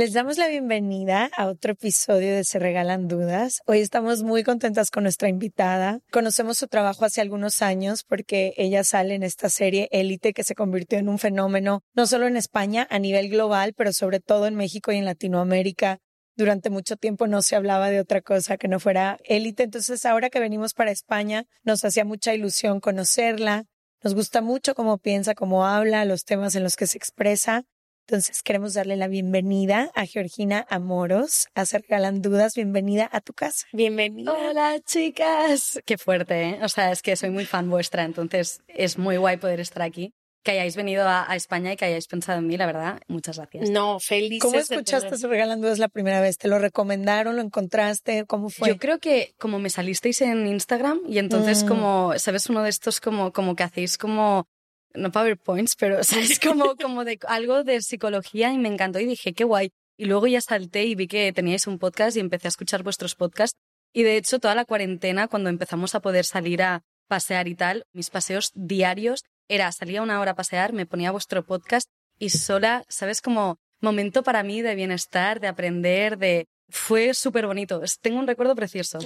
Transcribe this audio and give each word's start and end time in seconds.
Les 0.00 0.14
damos 0.14 0.38
la 0.38 0.48
bienvenida 0.48 1.28
a 1.36 1.46
otro 1.46 1.72
episodio 1.72 2.34
de 2.34 2.42
Se 2.42 2.58
Regalan 2.58 3.06
Dudas. 3.06 3.60
Hoy 3.66 3.80
estamos 3.80 4.22
muy 4.22 4.44
contentas 4.44 4.90
con 4.90 5.02
nuestra 5.02 5.28
invitada. 5.28 6.00
Conocemos 6.10 6.56
su 6.56 6.68
trabajo 6.68 7.04
hace 7.04 7.20
algunos 7.20 7.60
años 7.60 8.02
porque 8.02 8.54
ella 8.56 8.82
sale 8.82 9.14
en 9.14 9.22
esta 9.22 9.50
serie 9.50 9.90
Élite 9.92 10.32
que 10.32 10.42
se 10.42 10.54
convirtió 10.54 10.98
en 10.98 11.10
un 11.10 11.18
fenómeno 11.18 11.82
no 11.92 12.06
solo 12.06 12.26
en 12.28 12.38
España, 12.38 12.86
a 12.88 12.98
nivel 12.98 13.28
global, 13.28 13.74
pero 13.76 13.92
sobre 13.92 14.20
todo 14.20 14.46
en 14.46 14.54
México 14.54 14.90
y 14.90 14.96
en 14.96 15.04
Latinoamérica. 15.04 15.98
Durante 16.34 16.70
mucho 16.70 16.96
tiempo 16.96 17.26
no 17.26 17.42
se 17.42 17.56
hablaba 17.56 17.90
de 17.90 18.00
otra 18.00 18.22
cosa 18.22 18.56
que 18.56 18.68
no 18.68 18.80
fuera 18.80 19.18
élite. 19.24 19.64
Entonces 19.64 20.06
ahora 20.06 20.30
que 20.30 20.40
venimos 20.40 20.72
para 20.72 20.92
España 20.92 21.44
nos 21.62 21.84
hacía 21.84 22.06
mucha 22.06 22.32
ilusión 22.32 22.80
conocerla. 22.80 23.66
Nos 24.02 24.14
gusta 24.14 24.40
mucho 24.40 24.74
cómo 24.74 24.96
piensa, 24.96 25.34
cómo 25.34 25.66
habla, 25.66 26.06
los 26.06 26.24
temas 26.24 26.54
en 26.54 26.62
los 26.62 26.76
que 26.76 26.86
se 26.86 26.96
expresa. 26.96 27.66
Entonces 28.06 28.42
queremos 28.42 28.74
darle 28.74 28.96
la 28.96 29.06
bienvenida 29.06 29.90
a 29.94 30.04
Georgina 30.04 30.66
Amoros, 30.68 31.48
a 31.54 31.64
Se 31.64 31.78
Regalan 31.78 32.22
Dudas. 32.22 32.54
Bienvenida 32.54 33.08
a 33.12 33.20
tu 33.20 33.32
casa. 33.32 33.66
Bienvenida. 33.72 34.32
Hola 34.32 34.80
chicas. 34.84 35.80
Qué 35.84 35.96
fuerte, 35.96 36.42
¿eh? 36.42 36.58
O 36.62 36.68
sea, 36.68 36.90
es 36.90 37.02
que 37.02 37.14
soy 37.14 37.30
muy 37.30 37.46
fan 37.46 37.70
vuestra, 37.70 38.04
entonces 38.04 38.62
es 38.66 38.98
muy 38.98 39.16
guay 39.16 39.36
poder 39.36 39.60
estar 39.60 39.82
aquí. 39.82 40.12
Que 40.42 40.52
hayáis 40.52 40.74
venido 40.74 41.06
a, 41.06 41.36
España 41.36 41.72
y 41.72 41.76
que 41.76 41.84
hayáis 41.84 42.06
pensado 42.06 42.38
en 42.38 42.46
mí, 42.46 42.56
la 42.56 42.64
verdad, 42.64 43.00
muchas 43.08 43.36
gracias. 43.36 43.68
No, 43.68 44.00
feliz. 44.00 44.40
¿Cómo 44.40 44.58
escuchaste 44.58 45.18
Se 45.18 45.28
Regalan 45.28 45.60
Dudas 45.60 45.78
la 45.78 45.88
primera 45.88 46.22
vez? 46.22 46.38
¿Te 46.38 46.48
lo 46.48 46.58
recomendaron? 46.58 47.36
¿Lo 47.36 47.42
encontraste? 47.42 48.24
¿Cómo 48.24 48.48
fue? 48.48 48.68
Yo 48.68 48.78
creo 48.78 48.98
que 48.98 49.34
como 49.38 49.58
me 49.58 49.68
salisteis 49.68 50.22
en 50.22 50.46
Instagram 50.46 51.00
y 51.06 51.18
entonces 51.18 51.62
mm. 51.64 51.68
como, 51.68 52.14
¿sabes? 52.16 52.48
Uno 52.48 52.62
de 52.62 52.70
estos 52.70 53.00
como, 53.00 53.32
como 53.32 53.54
que 53.54 53.64
hacéis 53.64 53.98
como 53.98 54.46
no 54.94 55.10
PowerPoints, 55.10 55.76
pero 55.76 56.02
¿sabes? 56.04 56.38
Como, 56.38 56.76
como 56.80 57.04
de 57.04 57.18
algo 57.28 57.64
de 57.64 57.80
psicología 57.82 58.52
y 58.52 58.58
me 58.58 58.68
encantó 58.68 59.00
y 59.00 59.06
dije, 59.06 59.32
qué 59.32 59.44
guay. 59.44 59.70
Y 59.96 60.06
luego 60.06 60.26
ya 60.26 60.40
salté 60.40 60.86
y 60.86 60.94
vi 60.94 61.06
que 61.06 61.32
teníais 61.32 61.66
un 61.66 61.78
podcast 61.78 62.16
y 62.16 62.20
empecé 62.20 62.48
a 62.48 62.50
escuchar 62.50 62.82
vuestros 62.82 63.14
podcasts. 63.14 63.58
Y 63.92 64.02
de 64.02 64.16
hecho, 64.16 64.38
toda 64.38 64.54
la 64.54 64.64
cuarentena, 64.64 65.28
cuando 65.28 65.50
empezamos 65.50 65.94
a 65.94 66.00
poder 66.00 66.24
salir 66.24 66.62
a 66.62 66.82
pasear 67.08 67.48
y 67.48 67.54
tal, 67.54 67.84
mis 67.92 68.08
paseos 68.08 68.52
diarios 68.54 69.24
era 69.48 69.72
salía 69.72 70.00
una 70.00 70.20
hora 70.20 70.30
a 70.30 70.36
pasear, 70.36 70.72
me 70.72 70.86
ponía 70.86 71.10
vuestro 71.10 71.44
podcast 71.44 71.88
y 72.18 72.30
sola, 72.30 72.84
¿sabes? 72.88 73.20
Como 73.20 73.58
momento 73.80 74.22
para 74.22 74.44
mí 74.44 74.62
de 74.62 74.76
bienestar, 74.76 75.40
de 75.40 75.48
aprender, 75.48 76.18
de 76.18 76.46
fue 76.70 77.14
súper 77.14 77.46
bonito. 77.46 77.80
Tengo 78.00 78.18
un 78.18 78.26
recuerdo 78.26 78.54
precioso. 78.54 78.98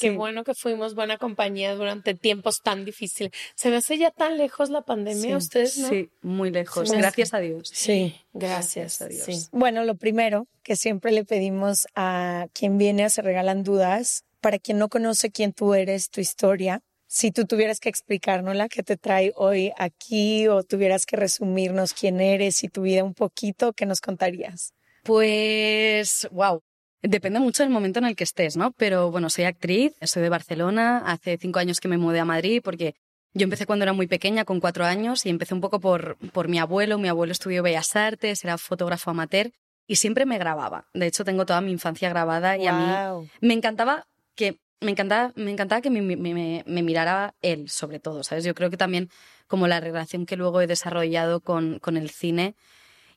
Qué 0.00 0.10
bueno 0.10 0.44
que 0.44 0.54
fuimos 0.54 0.94
buena 0.94 1.18
compañía 1.18 1.74
durante 1.74 2.14
tiempos 2.14 2.60
tan 2.62 2.84
difíciles. 2.84 3.32
Se 3.54 3.70
me 3.70 3.76
hace 3.76 3.98
ya 3.98 4.10
tan 4.10 4.38
lejos 4.38 4.70
la 4.70 4.82
pandemia, 4.82 5.36
ustedes, 5.36 5.78
¿no? 5.78 5.88
Sí, 5.88 6.10
muy 6.22 6.50
lejos. 6.50 6.90
Gracias 6.90 7.34
a 7.34 7.40
Dios. 7.40 7.70
Sí, 7.72 8.14
gracias, 8.32 9.00
a 9.02 9.08
Dios. 9.08 9.48
Bueno, 9.52 9.84
lo 9.84 9.96
primero 9.96 10.46
que 10.62 10.76
siempre 10.76 11.12
le 11.12 11.24
pedimos 11.24 11.86
a 11.94 12.46
quien 12.52 12.78
viene 12.78 13.04
a 13.04 13.10
Se 13.10 13.22
Regalan 13.22 13.64
Dudas, 13.64 14.24
para 14.40 14.58
quien 14.58 14.78
no 14.78 14.88
conoce 14.88 15.30
quién 15.30 15.52
tú 15.52 15.74
eres, 15.74 16.10
tu 16.10 16.20
historia, 16.20 16.82
si 17.06 17.30
tú 17.30 17.44
tuvieras 17.44 17.78
que 17.78 17.88
explicárnosla, 17.88 18.68
qué 18.68 18.82
te 18.82 18.96
trae 18.96 19.32
hoy 19.36 19.72
aquí, 19.78 20.48
o 20.48 20.64
tuvieras 20.64 21.06
que 21.06 21.14
resumirnos 21.14 21.94
quién 21.94 22.20
eres 22.20 22.64
y 22.64 22.68
tu 22.68 22.82
vida 22.82 23.04
un 23.04 23.14
poquito, 23.14 23.72
¿qué 23.72 23.86
nos 23.86 24.00
contarías? 24.00 24.74
Pues, 25.04 26.26
wow, 26.32 26.60
Depende 27.06 27.38
mucho 27.38 27.62
del 27.62 27.70
momento 27.70 27.98
en 27.98 28.06
el 28.06 28.16
que 28.16 28.24
estés, 28.24 28.56
¿no? 28.56 28.72
Pero 28.72 29.10
bueno, 29.10 29.28
soy 29.28 29.44
actriz, 29.44 29.94
soy 30.00 30.22
de 30.22 30.30
Barcelona, 30.30 31.02
hace 31.04 31.36
cinco 31.36 31.58
años 31.58 31.78
que 31.78 31.86
me 31.86 31.98
mudé 31.98 32.18
a 32.18 32.24
Madrid 32.24 32.62
porque 32.64 32.94
yo 33.34 33.44
empecé 33.44 33.66
cuando 33.66 33.82
era 33.82 33.92
muy 33.92 34.06
pequeña, 34.06 34.46
con 34.46 34.58
cuatro 34.58 34.86
años, 34.86 35.26
y 35.26 35.28
empecé 35.28 35.52
un 35.52 35.60
poco 35.60 35.80
por, 35.80 36.16
por 36.32 36.48
mi 36.48 36.58
abuelo. 36.58 36.96
Mi 36.96 37.08
abuelo 37.08 37.32
estudió 37.32 37.62
Bellas 37.62 37.94
Artes, 37.94 38.42
era 38.42 38.56
fotógrafo 38.56 39.10
amateur 39.10 39.50
y 39.86 39.96
siempre 39.96 40.24
me 40.24 40.38
grababa. 40.38 40.86
De 40.94 41.06
hecho, 41.06 41.26
tengo 41.26 41.44
toda 41.44 41.60
mi 41.60 41.72
infancia 41.72 42.08
grabada 42.08 42.56
y 42.56 42.66
a 42.66 42.72
mí 42.72 43.28
me 43.42 43.52
encantaba 43.52 44.06
que 44.34 44.58
me 44.80 44.92
encantaba, 44.92 45.32
me 45.36 45.50
encantaba 45.50 45.82
que 45.82 45.90
me, 45.90 46.00
me, 46.00 46.16
me, 46.64 46.82
mirara 46.82 47.34
él, 47.42 47.68
sobre 47.68 48.00
todo, 48.00 48.22
¿sabes? 48.24 48.44
Yo 48.44 48.54
creo 48.54 48.70
que 48.70 48.78
también 48.78 49.10
como 49.46 49.66
la 49.68 49.78
relación 49.80 50.24
que 50.24 50.36
luego 50.36 50.62
he 50.62 50.66
desarrollado 50.66 51.40
con, 51.40 51.80
con 51.80 51.98
el 51.98 52.08
cine 52.08 52.54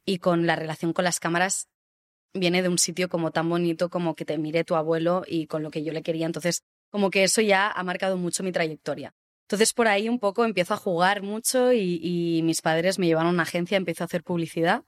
y 0.03 0.19
con 0.19 0.45
la 0.45 0.57
relación 0.57 0.91
con 0.91 1.05
las 1.05 1.21
cámaras 1.21 1.69
viene 2.39 2.61
de 2.61 2.69
un 2.69 2.77
sitio 2.77 3.09
como 3.09 3.31
tan 3.31 3.49
bonito 3.49 3.89
como 3.89 4.15
que 4.15 4.25
te 4.25 4.37
mire 4.37 4.63
tu 4.63 4.75
abuelo 4.75 5.23
y 5.27 5.47
con 5.47 5.63
lo 5.63 5.71
que 5.71 5.83
yo 5.83 5.91
le 5.93 6.03
quería. 6.03 6.25
Entonces, 6.25 6.63
como 6.89 7.09
que 7.09 7.23
eso 7.23 7.41
ya 7.41 7.69
ha 7.69 7.83
marcado 7.83 8.17
mucho 8.17 8.43
mi 8.43 8.51
trayectoria. 8.51 9.13
Entonces, 9.43 9.73
por 9.73 9.87
ahí 9.87 10.09
un 10.09 10.19
poco 10.19 10.43
empiezo 10.43 10.73
a 10.73 10.77
jugar 10.77 11.21
mucho 11.21 11.71
y, 11.71 12.41
mis 12.43 12.61
padres 12.61 12.99
me 12.99 13.07
llevaron 13.07 13.29
a 13.29 13.33
una 13.33 13.43
agencia, 13.43 13.77
empiezo 13.77 14.03
a 14.03 14.05
hacer 14.05 14.23
publicidad 14.23 14.83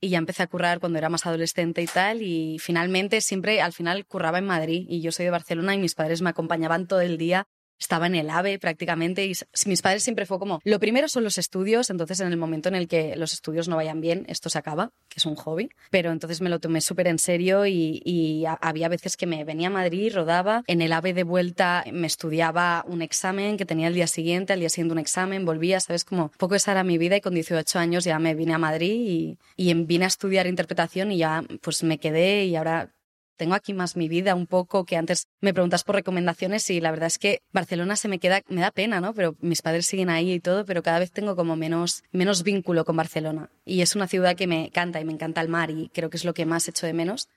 y 0.00 0.10
ya 0.10 0.18
empecé 0.18 0.42
a 0.42 0.46
currar 0.46 0.78
cuando 0.78 0.98
era 0.98 1.08
más 1.08 1.26
adolescente 1.26 1.82
y 1.82 1.86
tal. 1.86 2.22
Y 2.22 2.58
finalmente, 2.60 3.20
siempre 3.20 3.60
al 3.60 3.72
final 3.72 4.06
curraba 4.06 4.38
en 4.38 4.46
Madrid 4.46 4.86
y 4.88 5.00
yo 5.00 5.10
soy 5.10 5.24
de 5.24 5.32
Barcelona 5.32 5.74
y 5.74 5.78
mis 5.78 5.94
padres 5.94 6.22
me 6.22 6.30
acompañaban 6.30 6.86
todo 6.86 7.00
el 7.00 7.18
día 7.18 7.48
estaba 7.78 8.06
en 8.06 8.14
el 8.14 8.30
AVE 8.30 8.58
prácticamente 8.58 9.26
y 9.26 9.32
mis 9.66 9.82
padres 9.82 10.02
siempre 10.02 10.26
fue 10.26 10.38
como, 10.38 10.60
lo 10.64 10.80
primero 10.80 11.08
son 11.08 11.24
los 11.24 11.38
estudios, 11.38 11.90
entonces 11.90 12.20
en 12.20 12.28
el 12.28 12.36
momento 12.36 12.68
en 12.68 12.74
el 12.74 12.88
que 12.88 13.16
los 13.16 13.32
estudios 13.32 13.68
no 13.68 13.76
vayan 13.76 14.00
bien, 14.00 14.24
esto 14.28 14.48
se 14.48 14.58
acaba, 14.58 14.90
que 15.08 15.16
es 15.18 15.26
un 15.26 15.36
hobby, 15.36 15.70
pero 15.90 16.10
entonces 16.10 16.40
me 16.40 16.50
lo 16.50 16.58
tomé 16.60 16.80
súper 16.80 17.08
en 17.08 17.18
serio 17.18 17.66
y, 17.66 18.44
había 18.60 18.88
veces 18.88 19.16
que 19.16 19.26
me 19.26 19.44
venía 19.44 19.68
a 19.68 19.70
Madrid, 19.70 20.12
rodaba, 20.14 20.62
en 20.66 20.80
el 20.80 20.92
AVE 20.92 21.14
de 21.14 21.24
vuelta 21.24 21.84
me 21.92 22.06
estudiaba 22.06 22.84
un 22.86 23.02
examen 23.02 23.56
que 23.56 23.66
tenía 23.66 23.88
el 23.88 23.94
día 23.94 24.06
siguiente, 24.06 24.52
al 24.52 24.60
día 24.60 24.68
siguiente 24.68 24.92
un 24.92 24.98
examen, 24.98 25.44
volvía, 25.44 25.80
¿sabes? 25.80 26.04
Como 26.04 26.30
poco 26.38 26.54
esa 26.54 26.72
era 26.72 26.84
mi 26.84 26.98
vida 26.98 27.16
y 27.16 27.20
con 27.20 27.34
18 27.34 27.78
años 27.78 28.04
ya 28.04 28.18
me 28.18 28.34
vine 28.34 28.54
a 28.54 28.58
Madrid 28.58 28.94
y, 29.06 29.38
y 29.56 29.74
vine 29.74 30.04
a 30.04 30.08
estudiar 30.08 30.46
interpretación 30.46 31.12
y 31.12 31.18
ya 31.18 31.44
pues 31.60 31.82
me 31.82 31.98
quedé 31.98 32.46
y 32.46 32.56
ahora 32.56 32.90
tengo 33.36 33.54
aquí 33.54 33.72
más 33.72 33.96
mi 33.96 34.08
vida 34.08 34.34
un 34.34 34.46
poco, 34.46 34.84
que 34.84 34.96
antes 34.96 35.28
me 35.40 35.54
preguntas 35.54 35.84
por 35.84 35.94
recomendaciones 35.94 36.68
y 36.70 36.80
la 36.80 36.90
verdad 36.90 37.06
es 37.06 37.18
que 37.18 37.40
Barcelona 37.52 37.96
se 37.96 38.08
me 38.08 38.18
queda, 38.18 38.42
me 38.48 38.60
da 38.60 38.70
pena, 38.70 39.00
¿no? 39.00 39.14
Pero 39.14 39.36
mis 39.40 39.62
padres 39.62 39.86
siguen 39.86 40.10
ahí 40.10 40.32
y 40.32 40.40
todo, 40.40 40.64
pero 40.64 40.82
cada 40.82 40.98
vez 40.98 41.12
tengo 41.12 41.36
como 41.36 41.56
menos, 41.56 42.02
menos 42.12 42.42
vínculo 42.42 42.84
con 42.84 42.96
Barcelona. 42.96 43.50
Y 43.64 43.82
es 43.82 43.94
una 43.94 44.08
ciudad 44.08 44.36
que 44.36 44.46
me 44.46 44.66
encanta 44.66 45.00
y 45.00 45.04
me 45.04 45.12
encanta 45.12 45.40
el 45.40 45.48
mar 45.48 45.70
y 45.70 45.88
creo 45.90 46.10
que 46.10 46.16
es 46.16 46.24
lo 46.24 46.34
que 46.34 46.46
más 46.46 46.66
echo 46.68 46.86
de 46.86 46.92
menos. 46.92 47.28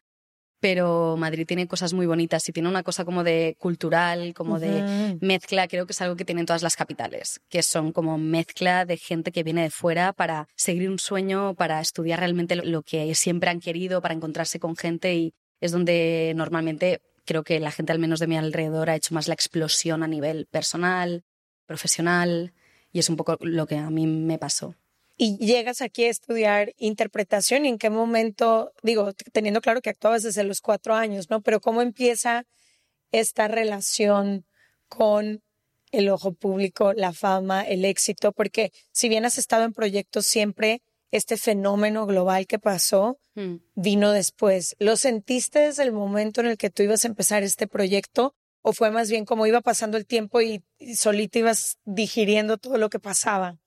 Pero 0.61 1.15
Madrid 1.15 1.47
tiene 1.47 1.67
cosas 1.67 1.93
muy 1.93 2.05
bonitas 2.05 2.49
y 2.49 2.51
tiene 2.51 2.67
una 2.67 2.83
cosa 2.83 3.05
como 3.05 3.23
de 3.23 3.55
cultural, 3.59 4.33
como 4.33 4.59
de 4.59 5.17
mezcla, 5.21 5.69
creo 5.69 5.85
que 5.85 5.93
es 5.93 6.01
algo 6.01 6.17
que 6.17 6.25
tienen 6.25 6.45
todas 6.45 6.63
las 6.63 6.75
capitales, 6.75 7.39
que 7.47 7.63
son 7.63 7.93
como 7.93 8.17
mezcla 8.17 8.83
de 8.83 8.97
gente 8.97 9.31
que 9.31 9.43
viene 9.43 9.61
de 9.61 9.69
fuera 9.69 10.11
para 10.11 10.49
seguir 10.57 10.89
un 10.89 10.99
sueño, 10.99 11.53
para 11.55 11.79
estudiar 11.79 12.19
realmente 12.19 12.57
lo 12.57 12.81
que 12.81 13.15
siempre 13.15 13.49
han 13.49 13.61
querido, 13.61 14.01
para 14.01 14.13
encontrarse 14.13 14.59
con 14.59 14.75
gente 14.75 15.15
y, 15.15 15.33
es 15.61 15.71
donde 15.71 16.33
normalmente 16.35 17.01
creo 17.25 17.43
que 17.43 17.59
la 17.59 17.71
gente 17.71 17.91
al 17.91 17.99
menos 17.99 18.19
de 18.19 18.27
mi 18.27 18.37
alrededor 18.37 18.89
ha 18.89 18.95
hecho 18.95 19.13
más 19.13 19.27
la 19.27 19.33
explosión 19.35 20.03
a 20.03 20.07
nivel 20.07 20.47
personal, 20.47 21.23
profesional, 21.65 22.53
y 22.91 22.99
es 22.99 23.09
un 23.09 23.17
poco 23.17 23.37
lo 23.41 23.67
que 23.67 23.77
a 23.77 23.89
mí 23.89 24.07
me 24.07 24.37
pasó. 24.37 24.75
y 25.21 25.37
llegas 25.37 25.81
aquí 25.81 26.05
a 26.05 26.09
estudiar 26.09 26.73
interpretación 26.77 27.65
y 27.65 27.67
en 27.67 27.77
qué 27.77 27.89
momento, 27.89 28.71
digo, 28.83 29.11
teniendo 29.33 29.59
claro 29.59 29.81
que 29.81 29.89
actuabas 29.89 30.23
desde 30.23 30.45
los 30.45 30.61
cuatro 30.61 30.95
años, 30.95 31.29
¿no? 31.29 31.41
Pero 31.41 31.59
cómo 31.59 31.81
empieza 31.81 32.45
esta 33.11 33.49
relación 33.49 34.45
con 34.87 35.43
el 35.91 36.09
ojo 36.09 36.33
público, 36.33 36.93
la 36.93 37.11
fama, 37.11 37.63
el 37.63 37.83
éxito, 37.83 38.31
porque 38.31 38.71
si 38.91 39.09
bien 39.09 39.25
has 39.25 39.37
estado 39.37 39.65
en 39.65 39.73
proyectos 39.73 40.25
siempre, 40.25 40.81
este 41.11 41.37
fenómeno 41.37 42.05
global 42.05 42.47
que 42.47 42.59
pasó 42.59 43.17
Mm. 43.35 43.57
vino 43.75 44.11
después. 44.11 44.75
¿Lo 44.79 44.97
sentiste 44.97 45.59
desde 45.59 45.83
el 45.83 45.91
momento 45.93 46.41
en 46.41 46.47
el 46.47 46.57
que 46.57 46.69
tú 46.69 46.83
ibas 46.83 47.05
a 47.05 47.07
empezar 47.07 47.43
este 47.43 47.67
proyecto 47.67 48.35
o 48.61 48.73
fue 48.73 48.91
más 48.91 49.09
bien 49.09 49.23
como 49.23 49.47
iba 49.47 49.61
pasando 49.61 49.97
el 49.97 50.05
tiempo 50.05 50.41
y, 50.41 50.61
y 50.77 50.95
solito 50.95 51.39
ibas 51.39 51.77
digiriendo 51.85 52.57
todo 52.57 52.77
lo 52.77 52.89
que 52.89 52.99
pasaba? 52.99 53.57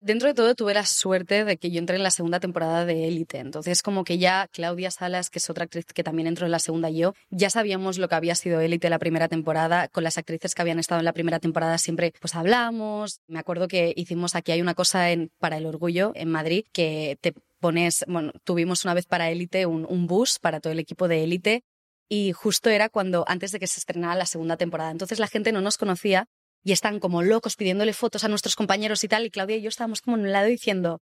Dentro 0.00 0.28
de 0.28 0.34
todo 0.34 0.54
tuve 0.54 0.74
la 0.74 0.84
suerte 0.84 1.44
de 1.44 1.56
que 1.56 1.70
yo 1.70 1.78
entré 1.78 1.96
en 1.96 2.02
la 2.02 2.10
segunda 2.10 2.38
temporada 2.38 2.84
de 2.84 3.08
Élite, 3.08 3.38
entonces 3.38 3.82
como 3.82 4.04
que 4.04 4.18
ya 4.18 4.46
Claudia 4.52 4.90
Salas, 4.90 5.30
que 5.30 5.38
es 5.38 5.48
otra 5.48 5.64
actriz 5.64 5.86
que 5.86 6.04
también 6.04 6.28
entró 6.28 6.44
en 6.44 6.52
la 6.52 6.58
segunda 6.58 6.90
yo, 6.90 7.14
ya 7.30 7.48
sabíamos 7.48 7.96
lo 7.96 8.06
que 8.06 8.14
había 8.14 8.34
sido 8.34 8.60
Élite 8.60 8.90
la 8.90 8.98
primera 8.98 9.28
temporada, 9.28 9.88
con 9.88 10.04
las 10.04 10.18
actrices 10.18 10.54
que 10.54 10.60
habían 10.60 10.78
estado 10.78 10.98
en 10.98 11.06
la 11.06 11.14
primera 11.14 11.40
temporada 11.40 11.78
siempre 11.78 12.12
pues 12.20 12.34
hablamos, 12.34 13.20
me 13.26 13.38
acuerdo 13.38 13.68
que 13.68 13.94
hicimos 13.96 14.34
aquí 14.34 14.52
hay 14.52 14.60
una 14.60 14.74
cosa 14.74 15.10
en 15.10 15.30
para 15.38 15.56
el 15.56 15.64
orgullo 15.64 16.12
en 16.14 16.30
Madrid 16.30 16.66
que 16.72 17.16
te 17.22 17.32
pones, 17.58 18.04
bueno, 18.06 18.32
tuvimos 18.44 18.84
una 18.84 18.92
vez 18.92 19.06
para 19.06 19.30
Élite 19.30 19.64
un, 19.64 19.86
un 19.88 20.06
bus 20.06 20.38
para 20.38 20.60
todo 20.60 20.74
el 20.74 20.78
equipo 20.78 21.08
de 21.08 21.24
Élite 21.24 21.64
y 22.08 22.32
justo 22.32 22.68
era 22.68 22.90
cuando 22.90 23.24
antes 23.26 23.50
de 23.50 23.58
que 23.58 23.66
se 23.66 23.80
estrenara 23.80 24.14
la 24.14 24.26
segunda 24.26 24.58
temporada, 24.58 24.90
entonces 24.90 25.18
la 25.18 25.26
gente 25.26 25.52
no 25.52 25.62
nos 25.62 25.78
conocía 25.78 26.28
y 26.66 26.72
están 26.72 26.98
como 26.98 27.22
locos 27.22 27.54
pidiéndole 27.54 27.92
fotos 27.92 28.24
a 28.24 28.28
nuestros 28.28 28.56
compañeros 28.56 29.04
y 29.04 29.08
tal, 29.08 29.24
y 29.24 29.30
Claudia 29.30 29.54
y 29.54 29.62
yo 29.62 29.68
estábamos 29.68 30.02
como 30.02 30.16
en 30.16 30.24
un 30.24 30.32
lado 30.32 30.48
diciendo, 30.48 31.00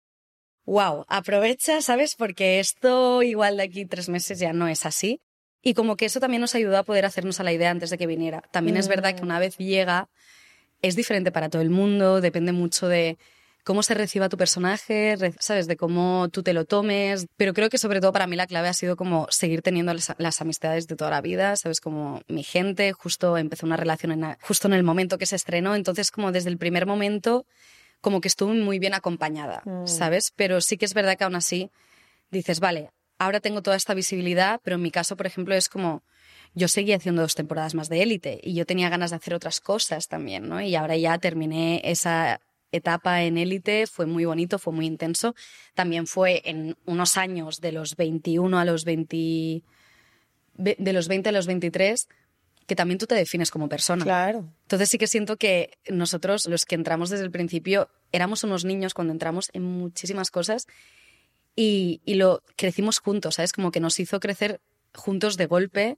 wow, 0.63 1.05
aprovecha, 1.07 1.81
¿sabes? 1.81 2.15
Porque 2.15 2.59
esto 2.59 3.23
igual 3.23 3.57
de 3.57 3.63
aquí 3.63 3.83
tres 3.87 4.07
meses 4.07 4.37
ya 4.37 4.53
no 4.53 4.67
es 4.67 4.85
así. 4.85 5.21
Y 5.63 5.73
como 5.73 5.97
que 5.97 6.05
eso 6.05 6.19
también 6.19 6.41
nos 6.41 6.53
ayudó 6.53 6.77
a 6.77 6.83
poder 6.83 7.03
hacernos 7.03 7.39
a 7.39 7.43
la 7.43 7.51
idea 7.51 7.71
antes 7.71 7.89
de 7.89 7.97
que 7.97 8.05
viniera. 8.05 8.43
También 8.51 8.77
es 8.77 8.87
verdad 8.87 9.15
que 9.15 9.23
una 9.23 9.39
vez 9.39 9.57
llega, 9.57 10.07
es 10.83 10.95
diferente 10.95 11.31
para 11.31 11.49
todo 11.49 11.63
el 11.63 11.71
mundo, 11.71 12.21
depende 12.21 12.51
mucho 12.51 12.87
de 12.87 13.17
cómo 13.65 13.83
se 13.83 13.93
reciba 13.95 14.29
tu 14.29 14.37
personaje, 14.37 15.17
sabes, 15.39 15.67
de 15.67 15.75
cómo 15.75 16.29
tú 16.31 16.43
te 16.43 16.53
lo 16.53 16.63
tomes, 16.65 17.25
pero 17.35 17.53
creo 17.53 17.69
que 17.69 17.77
sobre 17.77 17.99
todo 17.99 18.13
para 18.13 18.27
mí 18.27 18.35
la 18.37 18.47
clave 18.47 18.69
ha 18.69 18.73
sido 18.73 18.95
como 18.95 19.27
seguir 19.29 19.61
teniendo 19.61 19.93
las, 19.93 20.13
las 20.17 20.39
amistades 20.39 20.87
de 20.87 20.95
toda 20.95 21.09
la 21.11 21.19
vida, 21.21 21.55
sabes, 21.57 21.81
como 21.81 22.21
mi 22.27 22.43
gente, 22.43 22.93
justo 22.93 23.37
empezó 23.37 23.65
una 23.65 23.75
relación 23.75 24.11
en 24.13 24.21
la- 24.21 24.37
justo 24.41 24.67
en 24.67 24.73
el 24.75 24.83
momento 24.83 25.17
que 25.17 25.25
se 25.25 25.35
estrenó, 25.35 25.75
entonces 25.75 26.11
como 26.11 26.31
desde 26.31 26.49
el 26.49 26.57
primer 26.57 26.85
momento 26.85 27.45
como 28.01 28.21
que 28.21 28.27
estuve 28.27 28.53
muy 28.53 28.77
bien 28.79 28.93
acompañada, 28.93 29.63
Mm. 29.65 29.87
¿sabes? 29.87 30.31
Pero 30.35 30.61
sí 30.61 30.77
que 30.77 30.85
es 30.85 30.93
verdad 30.93 31.17
que 31.17 31.23
aún 31.23 31.35
así 31.35 31.71
dices, 32.29 32.59
vale, 32.59 32.91
ahora 33.17 33.39
tengo 33.39 33.63
toda 33.63 33.75
esta 33.77 33.93
visibilidad, 33.95 34.59
pero 34.63 34.75
en 34.75 34.83
mi 34.83 34.91
caso, 34.91 35.17
por 35.17 35.25
ejemplo, 35.25 35.55
es 35.55 35.69
como 35.69 36.03
yo 36.53 36.67
seguí 36.67 36.93
haciendo 36.93 37.21
dos 37.23 37.33
temporadas 37.35 37.73
más 37.73 37.89
de 37.89 38.03
élite 38.03 38.39
y 38.43 38.53
yo 38.53 38.65
tenía 38.65 38.89
ganas 38.89 39.09
de 39.09 39.15
hacer 39.17 39.33
otras 39.33 39.59
cosas 39.59 40.07
también, 40.07 40.47
¿no? 40.47 40.61
Y 40.61 40.75
ahora 40.75 40.95
ya 40.95 41.17
terminé 41.17 41.81
esa 41.83 42.39
etapa 42.77 43.23
en 43.23 43.37
élite, 43.37 43.87
fue 43.87 44.05
muy 44.05 44.25
bonito, 44.25 44.59
fue 44.59 44.73
muy 44.73 44.85
intenso. 44.85 45.35
También 45.73 46.07
fue 46.07 46.41
en 46.45 46.77
unos 46.85 47.17
años 47.17 47.61
de 47.61 47.71
los 47.71 47.95
21 47.95 48.59
a 48.59 48.65
los 48.65 48.85
20 48.85 49.63
ve- 50.55 50.75
de 50.79 50.93
los 50.93 51.07
20 51.07 51.29
a 51.29 51.31
los 51.31 51.47
23 51.47 52.07
que 52.67 52.75
también 52.75 52.97
tú 52.97 53.05
te 53.05 53.13
defines 53.13 53.51
como 53.51 53.69
persona. 53.69 54.03
Claro. 54.03 54.51
Entonces 54.63 54.89
sí 54.89 54.97
que 54.97 55.05
siento 55.05 55.37
que 55.37 55.77
nosotros, 55.87 56.47
los 56.47 56.65
que 56.65 56.73
entramos 56.73 57.11
desde 57.11 57.23
el 57.23 57.29
principio, 57.29 57.89
éramos 58.11 58.43
unos 58.43 58.65
niños 58.65 58.95
cuando 58.95 59.13
entramos 59.13 59.51
en 59.53 59.61
muchísimas 59.61 60.31
cosas 60.31 60.65
y, 61.55 62.01
y 62.05 62.15
lo 62.15 62.41
crecimos 62.55 62.97
juntos, 62.99 63.35
¿sabes? 63.35 63.53
Como 63.53 63.69
que 63.71 63.79
nos 63.79 63.99
hizo 63.99 64.19
crecer 64.19 64.61
juntos 64.95 65.37
de 65.37 65.45
golpe 65.45 65.97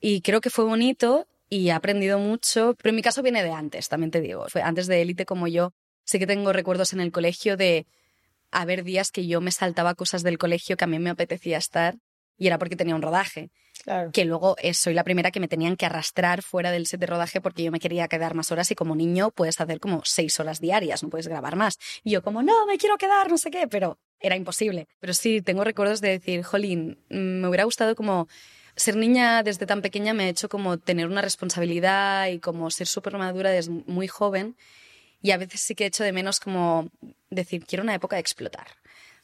y 0.00 0.22
creo 0.22 0.40
que 0.40 0.48
fue 0.48 0.64
bonito 0.64 1.26
y 1.50 1.68
he 1.68 1.72
aprendido 1.72 2.18
mucho, 2.18 2.74
pero 2.78 2.88
en 2.88 2.96
mi 2.96 3.02
caso 3.02 3.22
viene 3.22 3.42
de 3.42 3.50
antes, 3.52 3.90
también 3.90 4.10
te 4.10 4.22
digo. 4.22 4.46
Fue 4.48 4.62
antes 4.62 4.86
de 4.86 5.02
élite 5.02 5.26
como 5.26 5.46
yo. 5.46 5.74
Sí 6.04 6.18
que 6.18 6.26
tengo 6.26 6.52
recuerdos 6.52 6.92
en 6.92 7.00
el 7.00 7.12
colegio 7.12 7.56
de 7.56 7.86
haber 8.50 8.84
días 8.84 9.10
que 9.10 9.26
yo 9.26 9.40
me 9.40 9.50
saltaba 9.50 9.94
cosas 9.94 10.22
del 10.22 10.38
colegio 10.38 10.76
que 10.76 10.84
a 10.84 10.86
mí 10.86 10.98
me 10.98 11.10
apetecía 11.10 11.58
estar 11.58 11.96
y 12.36 12.46
era 12.46 12.58
porque 12.58 12.76
tenía 12.76 12.94
un 12.94 13.02
rodaje 13.02 13.50
Claro. 13.84 14.12
que 14.12 14.24
luego 14.24 14.54
eh, 14.62 14.74
soy 14.74 14.94
la 14.94 15.02
primera 15.02 15.30
que 15.32 15.40
me 15.40 15.48
tenían 15.48 15.76
que 15.76 15.86
arrastrar 15.86 16.42
fuera 16.42 16.70
del 16.70 16.86
set 16.86 17.00
de 17.00 17.06
rodaje 17.06 17.40
porque 17.40 17.64
yo 17.64 17.72
me 17.72 17.80
quería 17.80 18.06
quedar 18.06 18.34
más 18.34 18.52
horas 18.52 18.70
y 18.70 18.74
como 18.76 18.94
niño 18.94 19.30
puedes 19.30 19.60
hacer 19.60 19.80
como 19.80 20.02
seis 20.04 20.38
horas 20.38 20.60
diarias, 20.60 21.02
no 21.02 21.08
puedes 21.08 21.26
grabar 21.26 21.56
más. 21.56 21.78
Y 22.04 22.10
yo 22.12 22.22
como, 22.22 22.42
no, 22.42 22.66
me 22.66 22.78
quiero 22.78 22.96
quedar, 22.96 23.28
no 23.28 23.38
sé 23.38 23.50
qué, 23.50 23.66
pero 23.66 23.98
era 24.20 24.36
imposible. 24.36 24.86
Pero 25.00 25.14
sí, 25.14 25.42
tengo 25.42 25.64
recuerdos 25.64 26.00
de 26.00 26.10
decir, 26.10 26.44
jolín, 26.44 26.98
mm, 27.10 27.40
me 27.40 27.48
hubiera 27.48 27.64
gustado 27.64 27.96
como... 27.96 28.28
Ser 28.74 28.96
niña 28.96 29.42
desde 29.42 29.66
tan 29.66 29.82
pequeña 29.82 30.14
me 30.14 30.24
ha 30.24 30.28
hecho 30.28 30.48
como 30.48 30.78
tener 30.78 31.06
una 31.06 31.20
responsabilidad 31.20 32.28
y 32.28 32.38
como 32.38 32.70
ser 32.70 32.86
súper 32.86 33.18
madura 33.18 33.50
desde 33.50 33.70
muy 33.70 34.08
joven. 34.08 34.56
Y 35.22 35.30
a 35.30 35.36
veces 35.36 35.60
sí 35.60 35.74
que 35.74 35.84
he 35.84 35.86
hecho 35.86 36.04
de 36.04 36.12
menos 36.12 36.40
como 36.40 36.88
decir, 37.30 37.64
quiero 37.64 37.82
una 37.84 37.94
época 37.94 38.16
de 38.16 38.20
explotar. 38.20 38.66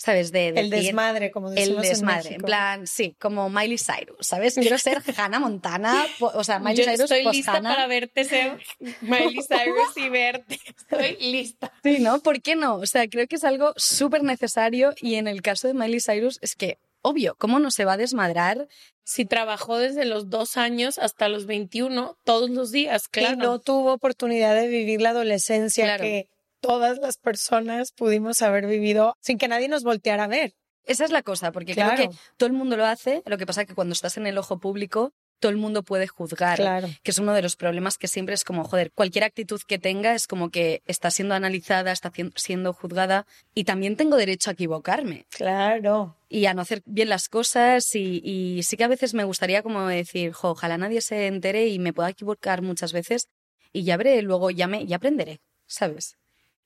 ¿Sabes? 0.00 0.30
De 0.30 0.50
El 0.50 0.70
decir- 0.70 0.84
desmadre, 0.86 1.32
como 1.32 1.48
el 1.48 1.56
decimos 1.56 1.82
en 1.84 1.90
desmadre, 1.90 2.20
en, 2.28 2.32
México. 2.34 2.46
plan, 2.46 2.86
sí, 2.86 3.16
como 3.18 3.50
Miley 3.50 3.78
Cyrus, 3.78 4.16
¿sabes? 4.20 4.54
Quiero 4.54 4.78
ser 4.78 5.02
Hannah 5.16 5.40
Montana, 5.40 6.06
o 6.20 6.44
sea, 6.44 6.60
Miley 6.60 6.76
Yo 6.76 6.84
Cyrus 6.84 7.00
estoy 7.10 7.24
lista 7.32 7.54
Hannah. 7.56 7.70
para 7.74 7.86
verte 7.88 8.22
ser 8.24 8.60
Miley 9.00 9.40
Cyrus 9.42 9.96
y 9.96 10.08
verte. 10.08 10.60
Estoy 10.64 11.16
lista. 11.32 11.72
Sí, 11.82 11.98
¿no? 11.98 12.20
¿Por 12.20 12.40
qué 12.42 12.54
no? 12.54 12.76
O 12.76 12.86
sea, 12.86 13.08
creo 13.08 13.26
que 13.26 13.34
es 13.34 13.42
algo 13.42 13.72
súper 13.76 14.22
necesario 14.22 14.94
y 15.00 15.16
en 15.16 15.26
el 15.26 15.42
caso 15.42 15.66
de 15.66 15.74
Miley 15.74 15.98
Cyrus 16.00 16.38
es 16.42 16.54
que, 16.54 16.78
obvio, 17.02 17.34
¿cómo 17.36 17.58
no 17.58 17.72
se 17.72 17.84
va 17.84 17.94
a 17.94 17.96
desmadrar? 17.96 18.68
Si 19.08 19.24
trabajó 19.24 19.78
desde 19.78 20.04
los 20.04 20.28
dos 20.28 20.58
años 20.58 20.98
hasta 20.98 21.30
los 21.30 21.46
21, 21.46 22.18
todos 22.24 22.50
los 22.50 22.70
días, 22.70 23.08
claro. 23.08 23.34
Y 23.34 23.36
no 23.38 23.58
tuvo 23.58 23.94
oportunidad 23.94 24.54
de 24.54 24.68
vivir 24.68 25.00
la 25.00 25.10
adolescencia 25.10 25.84
Claro. 25.86 26.02
que 26.04 26.28
todas 26.60 26.98
las 26.98 27.16
personas 27.16 27.92
pudimos 27.92 28.42
haber 28.42 28.66
vivido 28.66 29.16
sin 29.22 29.38
que 29.38 29.48
nadie 29.48 29.66
nos 29.68 29.82
volteara 29.82 30.24
a 30.24 30.26
ver. 30.26 30.52
Esa 30.84 31.06
es 31.06 31.10
la 31.10 31.22
cosa, 31.22 31.52
porque 31.52 31.72
Claro. 31.72 31.96
creo 31.96 32.10
que 32.10 32.16
todo 32.36 32.48
el 32.48 32.52
mundo 32.52 32.76
lo 32.76 32.84
hace, 32.84 33.22
lo 33.24 33.38
que 33.38 33.46
pasa 33.46 33.62
es 33.62 33.66
que 33.66 33.74
cuando 33.74 33.94
estás 33.94 34.18
en 34.18 34.26
el 34.26 34.36
ojo 34.36 34.58
público, 34.58 35.14
todo 35.40 35.50
el 35.50 35.56
mundo 35.58 35.82
puede 35.82 36.06
juzgar. 36.08 36.56
Claro. 36.56 36.88
que 37.02 37.10
es 37.10 37.18
uno 37.18 37.32
de 37.32 37.42
los 37.42 37.56
problemas 37.56 37.96
que 37.98 38.08
siempre 38.08 38.34
es 38.34 38.44
como, 38.44 38.64
joder, 38.64 38.90
cualquier 38.92 39.24
actitud 39.24 39.60
que 39.66 39.78
tenga 39.78 40.14
es 40.14 40.26
como 40.26 40.50
que 40.50 40.82
está 40.86 41.10
siendo 41.10 41.34
analizada, 41.34 41.92
está 41.92 42.12
siendo 42.36 42.72
juzgada 42.72 43.26
y 43.54 43.64
también 43.64 43.96
tengo 43.96 44.16
derecho 44.16 44.50
a 44.50 44.52
equivocarme 44.54 45.26
Claro. 45.30 46.16
y 46.28 46.46
a 46.46 46.54
no 46.54 46.62
hacer 46.62 46.82
bien 46.84 47.08
las 47.08 47.28
cosas 47.28 47.94
y, 47.94 48.20
y 48.24 48.62
sí 48.62 48.76
que 48.76 48.84
a 48.84 48.88
veces 48.88 49.14
me 49.14 49.24
gustaría 49.24 49.62
como 49.62 49.86
decir, 49.86 50.32
jo, 50.32 50.50
ojalá 50.50 50.76
nadie 50.78 51.00
se 51.00 51.26
entere 51.26 51.68
y 51.68 51.78
me 51.78 51.92
pueda 51.92 52.10
equivocar 52.10 52.62
muchas 52.62 52.92
veces 52.92 53.28
y 53.72 53.84
ya 53.84 53.96
veré, 53.96 54.22
luego 54.22 54.50
ya, 54.50 54.66
me, 54.66 54.86
ya 54.86 54.96
aprenderé, 54.96 55.40
¿sabes? 55.66 56.16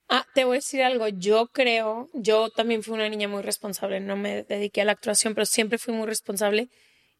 Ah, 0.08 0.26
te 0.34 0.44
voy 0.44 0.56
a 0.56 0.58
decir 0.58 0.82
algo. 0.82 1.08
Yo 1.08 1.46
creo, 1.46 2.10
yo 2.12 2.50
también 2.50 2.82
fui 2.82 2.92
una 2.92 3.08
niña 3.08 3.28
muy 3.28 3.40
responsable. 3.40 3.98
No 3.98 4.14
me 4.14 4.42
dediqué 4.42 4.82
a 4.82 4.84
la 4.84 4.92
actuación, 4.92 5.34
pero 5.34 5.46
siempre 5.46 5.78
fui 5.78 5.94
muy 5.94 6.06
responsable. 6.06 6.68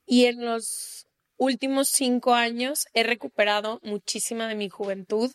Y 0.04 0.26
en 0.26 0.44
los 0.44 1.06
últimos 1.42 1.88
cinco 1.88 2.34
años 2.34 2.86
he 2.94 3.02
recuperado 3.02 3.80
muchísima 3.82 4.46
de 4.46 4.54
mi 4.54 4.68
juventud, 4.68 5.32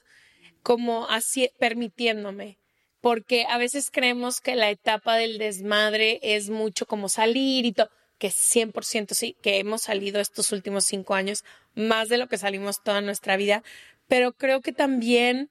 como 0.63 1.05
así 1.09 1.49
permitiéndome. 1.59 2.57
Porque 3.01 3.45
a 3.49 3.57
veces 3.57 3.91
creemos 3.91 4.39
que 4.39 4.55
la 4.55 4.69
etapa 4.69 5.17
del 5.17 5.37
desmadre 5.37 6.19
es 6.23 6.49
mucho 6.49 6.85
como 6.85 7.09
salir 7.09 7.65
y 7.65 7.73
todo, 7.73 7.89
que 8.17 8.29
100% 8.29 9.13
sí, 9.13 9.35
que 9.41 9.59
hemos 9.59 9.81
salido 9.81 10.21
estos 10.21 10.53
últimos 10.53 10.85
cinco 10.85 11.13
años 11.13 11.43
más 11.75 12.07
de 12.07 12.17
lo 12.17 12.27
que 12.27 12.37
salimos 12.37 12.81
toda 12.81 13.01
nuestra 13.01 13.35
vida. 13.35 13.61
Pero 14.07 14.31
creo 14.31 14.61
que 14.61 14.71
también 14.71 15.49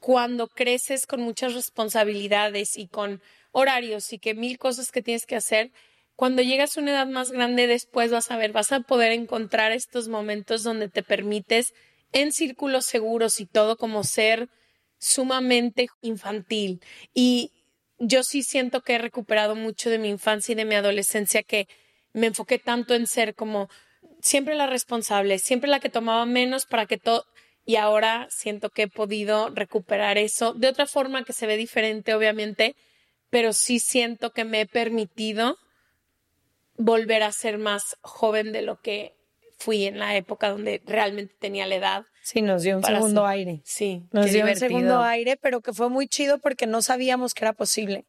cuando 0.00 0.48
creces 0.48 1.06
con 1.06 1.22
muchas 1.22 1.54
responsabilidades 1.54 2.76
y 2.76 2.88
con 2.88 3.22
horarios 3.52 4.12
y 4.12 4.18
que 4.18 4.34
mil 4.34 4.58
cosas 4.58 4.92
que 4.92 5.02
tienes 5.02 5.24
que 5.24 5.36
hacer, 5.36 5.72
cuando 6.16 6.42
llegas 6.42 6.76
a 6.76 6.80
una 6.80 6.92
edad 6.92 7.06
más 7.06 7.32
grande 7.32 7.66
después 7.66 8.10
vas 8.10 8.30
a 8.30 8.36
ver, 8.36 8.52
vas 8.52 8.72
a 8.72 8.80
poder 8.80 9.12
encontrar 9.12 9.72
estos 9.72 10.08
momentos 10.08 10.62
donde 10.62 10.88
te 10.88 11.02
permites 11.02 11.74
en 12.12 12.32
círculos 12.32 12.86
seguros 12.86 13.40
y 13.40 13.46
todo 13.46 13.76
como 13.76 14.04
ser 14.04 14.48
sumamente 14.98 15.88
infantil. 16.00 16.80
Y 17.14 17.50
yo 17.98 18.22
sí 18.22 18.42
siento 18.42 18.82
que 18.82 18.94
he 18.94 18.98
recuperado 18.98 19.54
mucho 19.54 19.90
de 19.90 19.98
mi 19.98 20.08
infancia 20.08 20.52
y 20.52 20.56
de 20.56 20.64
mi 20.64 20.74
adolescencia 20.74 21.42
que 21.42 21.66
me 22.12 22.26
enfoqué 22.26 22.58
tanto 22.58 22.94
en 22.94 23.06
ser 23.06 23.34
como 23.34 23.68
siempre 24.20 24.54
la 24.54 24.66
responsable, 24.66 25.38
siempre 25.38 25.70
la 25.70 25.80
que 25.80 25.88
tomaba 25.88 26.26
menos 26.26 26.66
para 26.66 26.86
que 26.86 26.98
todo 26.98 27.24
y 27.64 27.76
ahora 27.76 28.26
siento 28.30 28.70
que 28.70 28.82
he 28.82 28.88
podido 28.88 29.50
recuperar 29.50 30.18
eso 30.18 30.52
de 30.52 30.68
otra 30.68 30.86
forma 30.86 31.24
que 31.24 31.32
se 31.32 31.46
ve 31.46 31.56
diferente, 31.56 32.14
obviamente, 32.14 32.74
pero 33.30 33.52
sí 33.52 33.78
siento 33.78 34.32
que 34.32 34.44
me 34.44 34.62
he 34.62 34.66
permitido 34.66 35.56
volver 36.76 37.22
a 37.22 37.32
ser 37.32 37.58
más 37.58 37.96
joven 38.02 38.52
de 38.52 38.62
lo 38.62 38.80
que 38.80 39.14
fui 39.58 39.84
en 39.86 39.98
la 39.98 40.16
época 40.16 40.48
donde 40.50 40.82
realmente 40.86 41.34
tenía 41.38 41.66
la 41.66 41.74
edad. 41.76 42.04
Sí, 42.22 42.42
nos 42.42 42.62
dio 42.62 42.76
un 42.76 42.84
segundo 42.84 43.22
ser- 43.22 43.30
aire. 43.30 43.60
Sí. 43.64 44.02
Nos 44.12 44.26
dio 44.26 44.44
divertido. 44.44 44.66
un 44.66 44.70
segundo 44.72 45.02
aire, 45.02 45.36
pero 45.36 45.60
que 45.60 45.72
fue 45.72 45.88
muy 45.88 46.08
chido 46.08 46.38
porque 46.38 46.66
no 46.66 46.82
sabíamos 46.82 47.34
que 47.34 47.44
era 47.44 47.52
posible. 47.52 48.04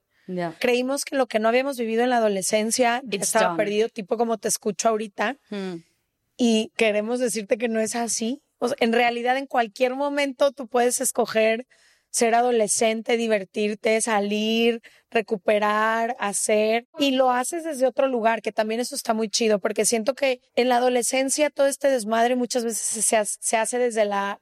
Creímos 0.59 1.03
que 1.03 1.15
lo 1.17 1.27
que 1.27 1.39
no 1.39 1.49
habíamos 1.49 1.77
vivido 1.77 2.01
en 2.03 2.09
la 2.09 2.17
adolescencia 2.17 3.01
ya 3.05 3.19
estaba 3.19 3.47
done. 3.49 3.57
perdido, 3.57 3.89
tipo 3.89 4.15
como 4.17 4.37
te 4.37 4.47
escucho 4.47 4.87
ahorita, 4.87 5.37
Mm. 5.49 5.75
y 6.37 6.71
queremos 6.77 7.19
decirte 7.19 7.57
que 7.57 7.67
no 7.67 7.79
es 7.81 7.95
así. 7.95 8.41
O 8.57 8.69
sea, 8.69 8.77
en 8.79 8.93
realidad, 8.93 9.35
en 9.37 9.47
cualquier 9.47 9.95
momento 9.95 10.51
tú 10.53 10.67
puedes 10.67 11.01
escoger 11.01 11.67
ser 12.13 12.35
adolescente, 12.35 13.17
divertirte, 13.17 13.99
salir, 14.01 14.81
recuperar, 15.09 16.15
hacer, 16.19 16.85
y 16.99 17.11
lo 17.11 17.31
haces 17.31 17.63
desde 17.63 17.87
otro 17.87 18.07
lugar, 18.07 18.41
que 18.43 18.51
también 18.51 18.79
eso 18.79 18.95
está 18.95 19.13
muy 19.15 19.29
chido, 19.29 19.57
porque 19.59 19.83
siento 19.85 20.13
que 20.13 20.39
en 20.55 20.69
la 20.69 20.77
adolescencia 20.77 21.49
todo 21.49 21.65
este 21.67 21.89
desmadre 21.89 22.35
muchas 22.35 22.63
veces 22.63 23.03
se, 23.03 23.17
ha- 23.17 23.25
se 23.25 23.57
hace 23.57 23.79
desde 23.79 24.05
la 24.05 24.39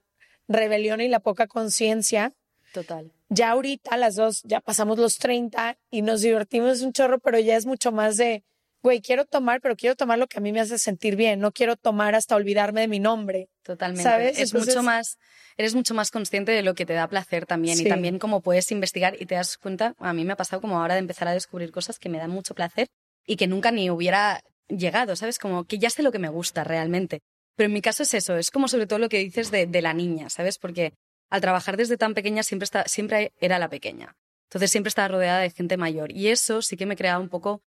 rebelión 0.49 0.99
y 0.99 1.07
la 1.07 1.21
poca 1.21 1.47
conciencia. 1.47 2.33
Total. 2.73 3.11
Ya 3.29 3.51
ahorita 3.51 3.95
las 3.95 4.15
dos 4.15 4.41
ya 4.43 4.59
pasamos 4.59 4.99
los 4.99 5.17
30 5.17 5.77
y 5.89 6.01
nos 6.01 6.21
divertimos 6.21 6.81
un 6.81 6.91
chorro, 6.91 7.19
pero 7.19 7.39
ya 7.39 7.55
es 7.55 7.65
mucho 7.65 7.93
más 7.93 8.17
de, 8.17 8.43
güey, 8.83 9.01
quiero 9.01 9.25
tomar, 9.25 9.61
pero 9.61 9.75
quiero 9.75 9.95
tomar 9.95 10.17
lo 10.17 10.27
que 10.27 10.37
a 10.37 10.41
mí 10.41 10.51
me 10.51 10.59
hace 10.59 10.77
sentir 10.79 11.15
bien, 11.15 11.39
no 11.39 11.51
quiero 11.51 11.75
tomar 11.75 12.15
hasta 12.15 12.35
olvidarme 12.35 12.81
de 12.81 12.87
mi 12.87 12.99
nombre. 12.99 13.49
Totalmente. 13.63 14.03
¿Sabes? 14.03 14.39
Es 14.39 14.49
Entonces- 14.51 14.75
mucho 14.75 14.83
más, 14.83 15.17
eres 15.57 15.75
mucho 15.75 15.93
más 15.93 16.09
consciente 16.11 16.51
de 16.51 16.63
lo 16.63 16.73
que 16.73 16.85
te 16.85 16.93
da 16.93 17.07
placer 17.07 17.45
también 17.45 17.77
Sí. 17.77 17.85
y 17.85 17.89
también 17.89 18.17
como 18.19 18.41
puedes 18.41 18.71
investigar 18.71 19.15
y 19.19 19.25
te 19.25 19.35
das 19.35 19.57
cuenta, 19.57 19.93
a 19.99 20.13
mí 20.13 20.25
me 20.25 20.33
ha 20.33 20.37
pasado 20.37 20.61
como 20.61 20.79
ahora 20.79 20.95
de 20.95 20.99
empezar 20.99 21.27
a 21.27 21.33
descubrir 21.33 21.71
cosas 21.71 21.99
que 21.99 22.09
me 22.09 22.17
dan 22.17 22.31
mucho 22.31 22.55
placer 22.55 22.87
y 23.25 23.35
que 23.35 23.47
nunca 23.47 23.71
ni 23.71 23.89
hubiera 23.89 24.41
llegado, 24.67 25.15
¿sabes? 25.15 25.37
Como 25.37 25.65
que 25.65 25.77
ya 25.77 25.89
sé 25.89 26.01
lo 26.01 26.11
que 26.11 26.19
me 26.19 26.29
gusta 26.29 26.63
realmente. 26.63 27.19
Pero 27.55 27.67
en 27.67 27.73
mi 27.73 27.81
caso 27.81 28.03
es 28.03 28.13
eso, 28.13 28.37
es 28.37 28.49
como 28.49 28.67
sobre 28.67 28.87
todo 28.87 28.97
lo 28.97 29.09
que 29.09 29.17
dices 29.19 29.51
de, 29.51 29.67
de 29.67 29.81
la 29.81 29.93
niña, 29.93 30.29
¿sabes? 30.29 30.57
Porque 30.57 30.93
al 31.29 31.41
trabajar 31.41 31.77
desde 31.77 31.97
tan 31.97 32.13
pequeña 32.13 32.41
siempre, 32.43 32.63
está, 32.63 32.85
siempre 32.87 33.33
era 33.39 33.59
la 33.59 33.69
pequeña. 33.69 34.15
Entonces 34.49 34.71
siempre 34.71 34.87
estaba 34.89 35.09
rodeada 35.09 35.39
de 35.39 35.49
gente 35.51 35.77
mayor 35.77 36.11
y 36.11 36.29
eso 36.29 36.61
sí 36.61 36.77
que 36.77 36.85
me 36.85 36.95
creaba 36.95 37.19
un 37.19 37.29
poco 37.29 37.61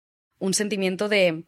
un 0.43 0.55
sentimiento 0.55 1.09
de, 1.09 1.45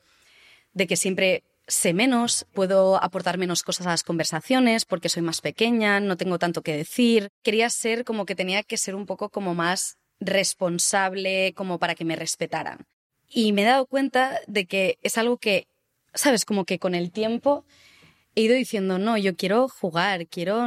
de 0.73 0.87
que 0.87 0.97
siempre 0.97 1.43
sé 1.67 1.93
menos, 1.93 2.47
puedo 2.53 3.03
aportar 3.03 3.39
menos 3.39 3.63
cosas 3.63 3.87
a 3.87 3.91
las 3.91 4.05
conversaciones 4.05 4.85
porque 4.85 5.09
soy 5.09 5.23
más 5.23 5.41
pequeña, 5.41 5.99
no 5.99 6.17
tengo 6.17 6.39
tanto 6.39 6.63
que 6.63 6.77
decir. 6.77 7.29
Quería 7.43 7.69
ser 7.71 8.05
como 8.05 8.25
que 8.25 8.37
tenía 8.37 8.63
que 8.63 8.77
ser 8.77 8.95
un 8.95 9.07
poco 9.07 9.31
como 9.31 9.55
más 9.55 9.97
responsable, 10.21 11.55
como 11.55 11.79
para 11.79 11.97
que 11.97 12.05
me 12.05 12.17
respetaran. 12.17 12.87
Y 13.29 13.53
me 13.53 13.63
he 13.63 13.67
dado 13.67 13.87
cuenta 13.87 14.41
de 14.47 14.67
que 14.67 14.99
es 15.03 15.19
algo 15.19 15.39
que, 15.39 15.67
sabes, 16.13 16.45
como 16.45 16.65
que 16.65 16.79
con 16.79 16.95
el 16.95 17.11
tiempo 17.11 17.65
he 18.37 18.43
ido 18.43 18.55
diciendo, 18.55 18.99
no, 18.99 19.17
yo 19.17 19.35
quiero 19.35 19.69
jugar, 19.69 20.29
quiero 20.29 20.67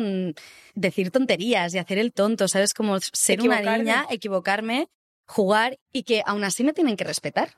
decir 0.75 1.11
tonterías 1.11 1.73
y 1.73 1.77
hacer 1.77 1.97
el 1.97 2.11
tonto, 2.11 2.47
¿sabes? 2.49 2.73
Como 2.73 2.99
ser 2.99 3.41
una 3.41 3.61
niña, 3.61 4.05
equivocarme, 4.09 4.89
jugar 5.25 5.77
y 5.93 6.03
que 6.03 6.23
aún 6.25 6.43
así 6.43 6.65
me 6.65 6.73
tienen 6.73 6.97
que 6.97 7.05
respetar 7.05 7.55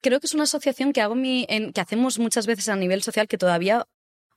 creo 0.00 0.20
que 0.20 0.26
es 0.26 0.34
una 0.34 0.44
asociación 0.44 0.92
que 0.92 1.00
hago 1.00 1.14
mi, 1.14 1.46
en- 1.48 1.72
que 1.72 1.80
hacemos 1.80 2.18
muchas 2.18 2.46
veces 2.46 2.68
a 2.68 2.76
nivel 2.76 3.02
social 3.02 3.28
que 3.28 3.38
todavía, 3.38 3.86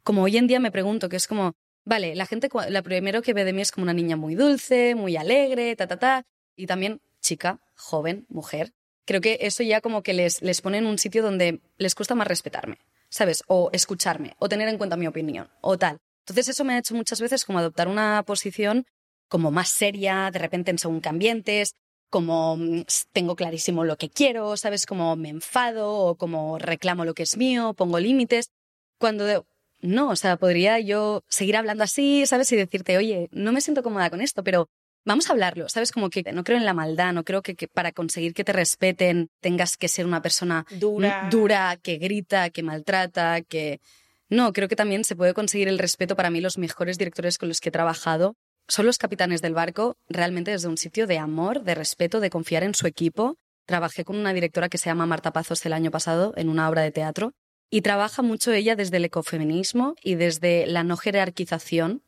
como 0.03 0.23
hoy 0.23 0.37
en 0.37 0.47
día 0.47 0.59
me 0.59 0.71
pregunto, 0.71 1.09
que 1.09 1.17
es 1.17 1.27
como, 1.27 1.53
vale, 1.85 2.15
la 2.15 2.25
gente, 2.25 2.49
la 2.69 2.81
primero 2.81 3.21
que 3.21 3.33
ve 3.33 3.45
de 3.45 3.53
mí 3.53 3.61
es 3.61 3.71
como 3.71 3.83
una 3.83 3.93
niña 3.93 4.15
muy 4.15 4.35
dulce, 4.35 4.95
muy 4.95 5.15
alegre, 5.17 5.75
ta, 5.75 5.87
ta, 5.87 5.97
ta, 5.97 6.25
y 6.55 6.65
también 6.67 7.01
chica, 7.21 7.59
joven, 7.75 8.25
mujer. 8.29 8.73
Creo 9.05 9.21
que 9.21 9.39
eso 9.41 9.63
ya 9.63 9.81
como 9.81 10.03
que 10.03 10.13
les, 10.13 10.41
les 10.41 10.61
pone 10.61 10.77
en 10.77 10.85
un 10.85 10.97
sitio 10.99 11.23
donde 11.23 11.61
les 11.77 11.95
cuesta 11.95 12.15
más 12.15 12.27
respetarme, 12.27 12.77
¿sabes? 13.09 13.43
O 13.47 13.69
escucharme, 13.73 14.35
o 14.39 14.47
tener 14.49 14.67
en 14.67 14.77
cuenta 14.77 14.97
mi 14.97 15.07
opinión, 15.07 15.49
o 15.61 15.77
tal. 15.77 15.97
Entonces 16.21 16.49
eso 16.49 16.63
me 16.63 16.73
ha 16.73 16.77
hecho 16.79 16.93
muchas 16.93 17.19
veces 17.19 17.43
como 17.43 17.57
adoptar 17.59 17.87
una 17.87 18.21
posición 18.23 18.85
como 19.27 19.49
más 19.51 19.69
seria, 19.69 20.29
de 20.31 20.39
repente 20.39 20.71
en 20.71 20.77
según 20.79 21.01
qué 21.01 21.09
ambientes, 21.09 21.73
como 22.09 22.57
mm, 22.57 22.81
tengo 23.13 23.35
clarísimo 23.35 23.83
lo 23.83 23.97
que 23.97 24.09
quiero, 24.09 24.55
¿sabes? 24.57 24.85
Como 24.85 25.15
me 25.15 25.29
enfado 25.29 25.91
o 25.93 26.15
como 26.15 26.57
reclamo 26.59 27.05
lo 27.05 27.13
que 27.13 27.23
es 27.23 27.37
mío, 27.37 27.73
pongo 27.73 27.99
límites. 27.99 28.49
Cuando 28.97 29.25
de- 29.25 29.43
no, 29.81 30.09
o 30.09 30.15
sea, 30.15 30.37
podría 30.37 30.79
yo 30.79 31.23
seguir 31.29 31.55
hablando 31.55 31.83
así, 31.83 32.25
¿sabes? 32.25 32.51
Y 32.51 32.55
decirte, 32.57 32.97
oye, 32.97 33.29
no 33.31 33.51
me 33.51 33.61
siento 33.61 33.81
cómoda 33.83 34.09
con 34.09 34.21
esto, 34.21 34.43
pero 34.43 34.67
vamos 35.05 35.29
a 35.29 35.33
hablarlo, 35.33 35.69
¿sabes? 35.69 35.91
Como 35.93 36.09
que 36.09 36.21
no 36.33 36.43
creo 36.43 36.57
en 36.57 36.65
la 36.65 36.73
maldad, 36.73 37.13
no 37.13 37.23
creo 37.23 37.41
que, 37.41 37.55
que 37.55 37.67
para 37.69 37.91
conseguir 37.93 38.33
que 38.33 38.43
te 38.43 38.51
respeten 38.51 39.29
tengas 39.39 39.77
que 39.77 39.87
ser 39.87 40.05
una 40.05 40.21
persona 40.21 40.65
Dura. 40.71 41.29
dura, 41.31 41.77
que 41.81 41.97
grita, 41.97 42.49
que 42.49 42.63
maltrata, 42.63 43.41
que... 43.41 43.79
No, 44.27 44.53
creo 44.53 44.67
que 44.67 44.75
también 44.75 45.03
se 45.05 45.15
puede 45.15 45.33
conseguir 45.33 45.67
el 45.69 45.79
respeto. 45.79 46.15
Para 46.15 46.29
mí, 46.29 46.41
los 46.41 46.57
mejores 46.59 46.97
directores 46.97 47.37
con 47.39 47.47
los 47.49 47.59
que 47.61 47.69
he 47.69 47.71
trabajado 47.71 48.35
son 48.69 48.85
los 48.85 48.97
capitanes 48.97 49.41
del 49.41 49.53
barco, 49.53 49.97
realmente 50.07 50.51
desde 50.51 50.67
un 50.69 50.77
sitio 50.77 51.05
de 51.07 51.17
amor, 51.17 51.63
de 51.63 51.75
respeto, 51.75 52.19
de 52.21 52.29
confiar 52.29 52.63
en 52.63 52.73
su 52.73 52.87
equipo. 52.87 53.37
Trabajé 53.65 54.05
con 54.05 54.15
una 54.15 54.33
directora 54.33 54.69
que 54.69 54.77
se 54.77 54.85
llama 54.89 55.05
Marta 55.05 55.33
Pazos 55.33 55.65
el 55.65 55.73
año 55.73 55.91
pasado 55.91 56.33
en 56.37 56.47
una 56.49 56.69
obra 56.69 56.81
de 56.83 56.91
teatro 56.91 57.33
y 57.69 57.81
trabaja 57.81 58.21
mucho 58.21 58.51
ella 58.51 58.75
desde 58.75 58.97
el 58.97 59.05
ecofeminismo 59.05 59.95
y 60.01 60.15
desde 60.15 60.65
la 60.65 60.83
no 60.83 60.95
jerarquización 60.97 62.01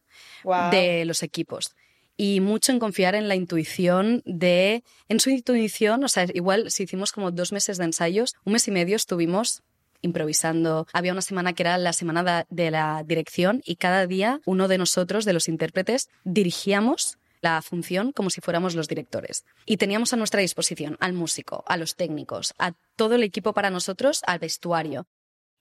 Wow. 0.43 0.71
de 0.71 1.05
los 1.05 1.23
equipos. 1.23 1.75
Y 2.17 2.41
mucho 2.41 2.71
en 2.71 2.79
confiar 2.79 3.15
en 3.15 3.27
la 3.27 3.35
intuición 3.35 4.21
de. 4.25 4.83
En 5.07 5.19
su 5.19 5.29
intuición, 5.29 6.03
o 6.03 6.07
sea, 6.07 6.25
igual 6.33 6.69
si 6.69 6.83
hicimos 6.83 7.11
como 7.11 7.31
dos 7.31 7.51
meses 7.51 7.77
de 7.77 7.85
ensayos, 7.85 8.33
un 8.43 8.53
mes 8.53 8.67
y 8.67 8.71
medio 8.71 8.95
estuvimos 8.95 9.63
improvisando. 10.01 10.87
Había 10.93 11.11
una 11.11 11.21
semana 11.21 11.53
que 11.53 11.63
era 11.63 11.77
la 11.77 11.93
semana 11.93 12.45
de 12.49 12.71
la 12.71 13.03
dirección 13.05 13.61
y 13.65 13.75
cada 13.75 14.07
día 14.07 14.41
uno 14.45 14.67
de 14.67 14.77
nosotros, 14.77 15.25
de 15.25 15.33
los 15.33 15.47
intérpretes, 15.47 16.09
dirigíamos 16.23 17.17
la 17.41 17.61
función 17.61 18.11
como 18.11 18.29
si 18.29 18.41
fuéramos 18.41 18.75
los 18.75 18.87
directores. 18.87 19.45
Y 19.65 19.77
teníamos 19.77 20.13
a 20.13 20.17
nuestra 20.17 20.41
disposición 20.41 20.97
al 20.99 21.13
músico, 21.13 21.63
a 21.67 21.77
los 21.77 21.95
técnicos, 21.95 22.53
a 22.59 22.73
todo 22.95 23.15
el 23.15 23.23
equipo 23.23 23.53
para 23.53 23.69
nosotros, 23.69 24.21
al 24.27 24.39
vestuario. 24.39 25.07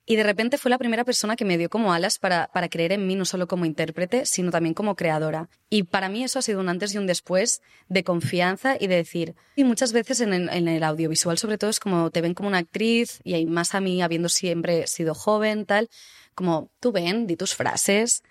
Y 0.06 0.16
de 0.16 0.22
repente 0.22 0.58
fue 0.58 0.70
la 0.70 0.78
primera 0.78 1.04
persona 1.04 1.36
que 1.36 1.44
me 1.44 1.58
dio 1.58 1.68
como 1.68 1.92
alas 1.92 2.18
para, 2.18 2.48
para 2.52 2.68
creer 2.68 2.92
en 2.92 3.06
mí, 3.06 3.14
no 3.14 3.24
solo 3.24 3.46
como 3.46 3.64
intérprete, 3.64 4.26
sino 4.26 4.50
también 4.50 4.74
como 4.74 4.96
creadora. 4.96 5.48
Y 5.68 5.84
para 5.84 6.08
mí 6.08 6.24
eso 6.24 6.38
ha 6.38 6.42
sido 6.42 6.60
un 6.60 6.68
antes 6.68 6.94
y 6.94 6.98
un 6.98 7.06
después 7.06 7.62
de 7.88 8.02
confianza 8.02 8.76
y 8.80 8.86
de 8.86 8.96
decir, 8.96 9.34
y 9.54 9.64
muchas 9.64 9.92
veces 9.92 10.20
en 10.20 10.32
en 10.32 10.68
el 10.68 10.82
audiovisual 10.82 11.38
sobre 11.38 11.58
todo 11.58 11.70
es 11.70 11.80
como 11.80 12.10
te 12.10 12.20
ven 12.20 12.34
como 12.34 12.48
una 12.48 12.58
actriz 12.58 13.20
y 13.24 13.34
hay 13.34 13.46
más 13.46 13.74
a 13.74 13.80
mí 13.80 14.02
habiendo 14.02 14.28
siempre 14.28 14.86
sido 14.86 15.14
joven, 15.14 15.66
tal, 15.66 15.88
como 16.34 16.70
tú 16.80 16.92
ven, 16.92 17.26
di 17.26 17.36
tus 17.36 17.54
frases 17.54 18.22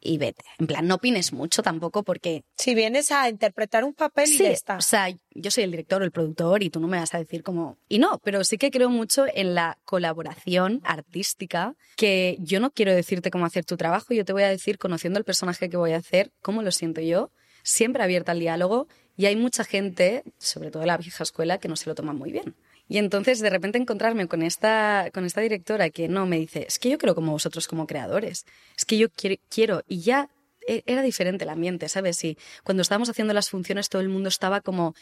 y 0.00 0.18
vete. 0.18 0.44
En 0.58 0.66
plan, 0.66 0.86
no 0.86 0.96
opines 0.96 1.32
mucho 1.32 1.62
tampoco 1.62 2.02
porque 2.02 2.44
Si 2.56 2.74
vienes 2.74 3.10
a 3.10 3.28
interpretar 3.28 3.84
un 3.84 3.94
papel 3.94 4.28
y 4.28 4.36
Sí, 4.36 4.42
ya 4.44 4.50
está. 4.50 4.76
o 4.76 4.82
sea, 4.82 5.08
yo 5.34 5.50
soy 5.50 5.64
el 5.64 5.70
director 5.70 6.02
o 6.02 6.04
el 6.04 6.10
productor 6.10 6.62
y 6.62 6.70
tú 6.70 6.80
no 6.80 6.88
me 6.88 6.98
vas 6.98 7.14
a 7.14 7.18
decir 7.18 7.42
como... 7.42 7.78
Y 7.88 7.98
no, 7.98 8.18
pero 8.22 8.44
sí 8.44 8.58
que 8.58 8.70
creo 8.70 8.90
mucho 8.90 9.26
en 9.32 9.54
la 9.54 9.78
colaboración 9.84 10.80
artística, 10.84 11.74
que 11.96 12.36
yo 12.40 12.60
no 12.60 12.70
quiero 12.70 12.94
decirte 12.94 13.30
cómo 13.30 13.46
hacer 13.46 13.64
tu 13.64 13.76
trabajo, 13.76 14.14
yo 14.14 14.24
te 14.24 14.32
voy 14.32 14.42
a 14.42 14.48
decir, 14.48 14.78
conociendo 14.78 15.18
el 15.18 15.24
personaje 15.24 15.68
que 15.68 15.76
voy 15.76 15.92
a 15.92 15.98
hacer, 15.98 16.32
cómo 16.42 16.62
lo 16.62 16.72
siento 16.72 17.00
yo, 17.00 17.30
siempre 17.62 18.02
abierta 18.02 18.32
al 18.32 18.40
diálogo 18.40 18.88
y 19.16 19.26
hay 19.26 19.36
mucha 19.36 19.64
gente, 19.64 20.22
sobre 20.38 20.70
todo 20.70 20.80
de 20.80 20.86
la 20.86 20.96
vieja 20.96 21.22
escuela, 21.24 21.58
que 21.58 21.68
no 21.68 21.76
se 21.76 21.88
lo 21.88 21.94
toma 21.94 22.12
muy 22.12 22.30
bien. 22.30 22.54
Y 22.88 22.98
entonces 22.98 23.40
de 23.40 23.50
repente 23.50 23.78
encontrarme 23.78 24.26
con 24.28 24.42
esta, 24.42 25.10
con 25.12 25.24
esta 25.24 25.40
directora 25.42 25.90
que 25.90 26.08
no 26.08 26.26
me 26.26 26.38
dice, 26.38 26.64
es 26.66 26.78
que 26.78 26.88
yo 26.90 26.98
creo 26.98 27.14
como 27.14 27.32
vosotros 27.32 27.68
como 27.68 27.86
creadores, 27.86 28.46
es 28.76 28.84
que 28.84 28.96
yo 28.96 29.10
quiero, 29.10 29.36
quiero 29.50 29.82
y 29.86 30.00
ya 30.00 30.30
e- 30.66 30.82
era 30.86 31.02
diferente 31.02 31.44
el 31.44 31.50
ambiente, 31.50 31.88
¿sabes? 31.88 32.24
Y 32.24 32.38
cuando 32.64 32.82
estábamos 32.82 33.08
haciendo 33.10 33.34
las 33.34 33.50
funciones 33.50 33.88
todo 33.90 34.00
el 34.00 34.08
mundo 34.08 34.28
estaba 34.30 34.62
como, 34.62 34.94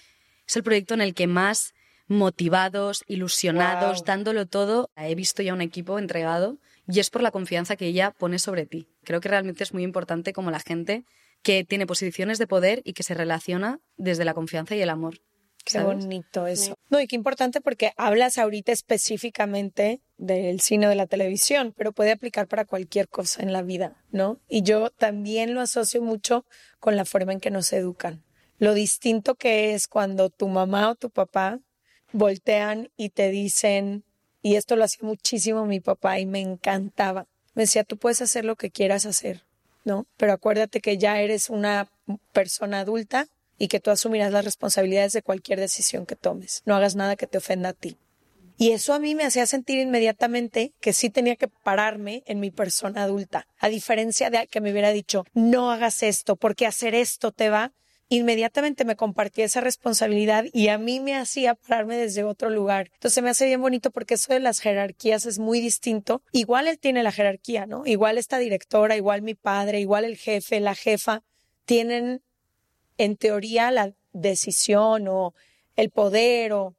es 0.46 0.56
el 0.56 0.64
proyecto 0.64 0.94
en 0.94 1.00
el 1.00 1.14
que 1.14 1.26
más 1.28 1.74
motivados, 2.08 3.04
ilusionados, 3.08 4.04
dándolo 4.04 4.46
todo, 4.46 4.90
he 4.96 5.14
visto 5.14 5.42
ya 5.42 5.52
un 5.54 5.60
equipo 5.60 5.98
entregado 5.98 6.58
y 6.88 7.00
es 7.00 7.10
por 7.10 7.22
la 7.22 7.30
confianza 7.32 7.76
que 7.76 7.86
ella 7.86 8.12
pone 8.12 8.38
sobre 8.38 8.66
ti. 8.66 8.88
Creo 9.04 9.20
que 9.20 9.28
realmente 9.28 9.64
es 9.64 9.72
muy 9.74 9.82
importante 9.82 10.32
como 10.32 10.50
la 10.50 10.60
gente 10.60 11.04
que 11.42 11.64
tiene 11.64 11.86
posiciones 11.86 12.38
de 12.38 12.46
poder 12.46 12.80
y 12.84 12.92
que 12.92 13.02
se 13.02 13.14
relaciona 13.14 13.78
desde 13.96 14.24
la 14.24 14.34
confianza 14.34 14.74
y 14.76 14.80
el 14.80 14.90
amor. 14.90 15.20
Qué 15.66 15.72
¿sabes? 15.72 16.04
bonito 16.04 16.46
eso. 16.46 16.78
No, 16.90 17.00
y 17.00 17.08
qué 17.08 17.16
importante 17.16 17.60
porque 17.60 17.92
hablas 17.96 18.38
ahorita 18.38 18.70
específicamente 18.70 20.00
del 20.16 20.60
cine 20.60 20.86
o 20.86 20.90
de 20.90 20.94
la 20.94 21.08
televisión, 21.08 21.74
pero 21.76 21.90
puede 21.90 22.12
aplicar 22.12 22.46
para 22.46 22.64
cualquier 22.64 23.08
cosa 23.08 23.42
en 23.42 23.52
la 23.52 23.62
vida, 23.62 23.96
¿no? 24.12 24.38
Y 24.48 24.62
yo 24.62 24.90
también 24.90 25.54
lo 25.54 25.60
asocio 25.60 26.00
mucho 26.00 26.44
con 26.78 26.94
la 26.94 27.04
forma 27.04 27.32
en 27.32 27.40
que 27.40 27.50
nos 27.50 27.72
educan. 27.72 28.22
Lo 28.58 28.74
distinto 28.74 29.34
que 29.34 29.74
es 29.74 29.88
cuando 29.88 30.30
tu 30.30 30.46
mamá 30.46 30.88
o 30.88 30.94
tu 30.94 31.10
papá 31.10 31.58
voltean 32.12 32.92
y 32.96 33.08
te 33.08 33.30
dicen, 33.30 34.04
y 34.42 34.54
esto 34.54 34.76
lo 34.76 34.84
hacía 34.84 35.00
muchísimo 35.02 35.66
mi 35.66 35.80
papá 35.80 36.20
y 36.20 36.26
me 36.26 36.40
encantaba. 36.40 37.26
Me 37.54 37.64
decía, 37.64 37.82
tú 37.82 37.96
puedes 37.96 38.22
hacer 38.22 38.44
lo 38.44 38.54
que 38.54 38.70
quieras 38.70 39.04
hacer, 39.04 39.42
¿no? 39.84 40.06
Pero 40.16 40.32
acuérdate 40.32 40.80
que 40.80 40.96
ya 40.96 41.20
eres 41.20 41.50
una 41.50 41.90
persona 42.32 42.78
adulta 42.78 43.26
y 43.58 43.68
que 43.68 43.80
tú 43.80 43.90
asumirás 43.90 44.32
las 44.32 44.44
responsabilidades 44.44 45.12
de 45.12 45.22
cualquier 45.22 45.60
decisión 45.60 46.06
que 46.06 46.16
tomes. 46.16 46.62
No 46.66 46.74
hagas 46.74 46.96
nada 46.96 47.16
que 47.16 47.26
te 47.26 47.38
ofenda 47.38 47.70
a 47.70 47.72
ti. 47.72 47.98
Y 48.58 48.70
eso 48.70 48.94
a 48.94 48.98
mí 48.98 49.14
me 49.14 49.24
hacía 49.24 49.46
sentir 49.46 49.78
inmediatamente 49.78 50.72
que 50.80 50.94
sí 50.94 51.10
tenía 51.10 51.36
que 51.36 51.48
pararme 51.48 52.22
en 52.26 52.40
mi 52.40 52.50
persona 52.50 53.02
adulta. 53.02 53.46
A 53.58 53.68
diferencia 53.68 54.30
de 54.30 54.46
que 54.46 54.62
me 54.62 54.72
hubiera 54.72 54.92
dicho, 54.92 55.24
no 55.34 55.70
hagas 55.70 56.02
esto, 56.02 56.36
porque 56.36 56.66
hacer 56.66 56.94
esto 56.94 57.32
te 57.32 57.50
va. 57.50 57.72
inmediatamente 58.08 58.84
me 58.84 58.94
compartía 58.94 59.44
esa 59.44 59.60
responsabilidad 59.60 60.44
y 60.52 60.68
a 60.68 60.78
mí 60.78 61.00
me 61.00 61.16
hacía 61.16 61.56
pararme 61.56 61.96
desde 61.96 62.22
otro 62.22 62.50
lugar. 62.50 62.90
Entonces 62.94 63.20
me 63.20 63.30
hace 63.30 63.46
bien 63.46 63.60
bonito 63.60 63.90
porque 63.90 64.14
eso 64.14 64.32
de 64.32 64.38
las 64.38 64.60
jerarquías 64.60 65.26
es 65.26 65.40
muy 65.40 65.60
distinto. 65.60 66.22
Igual 66.30 66.68
él 66.68 66.78
tiene 66.78 67.02
la 67.02 67.10
jerarquía, 67.10 67.66
¿no? 67.66 67.84
Igual 67.84 68.16
esta 68.16 68.38
directora, 68.38 68.96
igual 68.96 69.22
mi 69.22 69.34
padre, 69.34 69.80
igual 69.80 70.04
el 70.04 70.16
jefe, 70.16 70.60
la 70.60 70.76
jefa, 70.76 71.24
tienen 71.64 72.22
en 72.98 73.16
teoría 73.16 73.70
la 73.70 73.92
decisión 74.12 75.08
o 75.08 75.34
el 75.76 75.90
poder 75.90 76.52
o 76.52 76.74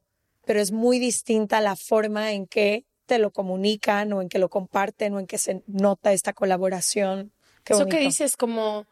pero 0.45 0.61
es 0.61 0.71
muy 0.71 0.97
distinta 0.97 1.59
la 1.59 1.75
forma 1.75 2.31
en 2.31 2.47
que 2.47 2.85
te 3.05 3.19
lo 3.19 3.31
comunican 3.31 4.13
o 4.13 4.21
en 4.21 4.29
que 4.29 4.39
lo 4.39 4.49
comparten 4.49 5.13
o 5.13 5.19
en 5.19 5.27
que 5.27 5.37
se 5.37 5.61
nota 5.67 6.13
esta 6.13 6.33
colaboración. 6.33 7.33
Eso 7.65 7.85
que 7.85 7.99
dices 7.99 8.37
como 8.37 8.87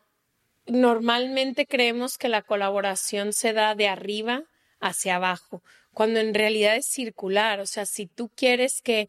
normalmente 0.67 1.65
creemos 1.65 2.17
que 2.17 2.27
la 2.27 2.41
colaboración 2.41 3.31
se 3.31 3.53
da 3.53 3.73
de 3.73 3.87
arriba 3.87 4.43
hacia 4.81 5.15
abajo, 5.15 5.63
cuando 5.93 6.19
en 6.19 6.33
realidad 6.33 6.75
es 6.75 6.87
circular. 6.87 7.61
O 7.61 7.65
sea, 7.65 7.85
si 7.85 8.05
tú 8.05 8.29
quieres 8.35 8.81
que 8.81 9.07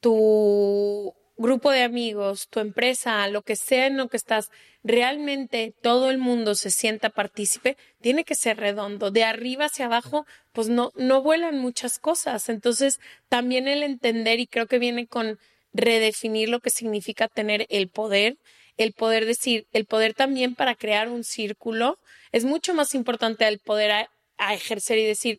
tu 0.00 1.14
grupo 1.40 1.70
de 1.70 1.82
amigos, 1.82 2.48
tu 2.48 2.60
empresa, 2.60 3.26
lo 3.28 3.42
que 3.42 3.56
sea 3.56 3.86
en 3.86 3.96
lo 3.96 4.08
que 4.08 4.16
estás, 4.16 4.50
realmente 4.84 5.74
todo 5.82 6.10
el 6.10 6.18
mundo 6.18 6.54
se 6.54 6.70
sienta 6.70 7.10
partícipe, 7.10 7.76
tiene 8.00 8.24
que 8.24 8.34
ser 8.34 8.58
redondo. 8.58 9.10
De 9.10 9.24
arriba 9.24 9.66
hacia 9.66 9.86
abajo, 9.86 10.26
pues 10.52 10.68
no, 10.68 10.92
no 10.96 11.22
vuelan 11.22 11.58
muchas 11.58 11.98
cosas. 11.98 12.48
Entonces, 12.48 13.00
también 13.28 13.68
el 13.68 13.82
entender, 13.82 14.38
y 14.38 14.46
creo 14.46 14.66
que 14.66 14.78
viene 14.78 15.06
con 15.06 15.38
redefinir 15.72 16.48
lo 16.48 16.60
que 16.60 16.70
significa 16.70 17.28
tener 17.28 17.66
el 17.70 17.88
poder 17.88 18.36
el 18.76 18.94
poder 18.94 19.26
decir, 19.26 19.66
el 19.72 19.84
poder 19.84 20.14
también 20.14 20.54
para 20.54 20.74
crear 20.74 21.10
un 21.10 21.22
círculo 21.22 21.98
es 22.32 22.46
mucho 22.46 22.72
más 22.72 22.94
importante 22.94 23.46
el 23.46 23.58
poder 23.58 23.90
a, 23.90 24.54
ejercer 24.54 24.96
y 24.96 25.04
decir, 25.04 25.38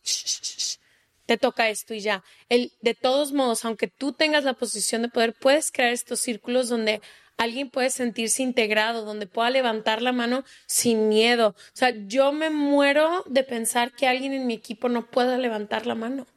te 1.25 1.37
toca 1.37 1.69
esto 1.69 1.93
y 1.93 1.99
ya. 1.99 2.23
El, 2.49 2.71
de 2.81 2.93
todos 2.93 3.31
modos, 3.31 3.65
aunque 3.65 3.87
tú 3.87 4.13
tengas 4.13 4.43
la 4.43 4.53
posición 4.53 5.01
de 5.01 5.09
poder, 5.09 5.33
puedes 5.33 5.71
crear 5.71 5.91
estos 5.91 6.19
círculos 6.19 6.69
donde 6.69 7.01
alguien 7.37 7.69
puede 7.69 7.89
sentirse 7.89 8.43
integrado, 8.43 9.05
donde 9.05 9.27
pueda 9.27 9.49
levantar 9.49 10.01
la 10.01 10.11
mano 10.11 10.43
sin 10.67 11.09
miedo. 11.09 11.49
O 11.49 11.71
sea, 11.73 11.91
yo 12.07 12.31
me 12.31 12.49
muero 12.49 13.23
de 13.27 13.43
pensar 13.43 13.93
que 13.93 14.07
alguien 14.07 14.33
en 14.33 14.47
mi 14.47 14.53
equipo 14.53 14.89
no 14.89 15.07
pueda 15.09 15.37
levantar 15.37 15.87
la 15.87 15.95
mano 15.95 16.27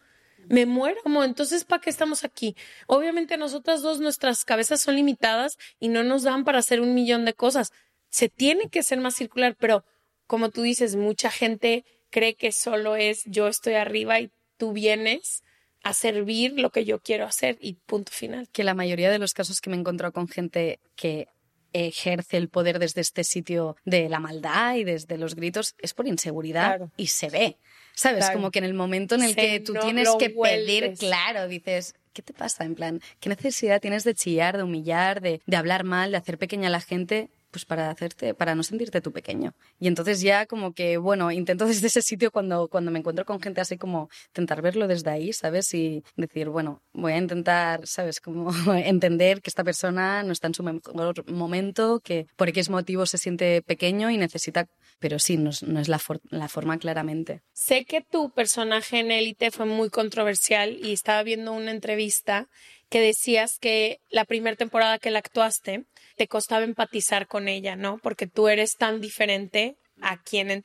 me 0.49 0.67
muero, 0.67 1.01
entonces 1.23 1.65
¿para 1.65 1.81
qué 1.81 1.91
estamos 1.91 2.25
aquí? 2.25 2.57
Obviamente 2.87 3.37
nosotras 3.37 3.83
dos, 3.83 4.01
nuestras 4.01 4.45
cabezas 4.45 4.81
son 4.81 4.97
limitadas 4.97 5.59
y 5.81 5.89
no 5.89 6.03
nos 6.03 6.23
dan 6.23 6.45
para 6.45 6.59
hacer 6.59 6.81
un 6.81 6.95
millón 6.95 7.25
de 7.25 7.35
cosas. 7.35 7.73
Se 8.11 8.29
tiene 8.29 8.69
que 8.69 8.83
ser 8.83 8.99
más 8.99 9.15
circular, 9.15 9.57
pero 9.59 9.85
como 10.27 10.51
tú 10.51 10.63
dices, 10.63 10.97
mucha 10.97 11.31
gente 11.31 11.85
cree 12.11 12.35
que 12.35 12.53
solo 12.53 12.97
es 12.97 13.23
yo 13.27 13.49
estoy 13.49 13.75
arriba 13.75 14.21
y 14.21 14.31
tú 14.57 14.73
vienes 14.73 15.43
a 15.83 15.93
servir 15.93 16.59
lo 16.59 16.71
que 16.71 16.85
yo 16.85 17.01
quiero 17.01 17.27
hacer 17.27 17.59
y 17.61 17.75
punto 17.75 18.11
final. 18.11 18.49
Que 18.51 18.65
la 18.65 18.75
mayoría 18.75 19.11
de 19.11 19.19
los 19.19 19.35
casos 19.35 19.61
que 19.61 19.71
me 19.71 19.77
he 19.77 19.81
encontrado 19.81 20.13
con 20.13 20.29
gente 20.29 20.81
que 20.97 21.29
ejerce 21.75 22.37
el 22.37 22.49
poder 22.49 22.79
desde 22.79 23.01
este 23.01 23.25
sitio 23.25 23.77
de 23.85 24.09
la 24.09 24.21
maldad 24.21 24.77
y 24.77 24.85
desde 24.85 25.19
los 25.19 25.35
gritos 25.35 25.75
es 25.79 25.93
por 25.93 26.07
inseguridad 26.07 26.81
y 26.97 27.09
se 27.09 27.29
ve. 27.29 27.59
¿Sabes? 27.95 28.31
Como 28.31 28.51
que 28.51 28.59
en 28.61 28.65
el 28.65 28.75
momento 28.75 29.15
en 29.15 29.23
el 29.23 29.37
que 29.37 29.61
tú 29.61 29.75
tienes 29.75 30.09
que 30.19 30.31
pedir, 30.31 30.95
claro, 30.99 31.47
dices, 31.47 31.95
¿qué 32.13 32.23
te 32.23 32.33
pasa? 32.33 32.65
En 32.65 32.75
plan, 32.75 33.01
¿qué 33.21 33.29
necesidad 33.29 33.81
tienes 33.81 34.05
de 34.05 34.15
chillar, 34.15 34.57
de 34.57 34.63
humillar, 34.63 35.21
de, 35.21 35.43
de 35.47 35.57
hablar 35.57 35.85
mal, 35.85 36.11
de 36.11 36.17
hacer 36.17 36.39
pequeña 36.39 36.69
a 36.69 36.73
la 36.73 36.81
gente? 36.81 37.29
Pues 37.55 37.65
para 37.65 37.89
hacerte, 37.89 38.35
para 38.35 38.57
no 38.57 38.65
sentirte 38.65 39.01
tú 39.01 39.13
pequeño. 39.13 39.55
Y 39.79 39.87
entonces 39.87 40.21
ya 40.21 40.45
como 40.45 40.73
que, 40.73 40.97
bueno, 40.97 41.31
intento 41.31 41.67
desde 41.67 41.87
ese 41.87 42.03
sitio 42.03 42.33
cuando, 42.33 42.67
cuando 42.67 42.91
me 42.91 42.99
encuentro 42.99 43.25
con 43.25 43.41
gente 43.41 43.61
así 43.61 43.79
como 43.79 44.11
intentar 44.27 44.61
verlo 44.61 44.89
desde 44.89 45.11
ahí, 45.11 45.33
¿sabes? 45.33 45.73
Y 45.73 46.03
decir, 46.17 46.49
bueno, 46.49 46.83
voy 46.93 47.13
a 47.13 47.19
intentar, 47.19 47.87
¿sabes? 47.87 48.21
Como 48.21 48.51
entender 48.75 49.41
que 49.41 49.51
esta 49.51 49.63
persona 49.63 50.25
no 50.25 50.33
está 50.33 50.49
en 50.49 50.55
su 50.55 50.65
mejor 50.65 51.31
momento, 51.31 52.01
que 52.01 52.27
por 52.35 52.49
X 52.49 52.71
motivo 52.71 53.07
se 53.07 53.19
siente 53.19 53.63
pequeño 53.63 54.11
y 54.11 54.17
necesita, 54.17 54.67
pero 54.99 55.21
sí, 55.21 55.37
no, 55.37 55.51
es 55.51 55.63
la, 55.63 56.01
la 56.31 56.49
forma 56.49 56.77
claramente. 56.79 57.43
Sé 57.53 57.85
que 57.85 58.01
tu 58.01 58.31
personaje 58.31 58.99
en 58.99 59.13
Élite 59.13 59.53
fue 59.53 59.67
muy 59.67 59.91
controversial 59.91 60.77
y 60.83 60.93
estaba 60.93 61.23
viendo 61.23 61.53
una 61.53 61.71
entrevista 61.71 62.49
que 62.95 63.01
decías 63.01 63.59
que 63.59 63.99
la 64.09 64.25
primera 64.25 64.55
temporada 64.55 65.01
que 65.01 65.11
la 65.11 65.19
actuaste 65.19 65.85
te 66.15 66.29
costaba 66.29 66.63
empatizar 66.63 67.27
con 67.27 67.49
ella, 67.49 67.75
¿no? 67.75 67.99
Porque 67.99 68.29
tú 68.29 68.47
eres 68.47 68.77
tan 68.77 69.01
diferente 69.01 69.75
a 70.01 70.23
quien 70.23 70.63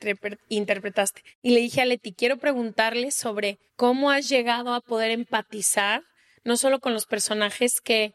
interpretaste. 0.48 1.24
Y 1.42 1.50
le 1.50 1.58
dije 1.58 1.80
a 1.80 1.86
Leti, 1.86 2.12
quiero 2.12 2.36
preguntarle 2.36 3.10
sobre 3.10 3.58
cómo 3.74 4.12
has 4.12 4.28
llegado 4.28 4.74
a 4.74 4.80
poder 4.80 5.10
empatizar, 5.10 6.04
no 6.44 6.56
solo 6.56 6.78
con 6.78 6.92
los 6.92 7.06
personajes 7.06 7.80
que 7.80 8.12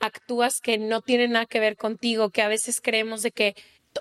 actúas 0.00 0.60
que 0.62 0.78
no 0.78 1.02
tienen 1.02 1.32
nada 1.32 1.44
que 1.44 1.60
ver 1.60 1.76
contigo, 1.76 2.30
que 2.30 2.40
a 2.40 2.48
veces 2.48 2.80
creemos 2.80 3.20
de 3.20 3.32
que 3.32 3.54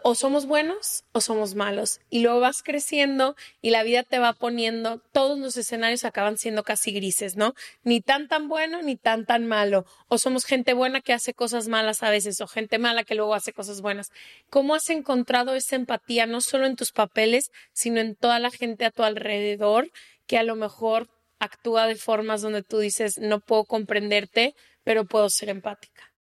o 0.03 0.15
somos 0.15 0.45
buenos 0.45 1.03
o 1.11 1.21
somos 1.21 1.55
malos. 1.55 1.99
Y 2.09 2.21
luego 2.21 2.39
vas 2.39 2.63
creciendo 2.63 3.35
y 3.61 3.69
la 3.69 3.83
vida 3.83 4.03
te 4.03 4.19
va 4.19 4.33
poniendo, 4.33 4.99
todos 5.11 5.37
los 5.37 5.57
escenarios 5.57 6.05
acaban 6.05 6.37
siendo 6.37 6.63
casi 6.63 6.91
grises, 6.91 7.35
¿no? 7.35 7.53
Ni 7.83 8.01
tan 8.01 8.27
tan 8.27 8.47
bueno 8.47 8.81
ni 8.81 8.95
tan 8.95 9.25
tan 9.25 9.47
malo. 9.47 9.85
O 10.07 10.17
somos 10.17 10.45
gente 10.45 10.73
buena 10.73 11.01
que 11.01 11.13
hace 11.13 11.33
cosas 11.33 11.67
malas 11.67 12.03
a 12.03 12.09
veces 12.09 12.41
o 12.41 12.47
gente 12.47 12.77
mala 12.79 13.03
que 13.03 13.15
luego 13.15 13.33
hace 13.33 13.53
cosas 13.53 13.81
buenas. 13.81 14.11
¿Cómo 14.49 14.75
has 14.75 14.89
encontrado 14.89 15.55
esa 15.55 15.75
empatía 15.75 16.25
no 16.25 16.41
solo 16.41 16.65
en 16.65 16.75
tus 16.75 16.91
papeles, 16.91 17.51
sino 17.73 17.99
en 17.99 18.15
toda 18.15 18.39
la 18.39 18.51
gente 18.51 18.85
a 18.85 18.91
tu 18.91 19.03
alrededor 19.03 19.91
que 20.27 20.37
a 20.37 20.43
lo 20.43 20.55
mejor 20.55 21.09
actúa 21.39 21.87
de 21.87 21.95
formas 21.95 22.41
donde 22.41 22.63
tú 22.63 22.79
dices, 22.79 23.17
no 23.17 23.39
puedo 23.39 23.65
comprenderte, 23.65 24.55
pero 24.83 25.05
puedo 25.05 25.29
ser 25.29 25.49
empática? 25.49 26.11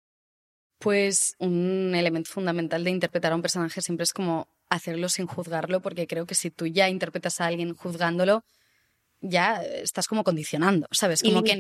Pues 0.87 1.35
un 1.41 1.97
elemento 1.97 2.31
fundamental 2.31 2.85
de 2.85 2.93
interpretar 2.93 3.33
a 3.33 3.35
un 3.35 3.43
personaje 3.43 3.83
siempre 3.83 4.05
es 4.05 4.13
como 4.13 4.47
hacerlo 4.71 5.09
sin 5.09 5.27
juzgarlo, 5.27 5.81
porque 5.81 6.07
creo 6.07 6.27
que 6.27 6.37
si 6.37 6.49
tú 6.53 6.69
ya 6.69 6.89
interpretas 6.89 7.41
a 7.41 7.47
alguien 7.47 7.75
juzgándolo, 7.75 8.45
ya 9.21 9.63
estás 9.63 10.07
como 10.07 10.25
condicionando, 10.25 10.87
¿sabes? 10.91 11.23
Como 11.23 11.43
que 11.43 11.59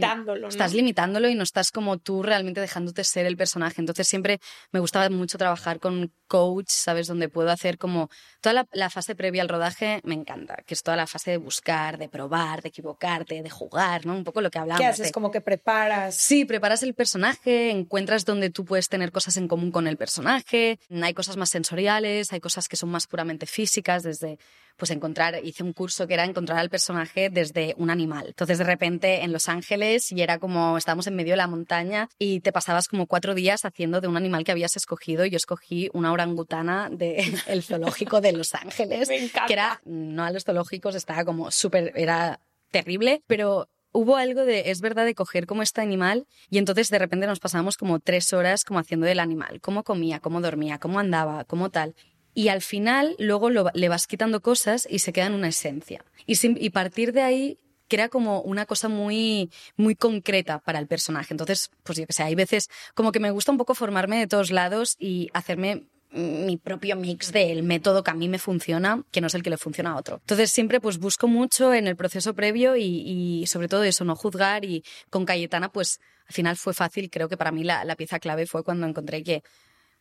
estás 0.48 0.74
limitándolo 0.74 1.28
y 1.28 1.34
no 1.34 1.42
estás 1.42 1.70
como 1.70 1.98
tú 1.98 2.22
realmente 2.22 2.60
dejándote 2.60 3.04
ser 3.04 3.26
el 3.26 3.36
personaje. 3.36 3.80
Entonces 3.80 4.06
siempre 4.06 4.40
me 4.72 4.80
gustaba 4.80 5.08
mucho 5.10 5.38
trabajar 5.38 5.80
con 5.80 6.12
coach, 6.28 6.68
¿sabes? 6.68 7.06
Donde 7.06 7.28
puedo 7.28 7.50
hacer 7.50 7.78
como 7.78 8.10
toda 8.40 8.66
la, 8.72 8.90
fase 8.90 9.14
previa 9.14 9.42
al 9.42 9.48
rodaje 9.48 10.00
me 10.04 10.14
encanta, 10.14 10.56
que 10.66 10.74
es 10.74 10.82
toda 10.82 10.96
la 10.96 11.06
fase 11.06 11.32
de 11.32 11.36
buscar, 11.38 11.98
de 11.98 12.08
probar, 12.08 12.62
de 12.62 12.68
equivocarte, 12.68 13.42
de 13.42 13.50
jugar, 13.50 14.06
¿no? 14.06 14.14
Un 14.16 14.24
poco 14.24 14.40
lo 14.40 14.50
que 14.50 14.58
hablamos. 14.58 14.80
¿Qué 14.80 14.86
haces? 14.86 15.12
Como 15.12 15.30
que 15.30 15.40
preparas. 15.40 16.14
Sí, 16.14 16.44
preparas 16.44 16.82
el 16.82 16.94
personaje, 16.94 17.70
encuentras 17.70 18.24
donde 18.24 18.50
tú 18.50 18.64
puedes 18.64 18.88
tener 18.88 19.12
cosas 19.12 19.36
en 19.36 19.48
común 19.48 19.70
con 19.70 19.86
el 19.86 19.96
personaje, 19.96 20.78
hay 20.90 21.14
cosas 21.14 21.36
más 21.36 21.50
sensoriales, 21.50 22.32
hay 22.32 22.40
cosas 22.40 22.68
que 22.68 22.76
son 22.76 22.90
más 22.90 23.06
puramente 23.06 23.46
físicas, 23.46 24.02
desde 24.02 24.38
pues 24.76 24.90
encontrar, 24.90 25.40
hice 25.44 25.62
un 25.62 25.72
curso 25.72 26.06
que 26.06 26.14
era 26.14 26.24
encontrar 26.24 26.58
al 26.58 26.70
personaje 26.70 27.30
desde 27.30 27.74
un 27.78 27.90
animal. 27.90 28.26
Entonces 28.28 28.58
de 28.58 28.64
repente 28.64 29.22
en 29.22 29.32
Los 29.32 29.48
Ángeles 29.48 30.12
y 30.12 30.22
era 30.22 30.38
como 30.38 30.76
estábamos 30.76 31.06
en 31.06 31.16
medio 31.16 31.32
de 31.32 31.38
la 31.38 31.46
montaña 31.46 32.08
y 32.18 32.40
te 32.40 32.52
pasabas 32.52 32.88
como 32.88 33.06
cuatro 33.06 33.34
días 33.34 33.64
haciendo 33.64 34.00
de 34.00 34.08
un 34.08 34.16
animal 34.16 34.44
que 34.44 34.52
habías 34.52 34.76
escogido. 34.76 35.24
Yo 35.24 35.36
escogí 35.36 35.88
una 35.92 36.12
orangutana 36.12 36.88
del 36.90 37.16
el 37.46 37.62
zoológico 37.62 38.20
de 38.20 38.32
Los 38.32 38.54
Ángeles, 38.54 39.08
que 39.46 39.52
era, 39.52 39.80
no 39.84 40.24
a 40.24 40.30
los 40.30 40.44
zoológicos, 40.44 40.94
estaba 40.94 41.24
como 41.24 41.50
súper, 41.50 41.92
era 41.96 42.40
terrible, 42.70 43.22
pero 43.26 43.68
hubo 43.92 44.16
algo 44.16 44.44
de, 44.44 44.70
es 44.70 44.80
verdad, 44.80 45.06
de 45.06 45.14
coger 45.14 45.46
como 45.46 45.62
este 45.62 45.80
animal 45.80 46.26
y 46.50 46.58
entonces 46.58 46.90
de 46.90 46.98
repente 46.98 47.26
nos 47.26 47.40
pasábamos 47.40 47.78
como 47.78 47.98
tres 47.98 48.32
horas 48.34 48.64
como 48.64 48.78
haciendo 48.78 49.06
del 49.06 49.20
animal, 49.20 49.60
cómo 49.60 49.84
comía, 49.84 50.20
cómo 50.20 50.40
dormía, 50.40 50.78
cómo 50.78 50.98
andaba, 50.98 51.44
cómo 51.44 51.70
tal 51.70 51.94
y 52.36 52.48
al 52.48 52.60
final 52.60 53.16
luego 53.18 53.48
le 53.48 53.88
vas 53.88 54.06
quitando 54.06 54.42
cosas 54.42 54.86
y 54.90 54.98
se 54.98 55.10
queda 55.14 55.24
en 55.24 55.32
una 55.32 55.48
esencia. 55.48 56.04
Y, 56.26 56.36
y 56.62 56.68
partir 56.68 57.14
de 57.14 57.22
ahí 57.22 57.58
crea 57.88 58.10
como 58.10 58.42
una 58.42 58.66
cosa 58.66 58.90
muy, 58.90 59.50
muy 59.78 59.94
concreta 59.96 60.58
para 60.58 60.78
el 60.78 60.86
personaje. 60.86 61.32
Entonces, 61.32 61.70
pues 61.82 61.96
yo 61.98 62.06
que 62.06 62.12
sé, 62.12 62.24
hay 62.24 62.34
veces 62.34 62.68
como 62.94 63.10
que 63.10 63.20
me 63.20 63.30
gusta 63.30 63.52
un 63.52 63.56
poco 63.56 63.74
formarme 63.74 64.18
de 64.18 64.26
todos 64.26 64.50
lados 64.50 64.96
y 64.98 65.30
hacerme 65.32 65.84
mi 66.10 66.58
propio 66.58 66.94
mix 66.94 67.32
del 67.32 67.62
método 67.62 68.04
que 68.04 68.10
a 68.10 68.14
mí 68.14 68.28
me 68.28 68.38
funciona, 68.38 69.02
que 69.10 69.22
no 69.22 69.28
es 69.28 69.34
el 69.34 69.42
que 69.42 69.48
le 69.48 69.56
funciona 69.56 69.92
a 69.92 69.96
otro. 69.96 70.16
Entonces 70.16 70.50
siempre 70.50 70.78
pues 70.78 70.98
busco 70.98 71.28
mucho 71.28 71.72
en 71.72 71.86
el 71.86 71.96
proceso 71.96 72.34
previo 72.34 72.76
y, 72.76 73.46
sobre 73.46 73.68
todo 73.68 73.82
eso, 73.82 74.04
no 74.04 74.14
juzgar 74.14 74.66
y 74.66 74.84
con 75.08 75.24
Cayetana 75.24 75.72
pues 75.72 76.00
al 76.28 76.34
final 76.34 76.56
fue 76.58 76.74
fácil, 76.74 77.08
creo 77.08 77.30
que 77.30 77.38
para 77.38 77.50
mí 77.50 77.64
la 77.64 77.96
pieza 77.96 78.18
clave 78.18 78.46
fue 78.46 78.62
cuando 78.62 78.86
encontré 78.86 79.22
que 79.22 79.42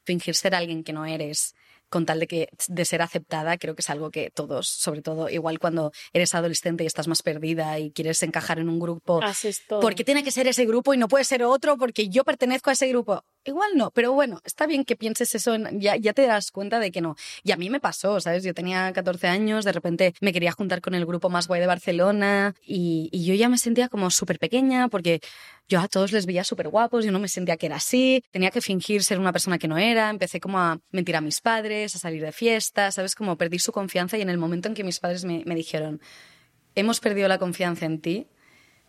fingir 0.03 0.35
ser 0.35 0.55
alguien 0.55 0.83
que 0.83 0.93
no 0.93 1.05
eres 1.05 1.55
con 1.95 2.05
tal 2.05 2.19
de 2.19 2.27
que 2.27 2.49
de 2.67 2.83
ser 2.83 3.01
aceptada, 3.01 3.57
creo 3.57 3.73
que 3.73 3.79
es 3.79 3.89
algo 3.89 4.11
que 4.11 4.29
todos, 4.29 4.67
sobre 4.67 5.01
todo 5.01 5.29
igual 5.29 5.59
cuando 5.59 5.93
eres 6.11 6.35
adolescente 6.35 6.83
y 6.83 6.87
estás 6.87 7.07
más 7.07 7.21
perdida 7.21 7.79
y 7.79 7.91
quieres 7.91 8.21
encajar 8.21 8.59
en 8.59 8.67
un 8.67 8.81
grupo, 8.81 9.23
Haces 9.23 9.61
todo. 9.65 9.79
¿por 9.79 9.95
qué 9.95 10.03
tiene 10.03 10.21
que 10.21 10.31
ser 10.31 10.45
ese 10.45 10.65
grupo 10.65 10.93
y 10.93 10.97
no 10.97 11.07
puede 11.07 11.23
ser 11.23 11.41
otro? 11.43 11.77
Porque 11.77 12.09
yo 12.09 12.25
pertenezco 12.25 12.69
a 12.69 12.73
ese 12.73 12.89
grupo. 12.89 13.23
igual 13.45 13.69
no, 13.75 13.91
pero 13.91 14.11
bueno, 14.11 14.41
está 14.43 14.67
bien 14.67 14.83
que 14.83 14.97
pienses 14.97 15.33
eso, 15.35 15.55
ya, 15.71 15.95
ya 15.95 16.11
te 16.11 16.27
das 16.27 16.51
cuenta 16.51 16.81
de 16.81 16.91
que 16.91 16.99
no. 16.99 17.15
Y 17.43 17.53
a 17.53 17.55
mí 17.55 17.69
me 17.69 17.79
pasó, 17.79 18.19
¿sabes? 18.19 18.43
Yo 18.43 18.53
tenía 18.53 18.91
14 18.91 19.29
años, 19.29 19.63
de 19.63 19.71
repente 19.71 20.13
me 20.19 20.33
quería 20.33 20.51
juntar 20.51 20.81
con 20.81 20.95
el 20.95 21.05
grupo 21.05 21.29
más 21.29 21.47
guay 21.47 21.61
de 21.61 21.67
Barcelona 21.67 22.55
y, 22.61 23.07
y 23.13 23.23
yo 23.23 23.35
ya 23.35 23.47
me 23.47 23.57
sentía 23.57 23.87
como 23.87 24.11
súper 24.11 24.37
pequeña 24.37 24.89
porque 24.89 25.21
yo 25.67 25.79
a 25.79 25.87
todos 25.87 26.11
les 26.11 26.25
veía 26.25 26.43
súper 26.43 26.69
guapos, 26.69 27.05
yo 27.05 27.11
no 27.11 27.19
me 27.19 27.27
sentía 27.27 27.57
que 27.57 27.65
era 27.65 27.77
así, 27.77 28.23
tenía 28.31 28.51
que 28.51 28.61
fingir 28.61 29.03
ser 29.03 29.19
una 29.19 29.31
persona 29.31 29.57
que 29.57 29.67
no 29.67 29.77
era, 29.77 30.09
empecé 30.09 30.39
como 30.39 30.59
a 30.59 30.79
mentir 30.91 31.15
a 31.15 31.21
mis 31.21 31.41
padres, 31.41 31.84
a 31.93 31.99
salir 31.99 32.23
de 32.23 32.31
fiestas, 32.31 32.95
¿sabes? 32.95 33.13
Como 33.13 33.37
perdí 33.37 33.59
su 33.59 33.71
confianza 33.71 34.17
y 34.17 34.21
en 34.21 34.29
el 34.29 34.39
momento 34.39 34.67
en 34.69 34.73
que 34.73 34.83
mis 34.83 34.99
padres 34.99 35.25
me, 35.25 35.43
me 35.45 35.53
dijeron, 35.53 36.01
hemos 36.73 36.99
perdido 36.99 37.27
la 37.27 37.37
confianza 37.37 37.85
en 37.85 38.01
ti, 38.01 38.27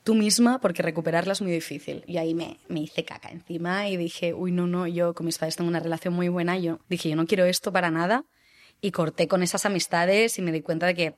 tú 0.06 0.14
misma, 0.14 0.60
porque 0.60 0.82
recuperarla 0.82 1.32
es 1.32 1.42
muy 1.42 1.50
difícil. 1.50 2.04
Y 2.06 2.18
ahí 2.18 2.32
me, 2.32 2.58
me 2.68 2.80
hice 2.80 3.04
caca 3.04 3.28
encima 3.28 3.88
y 3.88 3.96
dije, 3.96 4.34
uy, 4.34 4.52
no, 4.52 4.68
no, 4.68 4.86
yo 4.86 5.14
con 5.14 5.26
mis 5.26 5.36
padres 5.36 5.56
tengo 5.56 5.68
una 5.68 5.80
relación 5.80 6.14
muy 6.14 6.28
buena, 6.28 6.56
yo 6.56 6.78
dije, 6.88 7.08
yo 7.10 7.16
no 7.16 7.26
quiero 7.26 7.44
esto 7.44 7.72
para 7.72 7.90
nada. 7.90 8.24
Y 8.80 8.92
corté 8.92 9.26
con 9.26 9.42
esas 9.42 9.66
amistades 9.66 10.38
y 10.38 10.42
me 10.42 10.52
di 10.52 10.60
cuenta 10.60 10.86
de 10.86 10.94
que, 10.94 11.14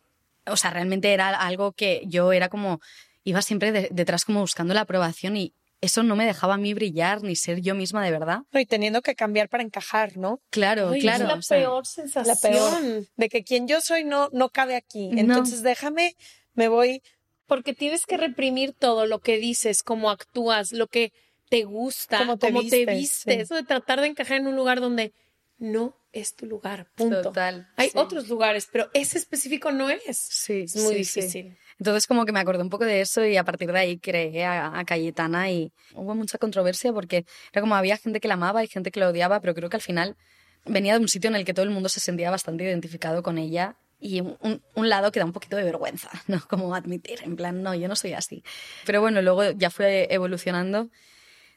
o 0.47 0.57
sea, 0.57 0.71
realmente 0.71 1.13
era 1.13 1.29
algo 1.29 1.73
que 1.73 2.03
yo 2.07 2.33
era 2.33 2.49
como, 2.49 2.81
iba 3.25 3.43
siempre 3.43 3.91
detrás 3.91 4.25
como 4.25 4.41
buscando 4.41 4.73
la 4.73 4.83
aprobación 4.83 5.37
y 5.37 5.55
eso 5.81 6.03
no 6.03 6.17
me 6.17 6.27
dejaba 6.27 6.55
a 6.55 6.59
mí 6.59 6.75
brillar 6.75 7.23
ni 7.23 7.37
ser 7.37 7.61
yo 7.61 7.75
misma 7.75 8.05
de 8.05 8.11
verdad. 8.11 8.41
Y 8.53 8.67
teniendo 8.67 9.03
que 9.03 9.15
cambiar 9.15 9.49
para 9.49 9.63
encajar, 9.63 10.17
¿no? 10.17 10.41
Claro, 10.51 10.93
claro. 11.01 11.39
Es 11.39 11.49
la 11.51 11.57
peor 11.57 11.87
sensación. 11.87 12.27
La 12.27 12.51
peor. 12.51 13.07
De 13.17 13.29
que 13.29 13.45
quien 13.45 13.69
yo 13.69 13.81
soy 13.81 14.05
no, 14.05 14.29
no 14.33 14.49
cabe 14.51 14.77
aquí. 14.77 15.11
Entonces 15.17 15.63
déjame, 15.63 16.17
me 16.55 16.69
voy 16.69 17.03
porque 17.47 17.73
tienes 17.75 18.05
que 18.07 18.17
reprimir 18.17 18.75
todo 18.75 19.07
lo 19.07 19.21
que 19.21 19.39
dices, 19.39 19.83
cómo 19.83 20.11
actúas, 20.11 20.73
lo 20.73 20.87
que 20.87 21.13
te 21.49 21.65
gusta, 21.65 22.19
cómo 22.19 22.37
te 22.37 22.85
vistes. 22.85 23.25
Eso 23.27 23.55
de 23.55 23.63
tratar 23.63 24.01
de 24.01 24.09
encajar 24.09 24.39
en 24.39 24.47
un 24.47 24.57
lugar 24.57 24.81
donde 24.81 25.13
no 25.57 25.97
es 26.13 26.35
tu 26.35 26.47
lugar, 26.47 26.91
punto. 26.95 27.23
Total. 27.23 27.69
Hay 27.77 27.91
otros 27.95 28.29
lugares, 28.29 28.69
pero 28.71 28.91
ese 28.93 29.19
específico 29.19 29.73
no 29.73 29.89
es. 29.91 30.17
Sí, 30.17 30.63
es 30.65 30.77
muy 30.77 30.97
difícil. 30.97 31.57
Entonces 31.79 32.07
como 32.07 32.25
que 32.27 32.33
me 32.33 32.41
acordé 32.41 32.63
un 32.63 32.71
poco 32.71 32.85
de 32.85 33.01
eso 33.01 33.25
y 33.25 33.37
a 33.37 33.45
partir 33.45 33.73
de 33.73 33.79
ahí 33.79 33.99
creé 33.99 34.45
a, 34.45 34.79
a, 34.79 34.85
Cayetana 34.85 35.51
y 35.51 35.73
hubo 35.95 36.15
mucha 36.15 36.39
controversia 36.39 36.93
porque 36.93 37.25
era 37.53 37.61
como 37.63 37.77
había 37.77 37.97
gente 37.97 38.21
que 38.21 38.29
la 38.29 38.35
amaba 38.35 38.65
y 38.65 38.69
gente 38.69 38.91
que 38.91 39.01
la 39.01 39.09
odiaba, 39.09 39.41
pero 39.41 39.55
creo 39.55 39.71
que 39.71 39.77
al 39.77 39.83
final 39.83 40.17
venía 40.65 40.95
de 40.95 41.01
un 41.01 41.09
sitio 41.09 41.29
en 41.31 41.37
el 41.37 41.45
que 41.45 41.55
todo 41.55 41.65
el 41.65 41.71
mundo 41.71 41.89
se 41.89 42.01
sentía 42.01 42.31
bastante 42.31 42.65
identificado 42.65 43.23
con 43.23 43.39
ella 43.39 43.77
y 44.01 44.21
un, 44.21 44.63
un, 44.75 44.89
lado 44.89 45.11
que 45.11 45.19
da 45.19 45.27
un 45.27 45.33
poquito 45.33 45.57
de 45.57 45.65
vergüenza, 45.65 46.11
¿no? 46.29 46.41
Como 46.49 46.75
admitir, 46.75 47.21
en 47.23 47.37
plan, 47.37 47.63
no, 47.63 47.75
yo 47.75 47.89
no 47.89 47.97
soy 47.97 48.13
así. 48.13 48.45
Pero 48.87 49.01
bueno, 49.01 49.23
luego 49.23 49.51
ya 49.53 49.71
fue 49.71 50.07
evolucionando. 50.11 50.91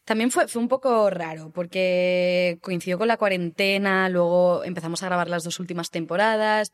También 0.06 0.32
fue, 0.32 0.48
fue 0.48 0.62
un 0.62 0.68
poco 0.68 1.10
raro 1.12 1.52
porque 1.54 2.58
coincidió 2.62 2.98
con 2.98 3.08
la 3.08 3.18
cuarentena, 3.18 4.10
luego 4.10 4.64
empezamos 4.64 5.04
a 5.04 5.06
grabar 5.06 5.30
las 5.30 5.44
dos 5.44 5.60
últimas 5.60 5.92
temporadas. 5.92 6.74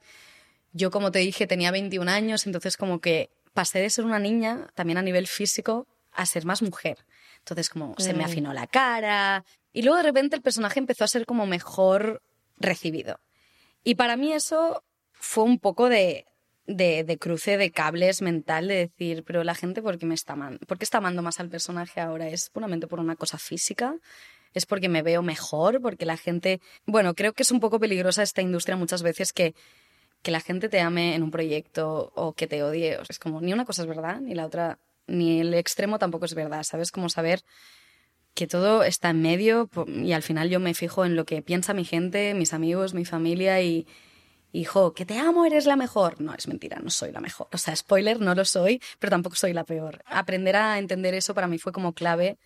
Yo, 0.72 0.92
como 0.92 1.12
te 1.12 1.20
dije, 1.20 1.48
tenía 1.48 1.72
21 1.72 2.10
años, 2.10 2.46
entonces 2.46 2.78
como 2.78 3.02
que 3.02 3.30
pasé 3.58 3.80
de 3.80 3.89
ser 3.89 4.06
una 4.06 4.20
niña, 4.20 4.67
también 4.76 5.00
a 5.00 5.02
nivel 5.02 5.26
físico, 5.26 5.88
a 6.12 6.28
ser 6.28 6.46
más 6.46 6.62
mujer. 6.62 7.00
Entonces 7.39 7.72
como 7.72 7.96
se 7.98 8.13
me 8.13 8.22
mm. 8.22 8.28
afinó 8.28 8.54
la 8.54 8.67
cara 8.67 9.43
y 9.74 9.82
luego 9.82 9.98
de 9.98 10.04
repente 10.04 10.36
el 10.36 10.43
personaje 10.43 10.80
empezó 10.80 11.04
a 11.04 11.08
ser 11.08 11.26
como 11.26 11.48
mejor 11.48 12.22
recibido. 12.58 13.20
Y 13.84 13.96
para 13.96 14.15
mí 14.15 14.32
eso 14.32 14.84
fue 15.12 15.43
un 15.43 15.58
poco 15.58 15.89
de, 15.89 16.28
de, 16.67 17.17
cruce 17.20 17.58
de 17.58 17.72
cables 17.72 18.22
mental 18.22 18.67
de 18.67 18.76
decir, 18.76 19.24
pero 19.26 19.43
la 19.43 19.56
gente, 19.56 19.82
¿por 19.82 19.98
qué, 19.98 20.06
me 20.06 20.13
está 20.13 20.34
amando? 20.34 20.60
¿por 20.67 20.78
qué 20.78 20.84
está 20.84 21.00
amando 21.00 21.24
más 21.24 21.39
al 21.39 21.50
personaje 21.50 22.00
ahora? 22.00 22.28
¿Es 22.28 22.52
puramente 22.52 22.86
por 22.86 23.00
una 23.00 23.15
cosa 23.15 23.39
física? 23.39 23.96
¿Es 24.54 24.67
porque 24.67 24.88
me 24.88 25.02
veo 25.02 25.24
mejor? 25.24 25.82
Porque 25.82 26.06
la 26.06 26.17
gente... 26.17 26.62
Bueno, 26.86 27.15
creo 27.15 27.34
que 27.34 27.41
es 27.41 27.50
un 27.50 27.60
poco 27.60 27.80
peligrosa 27.80 28.22
esta 28.22 28.43
industria 28.43 28.78
muchas 28.78 29.02
veces 29.02 29.34
que, 29.34 29.56
que 30.22 30.32
la 30.32 30.40
gente 30.40 30.70
te 30.70 30.80
ame 30.80 31.16
en 31.16 31.24
un 31.24 31.32
proyecto 31.32 32.12
o 32.16 32.34
que 32.34 32.48
te 32.48 32.64
odie. 32.64 32.98
es 33.08 33.20
como, 33.20 33.42
ni 33.42 33.54
una 33.54 33.66
cosa 33.66 33.84
es 33.84 33.88
verdad, 33.88 34.20
ni 34.20 34.36
la 34.36 34.46
otra, 34.46 34.80
ni 35.08 35.40
el 35.40 35.54
extremo 35.54 36.00
tampoco 36.00 36.26
es 36.26 36.34
verdad. 36.34 36.64
¿Sabes? 36.64 36.92
Como 36.92 37.10
saber 37.10 37.44
que 38.34 38.48
todo 38.48 38.84
está 38.84 39.10
en 39.10 39.22
medio 39.22 39.70
y 39.88 40.12
al 40.12 40.22
final 40.22 40.50
yo 40.50 40.60
me 40.60 40.74
fijo 40.74 41.06
en 41.06 41.16
lo 41.16 41.26
que 41.26 41.42
piensa 41.42 41.74
mi 41.74 41.86
gente, 41.86 42.34
mis 42.36 42.54
amigos, 42.54 42.94
mi 42.94 43.04
familia 43.04 43.62
y, 43.62 43.88
hijo, 44.52 44.94
que 44.94 45.06
te 45.06 45.18
amo, 45.18 45.46
eres 45.46 45.66
la 45.66 45.76
mejor. 45.76 46.22
No, 46.22 46.34
es 46.34 46.48
mentira, 46.48 46.80
no 46.84 46.90
soy 46.90 47.12
la 47.12 47.20
mejor. 47.20 47.48
O 47.52 47.58
sea, 47.58 47.76
spoiler, 47.76 48.20
no 48.20 48.36
lo 48.36 48.46
soy, 48.46 48.82
pero 49.00 49.12
tampoco 49.12 49.36
soy 49.36 49.54
la 49.54 49.64
peor. 49.64 50.04
Aprender 50.06 50.56
a 50.56 50.78
entender 50.80 51.14
eso 51.14 51.34
para 51.34 51.48
mí 51.48 51.58
fue 51.58 51.72
como 51.72 51.94
clave 51.94 52.38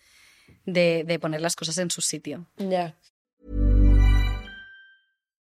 de, 0.65 1.03
de 1.05 1.19
poner 1.19 1.41
las 1.41 1.55
cosas 1.55 1.77
en 1.77 1.91
su 1.91 2.01
sitio. 2.01 2.47
Ya. 2.57 2.95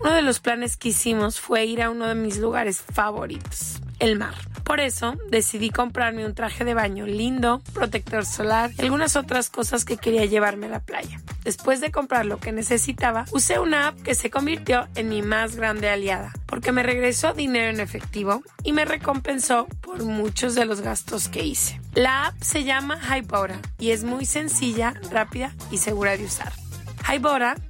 Uno 0.00 0.14
de 0.14 0.22
los 0.22 0.40
planes 0.40 0.76
que 0.76 0.90
hicimos 0.90 1.40
fue 1.40 1.64
ir 1.64 1.82
a 1.82 1.90
uno 1.90 2.06
de 2.06 2.14
mis 2.14 2.38
lugares 2.38 2.80
favoritos, 2.80 3.80
el 3.98 4.16
mar. 4.16 4.34
Por 4.62 4.80
eso 4.80 5.16
decidí 5.30 5.70
comprarme 5.70 6.26
un 6.26 6.34
traje 6.34 6.64
de 6.64 6.74
baño 6.74 7.06
lindo, 7.06 7.62
protector 7.72 8.26
solar 8.26 8.70
y 8.76 8.82
algunas 8.82 9.16
otras 9.16 9.48
cosas 9.50 9.84
que 9.84 9.96
quería 9.96 10.26
llevarme 10.26 10.66
a 10.66 10.70
la 10.70 10.80
playa. 10.80 11.20
Después 11.42 11.80
de 11.80 11.90
comprar 11.90 12.26
lo 12.26 12.38
que 12.38 12.52
necesitaba, 12.52 13.24
usé 13.32 13.58
una 13.58 13.88
app 13.88 14.02
que 14.02 14.14
se 14.14 14.28
convirtió 14.28 14.86
en 14.94 15.08
mi 15.08 15.22
más 15.22 15.56
grande 15.56 15.88
aliada, 15.88 16.32
porque 16.46 16.70
me 16.70 16.82
regresó 16.82 17.32
dinero 17.32 17.70
en 17.70 17.80
efectivo 17.80 18.42
y 18.62 18.72
me 18.72 18.84
recompensó 18.84 19.66
por 19.80 20.04
muchos 20.04 20.54
de 20.54 20.66
los 20.66 20.82
gastos 20.82 21.28
que 21.28 21.44
hice. 21.44 21.80
La 21.94 22.26
app 22.26 22.42
se 22.42 22.64
llama 22.64 23.00
Hypora 23.00 23.60
y 23.78 23.90
es 23.92 24.04
muy 24.04 24.26
sencilla, 24.26 24.94
rápida 25.10 25.54
y 25.70 25.78
segura 25.78 26.16
de 26.16 26.24
usar. 26.24 26.52
Hybora 27.10 27.56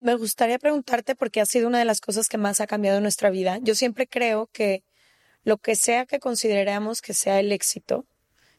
Me 0.00 0.14
gustaría 0.14 0.58
preguntarte 0.58 1.14
porque 1.14 1.42
ha 1.42 1.46
sido 1.46 1.68
una 1.68 1.78
de 1.78 1.84
las 1.84 2.00
cosas 2.00 2.28
que 2.28 2.38
más 2.38 2.60
ha 2.60 2.66
cambiado 2.66 3.00
nuestra 3.02 3.28
vida. 3.28 3.58
Yo 3.60 3.74
siempre 3.74 4.06
creo 4.06 4.48
que 4.50 4.82
lo 5.44 5.58
que 5.58 5.76
sea 5.76 6.06
que 6.06 6.20
consideremos 6.20 7.02
que 7.02 7.12
sea 7.12 7.38
el 7.38 7.52
éxito, 7.52 8.06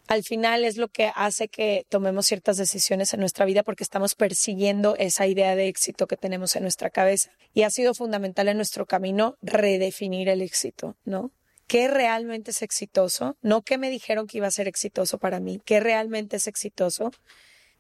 al 0.08 0.24
final 0.24 0.66
es 0.66 0.78
lo 0.78 0.90
que 0.90 1.12
hace 1.16 1.48
que 1.48 1.86
tomemos 1.90 2.28
ciertas 2.28 2.58
decisiones 2.58 3.14
en 3.14 3.22
nuestra 3.22 3.46
vida 3.46 3.64
porque 3.64 3.84
estamos 3.84 4.14
persiguiendo 4.14 4.96
esa 4.98 5.26
idea 5.26 5.56
de 5.56 5.68
éxito 5.68 6.06
que 6.06 6.18
tenemos 6.18 6.56
en 6.56 6.62
nuestra 6.62 6.92
cabeza. 6.92 7.32
Y 7.54 7.64
ha 7.64 7.72
sido 7.72 7.96
fundamental 7.96 8.48
en 8.48 8.58
nuestro 8.58 8.86
camino 8.86 9.38
redefinir 9.42 10.30
el 10.30 10.42
éxito, 10.42 10.96
¿no? 11.06 11.32
¿Qué 11.66 11.88
realmente 11.88 12.52
es 12.52 12.62
exitoso? 12.62 13.38
No 13.42 13.62
qué 13.64 13.78
me 13.78 13.90
dijeron 13.90 14.28
que 14.28 14.38
iba 14.38 14.48
a 14.48 14.52
ser 14.52 14.68
exitoso 14.68 15.18
para 15.18 15.40
mí, 15.40 15.62
qué 15.64 15.80
realmente 15.80 16.36
es 16.36 16.46
exitoso 16.48 17.12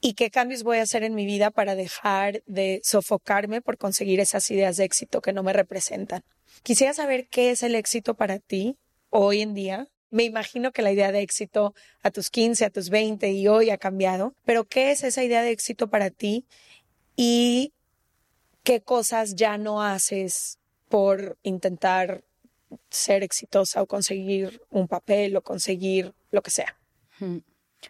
y 0.02 0.14
qué 0.14 0.30
cambios 0.32 0.64
voy 0.64 0.80
a 0.80 0.84
hacer 0.84 1.04
en 1.04 1.16
mi 1.16 1.26
vida 1.26 1.52
para 1.52 1.76
dejar 1.76 2.44
de 2.46 2.82
sofocarme 2.84 3.62
por 3.62 3.78
conseguir 3.78 4.20
esas 4.20 4.50
ideas 4.52 4.78
de 4.78 4.84
éxito 4.84 5.22
que 5.22 5.32
no 5.32 5.44
me 5.44 5.54
representan. 5.54 6.24
Quisiera 6.64 6.94
saber 6.94 7.28
qué 7.28 7.52
es 7.52 7.64
el 7.64 7.76
éxito 7.76 8.16
para 8.16 8.40
ti 8.40 8.78
hoy 9.10 9.42
en 9.42 9.54
día 9.54 9.88
me 10.12 10.24
imagino 10.24 10.72
que 10.72 10.82
la 10.82 10.92
idea 10.92 11.12
de 11.12 11.22
éxito 11.22 11.74
a 12.04 12.12
tus 12.12 12.30
15, 12.30 12.66
a 12.66 12.70
tus 12.70 12.90
20 12.90 13.32
y 13.32 13.48
hoy 13.48 13.70
ha 13.70 13.78
cambiado, 13.78 14.36
pero 14.46 14.66
¿qué 14.66 14.92
es 14.92 15.04
esa 15.04 15.24
idea 15.24 15.42
de 15.42 15.52
éxito 15.52 15.90
para 15.90 16.10
ti 16.10 16.46
y 17.16 17.74
qué 18.64 18.82
cosas 18.82 19.36
ya 19.36 19.58
no 19.58 19.82
haces 19.82 20.60
por 20.90 21.38
intentar 21.44 22.24
ser 22.90 23.24
exitosa 23.24 23.82
o 23.82 23.88
conseguir 23.88 24.62
un 24.70 24.88
papel 24.88 25.36
o 25.38 25.42
conseguir 25.42 26.14
lo 26.30 26.42
que 26.42 26.52
sea? 26.52 26.78
Hmm. 27.20 27.38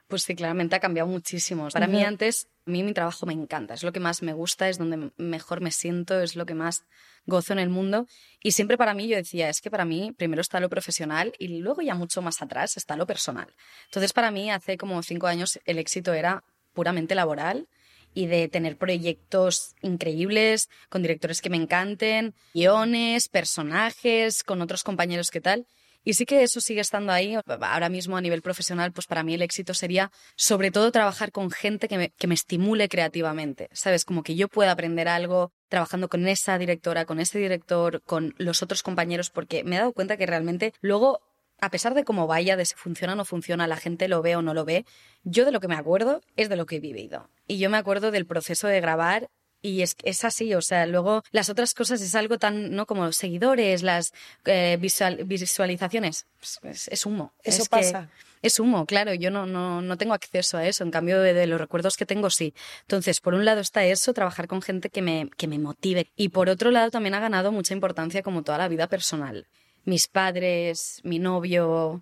Pues 0.07 0.23
sí, 0.23 0.35
claramente 0.35 0.75
ha 0.75 0.79
cambiado 0.79 1.09
muchísimo. 1.09 1.67
Para 1.69 1.87
mí 1.87 2.03
antes, 2.03 2.47
a 2.65 2.71
mí 2.71 2.83
mi 2.83 2.93
trabajo 2.93 3.25
me 3.25 3.33
encanta, 3.33 3.73
es 3.73 3.83
lo 3.83 3.91
que 3.91 3.99
más 3.99 4.21
me 4.21 4.33
gusta, 4.33 4.69
es 4.69 4.77
donde 4.77 5.11
mejor 5.17 5.61
me 5.61 5.71
siento, 5.71 6.21
es 6.21 6.35
lo 6.35 6.45
que 6.45 6.53
más 6.53 6.83
gozo 7.25 7.53
en 7.53 7.59
el 7.59 7.69
mundo. 7.69 8.07
Y 8.41 8.51
siempre 8.51 8.77
para 8.77 8.93
mí 8.93 9.07
yo 9.07 9.15
decía, 9.15 9.49
es 9.49 9.61
que 9.61 9.71
para 9.71 9.85
mí 9.85 10.13
primero 10.17 10.41
está 10.41 10.59
lo 10.59 10.69
profesional 10.69 11.33
y 11.39 11.59
luego 11.59 11.81
ya 11.81 11.95
mucho 11.95 12.21
más 12.21 12.41
atrás 12.41 12.77
está 12.77 12.95
lo 12.95 13.05
personal. 13.05 13.53
Entonces 13.85 14.13
para 14.13 14.31
mí 14.31 14.51
hace 14.51 14.77
como 14.77 15.01
cinco 15.03 15.27
años 15.27 15.59
el 15.65 15.77
éxito 15.77 16.13
era 16.13 16.43
puramente 16.73 17.15
laboral 17.15 17.67
y 18.13 18.27
de 18.27 18.47
tener 18.47 18.77
proyectos 18.77 19.75
increíbles 19.81 20.69
con 20.89 21.01
directores 21.01 21.41
que 21.41 21.49
me 21.49 21.57
encanten, 21.57 22.33
guiones, 22.53 23.29
personajes, 23.29 24.43
con 24.43 24.61
otros 24.61 24.83
compañeros 24.83 25.31
que 25.31 25.41
tal. 25.41 25.65
Y 26.03 26.13
sí 26.13 26.25
que 26.25 26.43
eso 26.43 26.61
sigue 26.61 26.81
estando 26.81 27.11
ahí. 27.11 27.37
Ahora 27.61 27.89
mismo 27.89 28.17
a 28.17 28.21
nivel 28.21 28.41
profesional, 28.41 28.91
pues 28.91 29.07
para 29.07 29.23
mí 29.23 29.33
el 29.33 29.41
éxito 29.41 29.73
sería 29.73 30.11
sobre 30.35 30.71
todo 30.71 30.91
trabajar 30.91 31.31
con 31.31 31.51
gente 31.51 31.87
que 31.87 31.97
me, 31.97 32.09
que 32.09 32.27
me 32.27 32.33
estimule 32.33 32.89
creativamente. 32.89 33.69
¿Sabes? 33.71 34.05
Como 34.05 34.23
que 34.23 34.35
yo 34.35 34.47
pueda 34.47 34.71
aprender 34.71 35.07
algo 35.07 35.51
trabajando 35.69 36.09
con 36.09 36.27
esa 36.27 36.57
directora, 36.57 37.05
con 37.05 37.19
ese 37.19 37.39
director, 37.39 38.01
con 38.03 38.33
los 38.37 38.61
otros 38.63 38.83
compañeros, 38.83 39.29
porque 39.29 39.63
me 39.63 39.75
he 39.75 39.79
dado 39.79 39.93
cuenta 39.93 40.17
que 40.17 40.25
realmente 40.25 40.73
luego 40.81 41.21
a 41.61 41.69
pesar 41.69 41.93
de 41.93 42.03
cómo 42.03 42.25
vaya, 42.25 42.57
de 42.57 42.65
si 42.65 42.75
funciona 42.75 43.13
o 43.13 43.15
no 43.15 43.23
funciona, 43.23 43.67
la 43.67 43.77
gente 43.77 44.07
lo 44.07 44.23
ve 44.23 44.35
o 44.35 44.41
no 44.41 44.55
lo 44.55 44.65
ve, 44.65 44.83
yo 45.23 45.45
de 45.45 45.51
lo 45.51 45.59
que 45.59 45.67
me 45.67 45.75
acuerdo 45.75 46.21
es 46.35 46.49
de 46.49 46.55
lo 46.55 46.65
que 46.65 46.77
he 46.77 46.79
vivido. 46.79 47.29
Y 47.47 47.59
yo 47.59 47.69
me 47.69 47.77
acuerdo 47.77 48.09
del 48.09 48.25
proceso 48.25 48.67
de 48.67 48.81
grabar 48.81 49.29
y 49.61 49.81
es, 49.81 49.95
es 50.03 50.25
así, 50.25 50.53
o 50.55 50.61
sea, 50.61 50.85
luego 50.87 51.23
las 51.31 51.49
otras 51.49 51.73
cosas 51.73 52.01
es 52.01 52.15
algo 52.15 52.37
tan, 52.39 52.71
¿no? 52.75 52.85
Como 52.87 53.05
los 53.05 53.15
seguidores, 53.15 53.83
las 53.83 54.11
eh, 54.45 54.77
visualizaciones, 54.79 56.25
pues, 56.61 56.87
es, 56.87 57.05
humo. 57.05 57.33
Eso 57.43 57.65
pasa. 57.65 58.09
es 58.41 58.59
humo, 58.59 58.85
claro, 58.87 59.13
yo 59.13 59.29
no, 59.29 59.45
no, 59.45 59.81
no 59.81 59.97
tengo 59.97 60.15
acceso 60.15 60.57
a 60.57 60.65
eso, 60.65 60.83
en 60.83 60.89
cambio 60.89 61.21
de, 61.21 61.45
los 61.45 61.61
recuerdos 61.61 61.95
que 61.95 62.07
tengo 62.07 62.29
sí. 62.31 62.55
Entonces, 62.81 63.19
por 63.19 63.35
un 63.35 63.45
lado 63.45 63.61
está 63.61 63.85
eso, 63.85 64.13
trabajar 64.13 64.47
con 64.47 64.63
gente 64.63 64.89
que 64.89 65.03
me, 65.03 65.29
que 65.37 65.47
me 65.47 65.59
motive. 65.59 66.07
Y 66.15 66.29
por 66.29 66.49
otro 66.49 66.71
lado 66.71 66.89
también 66.89 67.13
ha 67.13 67.19
ganado 67.19 67.51
mucha 67.51 67.73
importancia 67.73 68.23
como 68.23 68.43
toda 68.43 68.57
la 68.57 68.67
vida 68.67 68.87
personal. 68.87 69.47
Mis 69.85 70.07
padres, 70.07 71.01
mi 71.03 71.19
novio, 71.19 72.01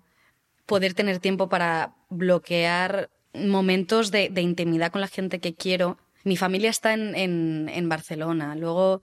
poder 0.64 0.94
tener 0.94 1.18
tiempo 1.18 1.48
para 1.50 1.94
bloquear 2.08 3.10
momentos 3.34 4.10
de, 4.10 4.28
de 4.30 4.40
intimidad 4.40 4.90
con 4.90 5.02
la 5.02 5.08
gente 5.08 5.40
que 5.40 5.54
quiero 5.54 5.98
mi 6.24 6.36
familia 6.36 6.70
está 6.70 6.92
en, 6.92 7.68
en, 7.68 7.88
Barcelona. 7.88 8.54
Luego, 8.54 9.02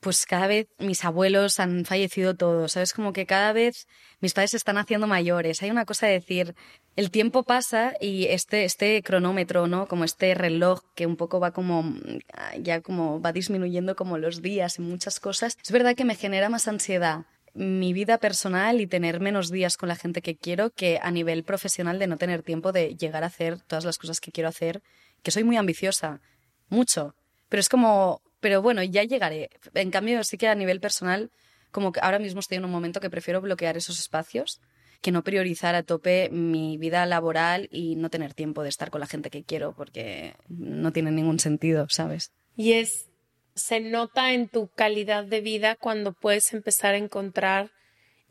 pues 0.00 0.26
cada 0.26 0.46
vez 0.46 0.68
mis 0.78 1.04
abuelos 1.04 1.60
han 1.60 1.84
fallecido 1.84 2.34
todos, 2.34 2.72
¿sabes? 2.72 2.92
Como 2.92 3.12
que 3.12 3.26
cada 3.26 3.52
vez 3.52 3.86
mis 4.20 4.32
padres 4.32 4.52
se 4.52 4.56
están 4.56 4.78
haciendo 4.78 5.06
mayores. 5.06 5.62
Hay 5.62 5.70
una 5.70 5.84
cosa 5.84 6.06
de 6.06 6.14
decir, 6.14 6.54
el 6.96 7.10
tiempo 7.10 7.42
pasa 7.42 7.94
y 8.00 8.26
este, 8.26 8.64
este 8.64 9.02
cronómetro, 9.02 9.66
¿no? 9.66 9.86
Como 9.86 10.04
este 10.04 10.34
reloj 10.34 10.82
que 10.94 11.06
un 11.06 11.16
poco 11.16 11.40
va 11.40 11.52
como, 11.52 11.94
ya 12.58 12.80
como 12.80 13.20
va 13.20 13.32
disminuyendo 13.32 13.94
como 13.96 14.18
los 14.18 14.42
días 14.42 14.78
y 14.78 14.82
muchas 14.82 15.20
cosas. 15.20 15.56
Es 15.62 15.70
verdad 15.70 15.94
que 15.94 16.04
me 16.04 16.14
genera 16.14 16.48
más 16.48 16.68
ansiedad 16.68 17.26
mi 17.52 17.92
vida 17.92 18.18
personal 18.18 18.80
y 18.80 18.86
tener 18.86 19.20
menos 19.20 19.50
días 19.50 19.76
con 19.76 19.88
la 19.88 19.96
gente 19.96 20.22
que 20.22 20.36
quiero 20.36 20.70
que 20.70 21.00
a 21.02 21.10
nivel 21.10 21.42
profesional 21.42 21.98
de 21.98 22.06
no 22.06 22.16
tener 22.16 22.42
tiempo 22.42 22.72
de 22.72 22.96
llegar 22.96 23.24
a 23.24 23.26
hacer 23.26 23.60
todas 23.60 23.84
las 23.84 23.98
cosas 23.98 24.20
que 24.20 24.30
quiero 24.30 24.48
hacer 24.48 24.82
que 25.22 25.30
soy 25.30 25.44
muy 25.44 25.56
ambiciosa, 25.56 26.20
mucho, 26.68 27.14
pero 27.48 27.60
es 27.60 27.68
como, 27.68 28.22
pero 28.40 28.62
bueno, 28.62 28.82
ya 28.82 29.04
llegaré. 29.04 29.50
En 29.74 29.90
cambio, 29.90 30.22
sí 30.24 30.38
que 30.38 30.48
a 30.48 30.54
nivel 30.54 30.80
personal, 30.80 31.30
como 31.70 31.92
que 31.92 32.00
ahora 32.00 32.18
mismo 32.18 32.40
estoy 32.40 32.58
en 32.58 32.64
un 32.64 32.70
momento 32.70 33.00
que 33.00 33.10
prefiero 33.10 33.40
bloquear 33.40 33.76
esos 33.76 33.98
espacios 33.98 34.60
que 35.00 35.12
no 35.12 35.24
priorizar 35.24 35.74
a 35.74 35.82
tope 35.82 36.28
mi 36.30 36.76
vida 36.76 37.06
laboral 37.06 37.68
y 37.72 37.96
no 37.96 38.10
tener 38.10 38.34
tiempo 38.34 38.62
de 38.62 38.68
estar 38.68 38.90
con 38.90 39.00
la 39.00 39.06
gente 39.06 39.30
que 39.30 39.44
quiero 39.44 39.74
porque 39.74 40.34
no 40.48 40.92
tiene 40.92 41.10
ningún 41.10 41.38
sentido, 41.38 41.86
¿sabes? 41.88 42.32
Y 42.54 42.72
es, 42.72 43.08
se 43.54 43.80
nota 43.80 44.32
en 44.32 44.48
tu 44.48 44.68
calidad 44.68 45.24
de 45.24 45.40
vida 45.40 45.76
cuando 45.76 46.12
puedes 46.12 46.52
empezar 46.52 46.94
a 46.94 46.98
encontrar 46.98 47.70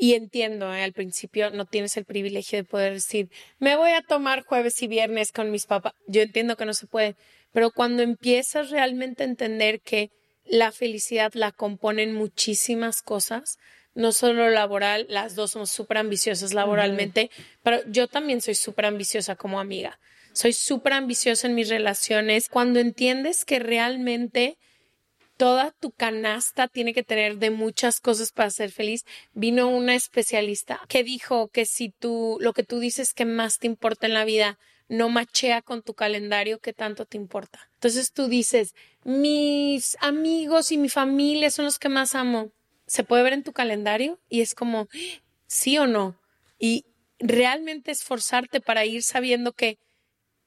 y 0.02 0.14
entiendo, 0.14 0.74
¿eh? 0.74 0.82
al 0.82 0.94
principio 0.94 1.50
no 1.50 1.66
tienes 1.66 1.98
el 1.98 2.06
privilegio 2.06 2.58
de 2.58 2.64
poder 2.64 2.94
decir, 2.94 3.30
me 3.60 3.76
voy 3.76 3.92
a 3.92 4.02
tomar 4.02 4.46
jueves 4.46 4.82
y 4.82 4.88
viernes 4.88 5.34
con 5.34 5.52
mis 5.52 5.66
papás. 5.66 5.94
Yo 6.08 6.22
entiendo 6.22 6.56
que 6.56 6.66
no 6.66 6.74
se 6.74 6.88
puede, 6.88 7.18
pero 7.52 7.70
cuando 7.70 8.02
empiezas 8.02 8.70
realmente 8.70 9.24
a 9.24 9.28
entender 9.28 9.82
que 9.82 10.10
la 10.46 10.72
felicidad 10.72 11.34
la 11.34 11.52
componen 11.52 12.14
muchísimas 12.14 13.02
cosas, 13.02 13.58
no 13.94 14.14
solo 14.14 14.50
laboral, 14.50 15.06
las 15.10 15.36
dos 15.36 15.52
somos 15.52 15.70
súper 15.70 15.98
ambiciosas 15.98 16.54
laboralmente, 16.54 17.30
pero 17.62 17.82
yo 17.88 18.08
también 18.08 18.40
soy 18.40 18.56
súper 18.56 18.86
ambiciosa 18.86 19.36
como 19.36 19.60
amiga. 19.60 20.00
Soy 20.32 20.54
súper 20.54 20.94
ambiciosa 20.94 21.48
en 21.48 21.56
mis 21.56 21.68
relaciones. 21.68 22.48
Cuando 22.48 22.80
entiendes 22.80 23.44
que 23.44 23.60
realmente 23.60 24.58
toda 25.40 25.72
tu 25.72 25.92
canasta 25.92 26.68
tiene 26.68 26.94
que 26.94 27.02
tener 27.02 27.38
de 27.38 27.50
muchas 27.50 28.02
cosas 28.02 28.34
para 28.34 28.50
ser 28.50 28.72
feliz. 28.72 29.06
Vino 29.32 29.70
una 29.70 29.96
especialista 29.96 30.82
que 30.90 31.02
dijo 31.02 31.48
que 31.48 31.66
si 31.66 31.92
tú, 31.92 32.38
lo 32.42 32.52
que 32.52 32.64
tú 32.64 32.80
dices 32.80 33.14
que 33.14 33.24
más 33.24 33.58
te 33.58 33.66
importa 33.66 34.06
en 34.06 34.16
la 34.16 34.26
vida 34.26 34.60
no 34.90 35.08
machea 35.08 35.62
con 35.62 35.82
tu 35.82 35.94
calendario, 35.94 36.60
¿qué 36.60 36.74
tanto 36.74 37.06
te 37.06 37.16
importa? 37.16 37.70
Entonces 37.76 38.12
tú 38.12 38.28
dices, 38.28 38.76
mis 39.06 39.96
amigos 40.02 40.74
y 40.74 40.78
mi 40.78 40.90
familia 40.90 41.52
son 41.52 41.64
los 41.64 41.80
que 41.80 41.88
más 41.88 42.16
amo. 42.16 42.52
¿Se 42.86 43.06
puede 43.06 43.24
ver 43.24 43.32
en 43.32 43.44
tu 43.44 43.54
calendario? 43.54 44.20
Y 44.28 44.42
es 44.42 44.54
como, 44.54 44.90
sí 45.48 45.78
o 45.78 45.88
no. 45.88 46.20
Y 46.58 46.84
realmente 47.18 47.92
esforzarte 47.92 48.60
para 48.60 48.86
ir 48.86 49.04
sabiendo 49.04 49.54
que 49.54 49.78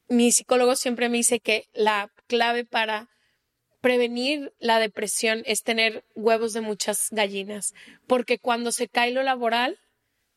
mi 0.07 0.31
psicólogo 0.31 0.75
siempre 0.75 1.09
me 1.09 1.17
dice 1.17 1.39
que 1.39 1.65
la 1.73 2.11
clave 2.27 2.63
para 2.63 3.09
prevenir 3.83 4.53
la 4.59 4.79
depresión 4.79 5.43
es 5.45 5.61
tener 5.61 6.05
huevos 6.15 6.53
de 6.53 6.61
muchas 6.61 7.09
gallinas, 7.11 7.73
porque 8.07 8.39
cuando 8.39 8.71
se 8.71 8.87
cae 8.87 9.11
lo 9.11 9.23
laboral, 9.23 9.77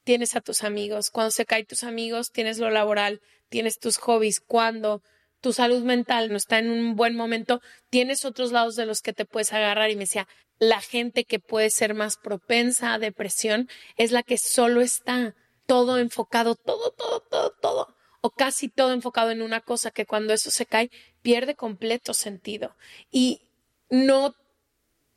tienes 0.02 0.34
a 0.34 0.40
tus 0.40 0.64
amigos, 0.64 1.10
cuando 1.10 1.30
se 1.30 1.46
caen 1.46 1.64
tus 1.64 1.84
amigos, 1.84 2.32
tienes 2.32 2.58
lo 2.58 2.70
laboral, 2.70 3.20
tienes 3.48 3.78
tus 3.78 3.98
hobbies, 3.98 4.40
cuando 4.40 5.00
tu 5.40 5.52
salud 5.52 5.84
mental 5.84 6.28
no 6.28 6.36
está 6.36 6.58
en 6.58 6.70
un 6.70 6.96
buen 6.96 7.14
momento, 7.14 7.60
tienes 7.88 8.24
otros 8.24 8.50
lados 8.50 8.74
de 8.74 8.84
los 8.84 9.00
que 9.00 9.12
te 9.12 9.24
puedes 9.24 9.52
agarrar. 9.52 9.90
Y 9.90 9.94
me 9.94 10.06
decía, 10.06 10.26
la 10.58 10.80
gente 10.80 11.22
que 11.22 11.38
puede 11.38 11.70
ser 11.70 11.94
más 11.94 12.16
propensa 12.16 12.94
a 12.94 12.98
depresión 12.98 13.68
es 13.96 14.10
la 14.10 14.24
que 14.24 14.38
solo 14.38 14.80
está 14.80 15.36
todo 15.66 15.98
enfocado, 15.98 16.56
todo, 16.56 16.90
todo, 16.90 17.20
todo, 17.20 17.50
todo 17.62 17.95
o 18.20 18.30
casi 18.30 18.68
todo 18.68 18.92
enfocado 18.92 19.30
en 19.30 19.42
una 19.42 19.60
cosa 19.60 19.90
que 19.90 20.06
cuando 20.06 20.32
eso 20.32 20.50
se 20.50 20.66
cae 20.66 20.90
pierde 21.22 21.54
completo 21.54 22.14
sentido 22.14 22.76
y 23.10 23.40
no 23.90 24.34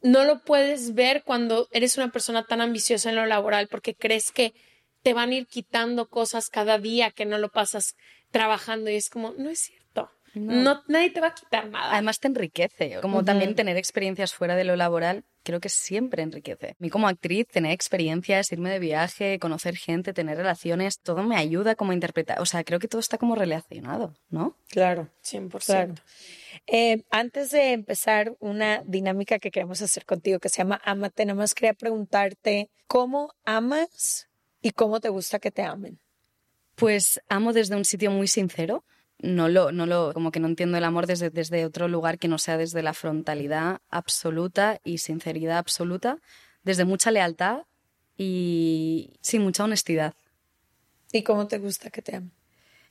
no 0.01 0.23
lo 0.23 0.39
puedes 0.43 0.93
ver 0.93 1.23
cuando 1.23 1.67
eres 1.71 1.97
una 1.97 2.11
persona 2.11 2.45
tan 2.45 2.61
ambiciosa 2.61 3.09
en 3.09 3.15
lo 3.15 3.25
laboral 3.25 3.67
porque 3.67 3.95
crees 3.95 4.31
que 4.31 4.53
te 5.03 5.13
van 5.13 5.31
a 5.31 5.35
ir 5.35 5.47
quitando 5.47 6.07
cosas 6.07 6.49
cada 6.49 6.77
día 6.77 7.11
que 7.11 7.25
no 7.25 7.37
lo 7.37 7.49
pasas 7.49 7.95
trabajando 8.31 8.89
y 8.89 8.95
es 8.95 9.09
como, 9.09 9.33
no 9.37 9.49
es 9.49 9.59
cierto. 9.59 10.11
No. 10.35 10.83
nadie 10.87 11.09
te 11.09 11.21
va 11.21 11.27
a 11.27 11.33
quitar 11.33 11.67
nada. 11.69 11.93
Además 11.93 12.19
te 12.19 12.27
enriquece, 12.27 12.99
como 13.01 13.25
también 13.25 13.55
tener 13.55 13.77
experiencias 13.77 14.33
fuera 14.33 14.55
de 14.55 14.63
lo 14.63 14.75
laboral, 14.75 15.25
creo 15.49 15.59
que 15.59 15.69
siempre 15.69 16.21
enriquece. 16.21 16.69
A 16.69 16.75
mí 16.77 16.91
como 16.91 17.07
actriz, 17.07 17.47
tener 17.47 17.71
experiencias, 17.71 18.51
irme 18.51 18.69
de 18.69 18.77
viaje, 18.77 19.39
conocer 19.39 19.75
gente, 19.75 20.13
tener 20.13 20.37
relaciones, 20.37 20.99
todo 20.99 21.23
me 21.23 21.37
ayuda 21.37 21.73
como 21.73 21.89
a 21.89 21.95
interpretar. 21.95 22.39
O 22.39 22.45
sea, 22.45 22.63
creo 22.63 22.77
que 22.77 22.87
todo 22.87 22.99
está 22.99 23.17
como 23.17 23.33
relacionado, 23.33 24.13
¿no? 24.29 24.55
Claro, 24.69 25.09
100%. 25.23 25.65
Claro. 25.65 25.95
Eh, 26.67 27.03
antes 27.09 27.49
de 27.49 27.73
empezar 27.73 28.35
una 28.39 28.83
dinámica 28.85 29.39
que 29.39 29.49
queremos 29.49 29.81
hacer 29.81 30.05
contigo 30.05 30.37
que 30.37 30.49
se 30.49 30.59
llama 30.59 30.79
Amate, 30.85 31.25
nada 31.25 31.39
más 31.39 31.55
quería 31.55 31.73
preguntarte, 31.73 32.69
¿cómo 32.85 33.33
amas 33.43 34.27
y 34.61 34.69
cómo 34.69 34.99
te 34.99 35.09
gusta 35.09 35.39
que 35.39 35.49
te 35.49 35.63
amen? 35.63 35.99
Pues 36.75 37.19
amo 37.27 37.53
desde 37.53 37.75
un 37.75 37.85
sitio 37.85 38.11
muy 38.11 38.27
sincero. 38.27 38.85
No 39.21 39.49
lo, 39.49 39.71
no 39.71 39.85
lo, 39.85 40.13
como 40.13 40.31
que 40.31 40.39
no 40.39 40.47
entiendo 40.47 40.77
el 40.77 40.83
amor 40.83 41.05
desde, 41.05 41.29
desde 41.29 41.65
otro 41.65 41.87
lugar 41.87 42.19
que 42.19 42.27
no 42.27 42.37
sea 42.37 42.57
desde 42.57 42.81
la 42.81 42.93
frontalidad 42.93 43.81
absoluta 43.89 44.79
y 44.83 44.99
sinceridad 44.99 45.57
absoluta, 45.57 46.19
desde 46.63 46.85
mucha 46.85 47.11
lealtad 47.11 47.63
y 48.17 49.11
sí, 49.21 49.39
mucha 49.39 49.63
honestidad. 49.63 50.13
¿Y 51.11 51.23
cómo 51.23 51.47
te 51.47 51.57
gusta 51.57 51.89
que 51.89 52.01
te 52.01 52.15
amen? 52.15 52.31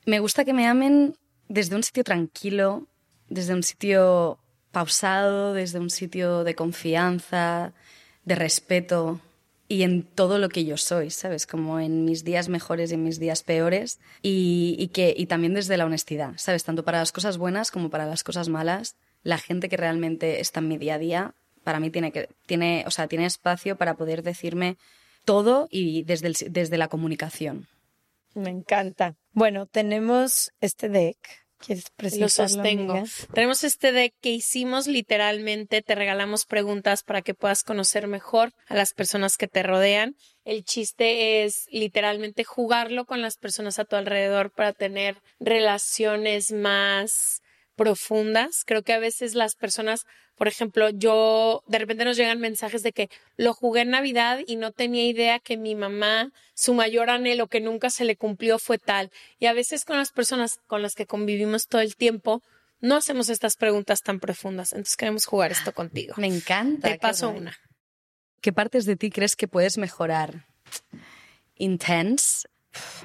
Me 0.05 0.19
gusta 0.19 0.45
que 0.45 0.53
me 0.53 0.67
amen 0.67 1.17
desde 1.47 1.75
un 1.75 1.83
sitio 1.83 2.03
tranquilo, 2.03 2.87
desde 3.27 3.53
un 3.53 3.63
sitio 3.63 4.39
pausado, 4.71 5.53
desde 5.53 5.79
un 5.79 5.89
sitio 5.89 6.43
de 6.43 6.55
confianza, 6.55 7.73
de 8.25 8.35
respeto 8.35 9.19
y 9.71 9.83
en 9.83 10.01
todo 10.01 10.39
lo 10.39 10.49
que 10.49 10.65
yo 10.65 10.77
soy, 10.77 11.11
¿sabes? 11.11 11.45
Como 11.45 11.79
en 11.79 12.03
mis 12.03 12.23
días 12.23 12.49
mejores 12.49 12.89
y 12.91 12.95
en 12.95 13.03
mis 13.03 13.19
días 13.19 13.43
peores 13.43 13.99
y, 14.23 14.89
que, 14.93 15.13
y 15.15 15.27
también 15.27 15.53
desde 15.53 15.77
la 15.77 15.85
honestidad, 15.85 16.33
¿sabes? 16.37 16.63
Tanto 16.63 16.83
para 16.83 16.97
las 16.97 17.11
cosas 17.11 17.37
buenas 17.37 17.69
como 17.69 17.91
para 17.91 18.07
las 18.07 18.23
cosas 18.23 18.49
malas. 18.49 18.95
La 19.21 19.37
gente 19.37 19.69
que 19.69 19.77
realmente 19.77 20.41
está 20.41 20.59
en 20.59 20.69
mi 20.69 20.79
día 20.79 20.95
a 20.95 20.97
día, 20.97 21.35
para 21.63 21.79
mí 21.79 21.91
tiene, 21.91 22.11
que, 22.11 22.29
tiene, 22.47 22.83
o 22.87 22.91
sea, 22.91 23.07
tiene 23.07 23.27
espacio 23.27 23.77
para 23.77 23.93
poder 23.93 24.23
decirme 24.23 24.77
todo 25.23 25.67
y 25.69 26.01
desde, 26.01 26.33
desde 26.49 26.77
la 26.79 26.87
comunicación. 26.87 27.67
Me 28.33 28.49
encanta. 28.49 29.17
Bueno, 29.33 29.67
tenemos 29.67 30.51
este 30.61 30.89
deck 30.89 31.17
¿Quieres 31.59 31.91
Lo 32.17 32.29
sostengo. 32.29 33.03
Tenemos 33.33 33.63
este 33.63 33.91
deck 33.91 34.13
que 34.21 34.29
hicimos 34.29 34.87
literalmente, 34.87 35.81
te 35.81 35.93
regalamos 35.93 36.45
preguntas 36.45 37.03
para 37.03 37.21
que 37.21 37.33
puedas 37.33 37.63
conocer 37.63 38.07
mejor 38.07 38.53
a 38.67 38.75
las 38.75 38.93
personas 38.93 39.35
que 39.35 39.47
te 39.47 39.61
rodean. 39.61 40.15
El 40.45 40.63
chiste 40.63 41.43
es 41.43 41.67
literalmente 41.69 42.45
jugarlo 42.45 43.05
con 43.05 43.21
las 43.21 43.37
personas 43.37 43.77
a 43.77 43.85
tu 43.85 43.97
alrededor 43.97 44.51
para 44.51 44.71
tener 44.71 45.21
relaciones 45.39 46.51
más 46.51 47.41
profundas. 47.79 48.63
Creo 48.65 48.83
que 48.83 48.91
a 48.91 48.99
veces 48.99 49.35
las 49.35 49.55
personas, 49.55 50.05
por 50.35 50.49
ejemplo, 50.49 50.89
yo 50.89 51.63
de 51.65 51.79
repente 51.79 52.03
nos 52.03 52.17
llegan 52.17 52.37
mensajes 52.41 52.83
de 52.83 52.91
que 52.91 53.09
lo 53.37 53.53
jugué 53.53 53.81
en 53.81 53.91
Navidad 53.91 54.41
y 54.45 54.57
no 54.57 54.73
tenía 54.73 55.05
idea 55.05 55.39
que 55.39 55.55
mi 55.55 55.75
mamá, 55.75 56.33
su 56.53 56.73
mayor 56.73 57.09
anhelo 57.09 57.47
que 57.47 57.61
nunca 57.61 57.89
se 57.89 58.03
le 58.03 58.17
cumplió 58.17 58.59
fue 58.59 58.79
tal. 58.79 59.11
Y 59.39 59.45
a 59.45 59.53
veces 59.53 59.85
con 59.85 59.95
las 59.95 60.11
personas 60.11 60.59
con 60.67 60.81
las 60.81 60.93
que 60.93 61.05
convivimos 61.05 61.67
todo 61.67 61.79
el 61.79 61.95
tiempo, 61.95 62.43
no 62.81 62.97
hacemos 62.97 63.29
estas 63.29 63.55
preguntas 63.55 64.01
tan 64.01 64.19
profundas. 64.19 64.73
Entonces 64.73 64.97
queremos 64.97 65.25
jugar 65.25 65.53
esto 65.53 65.73
contigo. 65.73 66.15
Me 66.17 66.27
encanta. 66.27 66.89
Te 66.89 66.99
paso 66.99 67.29
una. 67.29 67.57
¿Qué 68.41 68.51
partes 68.51 68.85
de 68.85 68.97
ti 68.97 69.09
crees 69.09 69.37
que 69.37 69.47
puedes 69.47 69.77
mejorar? 69.77 70.47
Intense, 71.55 72.49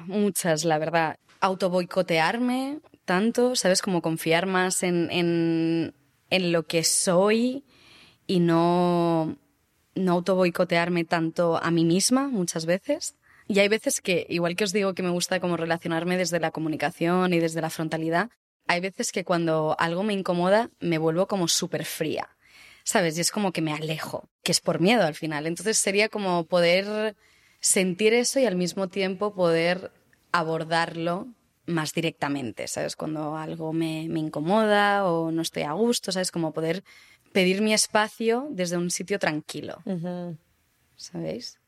muchas, 0.03 0.65
la 0.65 0.77
verdad. 0.79 1.17
Autoboicotearme, 1.39 2.81
tanto, 3.05 3.55
¿sabes? 3.55 3.81
Como 3.81 4.01
confiar 4.01 4.45
más 4.45 4.83
en, 4.83 5.09
en, 5.11 5.93
en 6.29 6.51
lo 6.51 6.63
que 6.63 6.83
soy 6.83 7.63
y 8.27 8.39
no, 8.39 9.37
no 9.95 10.11
autoboicotearme 10.11 11.05
tanto 11.05 11.57
a 11.61 11.71
mí 11.71 11.85
misma 11.85 12.27
muchas 12.27 12.65
veces. 12.65 13.15
Y 13.47 13.59
hay 13.59 13.67
veces 13.67 14.01
que, 14.01 14.25
igual 14.29 14.55
que 14.55 14.63
os 14.63 14.73
digo 14.73 14.93
que 14.93 15.03
me 15.03 15.11
gusta 15.11 15.39
como 15.39 15.57
relacionarme 15.57 16.17
desde 16.17 16.39
la 16.39 16.51
comunicación 16.51 17.33
y 17.33 17.39
desde 17.39 17.61
la 17.61 17.69
frontalidad, 17.69 18.29
hay 18.67 18.81
veces 18.81 19.11
que 19.11 19.23
cuando 19.23 19.75
algo 19.77 20.03
me 20.03 20.13
incomoda 20.13 20.71
me 20.79 20.97
vuelvo 20.97 21.27
como 21.27 21.47
súper 21.47 21.85
fría, 21.85 22.35
¿sabes? 22.83 23.17
Y 23.17 23.21
es 23.21 23.31
como 23.31 23.51
que 23.51 23.61
me 23.61 23.73
alejo, 23.73 24.27
que 24.43 24.51
es 24.51 24.61
por 24.61 24.79
miedo 24.79 25.03
al 25.03 25.13
final. 25.13 25.45
Entonces 25.45 25.77
sería 25.77 26.09
como 26.09 26.45
poder 26.45 27.15
sentir 27.59 28.13
eso 28.13 28.39
y 28.39 28.45
al 28.45 28.55
mismo 28.55 28.87
tiempo 28.87 29.33
poder 29.33 29.91
abordarlo 30.31 31.27
más 31.65 31.93
directamente, 31.93 32.67
¿sabes? 32.67 32.95
Cuando 32.95 33.35
algo 33.35 33.73
me, 33.73 34.03
incomoda 34.03 35.05
o 35.05 35.31
no 35.31 35.41
estoy 35.41 35.63
a 35.63 35.73
gusto, 35.73 36.11
¿sabes? 36.11 36.31
Como 36.31 36.53
poder 36.53 36.83
pedir 37.31 37.61
mi 37.61 37.73
espacio 37.73 38.47
desde 38.51 38.77
un 38.77 38.91
sitio 38.91 39.19
tranquilo. 39.19 39.81
¿Sabéis? 40.95 41.59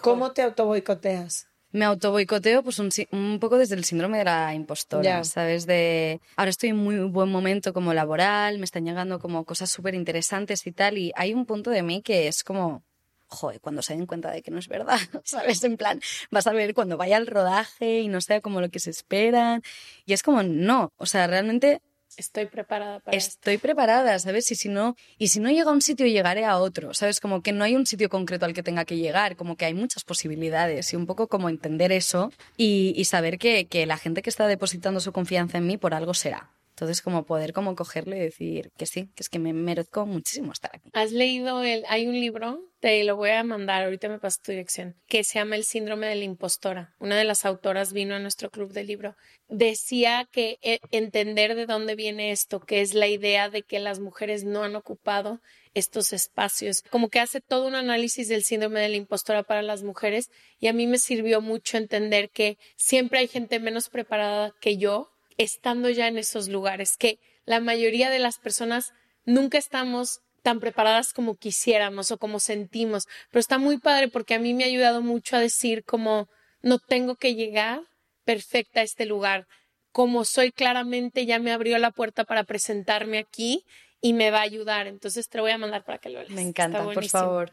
¿Cómo 0.00 0.32
te 0.32 0.42
autoboicoteas? 0.42 1.48
Me 1.70 1.84
autoboicoteo 1.84 2.62
pues 2.62 2.78
un, 2.78 2.90
un, 3.12 3.38
poco 3.40 3.58
desde 3.58 3.74
el 3.74 3.84
síndrome 3.84 4.18
de 4.18 4.24
la 4.24 4.54
impostora, 4.54 5.22
¿sabes? 5.24 5.66
De 5.66 6.20
ahora 6.36 6.48
estoy 6.48 6.70
en 6.70 6.76
muy 6.76 6.98
buen 7.00 7.28
momento 7.30 7.74
como 7.74 7.92
laboral, 7.92 8.58
me 8.58 8.64
están 8.64 8.86
llegando 8.86 9.18
como 9.18 9.44
cosas 9.44 9.70
súper 9.70 9.94
interesantes 9.94 10.66
y 10.66 10.72
tal, 10.72 10.96
y 10.96 11.12
hay 11.14 11.34
un 11.34 11.44
punto 11.44 11.70
de 11.70 11.82
mí 11.82 12.00
que 12.00 12.26
es 12.26 12.42
como, 12.42 12.82
joder, 13.28 13.60
cuando 13.60 13.82
se 13.82 13.94
den 13.94 14.06
cuenta 14.06 14.30
de 14.30 14.42
que 14.42 14.50
no 14.50 14.58
es 14.58 14.68
verdad, 14.68 14.98
¿sabes? 15.24 15.62
En 15.64 15.76
plan, 15.76 16.00
vas 16.30 16.46
a 16.46 16.52
ver 16.52 16.74
cuando 16.74 16.96
vaya 16.96 17.16
al 17.16 17.26
rodaje 17.26 18.00
y 18.00 18.08
no 18.08 18.20
sea 18.20 18.40
como 18.40 18.60
lo 18.60 18.70
que 18.70 18.80
se 18.80 18.90
esperan. 18.90 19.62
Y 20.04 20.12
es 20.12 20.22
como, 20.22 20.42
no, 20.42 20.92
o 20.96 21.06
sea, 21.06 21.26
realmente... 21.26 21.80
Estoy 22.16 22.46
preparada 22.46 23.00
para 23.00 23.16
Estoy 23.16 23.58
preparada, 23.58 24.18
¿sabes? 24.18 24.50
Y 24.50 24.56
si 24.56 24.68
no, 24.68 24.96
y 25.18 25.28
si 25.28 25.40
no 25.40 25.50
llega 25.50 25.70
a 25.70 25.74
un 25.74 25.82
sitio, 25.82 26.06
llegaré 26.06 26.44
a 26.44 26.58
otro, 26.58 26.94
¿sabes? 26.94 27.20
Como 27.20 27.42
que 27.42 27.52
no 27.52 27.62
hay 27.62 27.76
un 27.76 27.86
sitio 27.86 28.08
concreto 28.08 28.46
al 28.46 28.54
que 28.54 28.62
tenga 28.62 28.84
que 28.84 28.96
llegar, 28.96 29.36
como 29.36 29.56
que 29.56 29.66
hay 29.66 29.74
muchas 29.74 30.04
posibilidades 30.04 30.92
y 30.92 30.96
un 30.96 31.06
poco 31.06 31.28
como 31.28 31.48
entender 31.48 31.92
eso 31.92 32.32
y, 32.56 32.92
y 32.96 33.04
saber 33.04 33.38
que, 33.38 33.66
que 33.66 33.86
la 33.86 33.98
gente 33.98 34.22
que 34.22 34.30
está 34.30 34.46
depositando 34.48 35.00
su 35.00 35.12
confianza 35.12 35.58
en 35.58 35.66
mí 35.66 35.76
por 35.76 35.94
algo 35.94 36.14
será. 36.14 36.50
Entonces, 36.78 37.02
como 37.02 37.26
poder 37.26 37.52
como 37.52 37.74
cogerlo 37.74 38.14
y 38.14 38.20
decir 38.20 38.70
que 38.78 38.86
sí, 38.86 39.10
que 39.16 39.24
es 39.24 39.28
que 39.28 39.40
me 39.40 39.52
merezco 39.52 40.06
muchísimo 40.06 40.52
estar 40.52 40.70
aquí. 40.72 40.90
¿Has 40.92 41.10
leído 41.10 41.64
el, 41.64 41.84
hay 41.88 42.06
un 42.06 42.14
libro, 42.14 42.60
te 42.78 43.02
lo 43.02 43.16
voy 43.16 43.30
a 43.30 43.42
mandar, 43.42 43.82
ahorita 43.82 44.08
me 44.08 44.20
paso 44.20 44.38
tu 44.44 44.52
dirección, 44.52 44.94
que 45.08 45.24
se 45.24 45.40
llama 45.40 45.56
El 45.56 45.64
síndrome 45.64 46.06
de 46.06 46.14
la 46.14 46.22
impostora. 46.22 46.94
Una 47.00 47.16
de 47.16 47.24
las 47.24 47.44
autoras 47.44 47.92
vino 47.92 48.14
a 48.14 48.20
nuestro 48.20 48.50
club 48.50 48.72
de 48.72 48.84
libro. 48.84 49.16
Decía 49.48 50.28
que 50.30 50.58
e, 50.62 50.78
entender 50.92 51.56
de 51.56 51.66
dónde 51.66 51.96
viene 51.96 52.30
esto, 52.30 52.60
que 52.60 52.80
es 52.80 52.94
la 52.94 53.08
idea 53.08 53.50
de 53.50 53.64
que 53.64 53.80
las 53.80 53.98
mujeres 53.98 54.44
no 54.44 54.62
han 54.62 54.76
ocupado 54.76 55.40
estos 55.74 56.12
espacios. 56.12 56.84
Como 56.90 57.08
que 57.08 57.18
hace 57.18 57.40
todo 57.40 57.66
un 57.66 57.74
análisis 57.74 58.28
del 58.28 58.44
síndrome 58.44 58.78
de 58.78 58.90
la 58.90 58.96
impostora 58.96 59.42
para 59.42 59.62
las 59.62 59.82
mujeres 59.82 60.30
y 60.60 60.68
a 60.68 60.72
mí 60.72 60.86
me 60.86 60.98
sirvió 60.98 61.40
mucho 61.40 61.76
entender 61.76 62.30
que 62.30 62.56
siempre 62.76 63.18
hay 63.18 63.26
gente 63.26 63.58
menos 63.58 63.88
preparada 63.88 64.54
que 64.60 64.76
yo 64.76 65.10
estando 65.38 65.88
ya 65.88 66.08
en 66.08 66.18
esos 66.18 66.48
lugares, 66.48 66.96
que 66.96 67.18
la 67.46 67.60
mayoría 67.60 68.10
de 68.10 68.18
las 68.18 68.38
personas 68.38 68.92
nunca 69.24 69.56
estamos 69.56 70.20
tan 70.42 70.60
preparadas 70.60 71.12
como 71.12 71.36
quisiéramos 71.36 72.10
o 72.10 72.18
como 72.18 72.40
sentimos, 72.40 73.06
pero 73.30 73.40
está 73.40 73.58
muy 73.58 73.78
padre 73.78 74.08
porque 74.08 74.34
a 74.34 74.38
mí 74.38 74.54
me 74.54 74.64
ha 74.64 74.66
ayudado 74.66 75.00
mucho 75.00 75.36
a 75.36 75.40
decir 75.40 75.84
como 75.84 76.28
no 76.62 76.78
tengo 76.78 77.16
que 77.16 77.34
llegar 77.34 77.82
perfecta 78.24 78.80
a 78.80 78.82
este 78.82 79.06
lugar, 79.06 79.46
como 79.92 80.24
soy 80.24 80.52
claramente 80.52 81.26
ya 81.26 81.38
me 81.38 81.52
abrió 81.52 81.78
la 81.78 81.90
puerta 81.90 82.24
para 82.24 82.44
presentarme 82.44 83.18
aquí 83.18 83.64
y 84.00 84.12
me 84.12 84.30
va 84.30 84.38
a 84.38 84.42
ayudar, 84.42 84.86
entonces 84.86 85.28
te 85.28 85.38
lo 85.38 85.44
voy 85.44 85.52
a 85.52 85.58
mandar 85.58 85.84
para 85.84 85.98
que 85.98 86.10
lo 86.10 86.20
leas. 86.20 86.30
Me 86.32 86.42
encanta, 86.42 86.82
por 86.84 87.08
favor. 87.08 87.52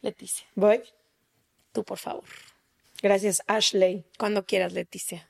Leticia. 0.00 0.46
Voy. 0.54 0.82
Tú, 1.72 1.84
por 1.84 1.98
favor. 1.98 2.24
Gracias, 3.02 3.42
Ashley. 3.46 4.04
Cuando 4.18 4.44
quieras, 4.44 4.72
Leticia. 4.72 5.28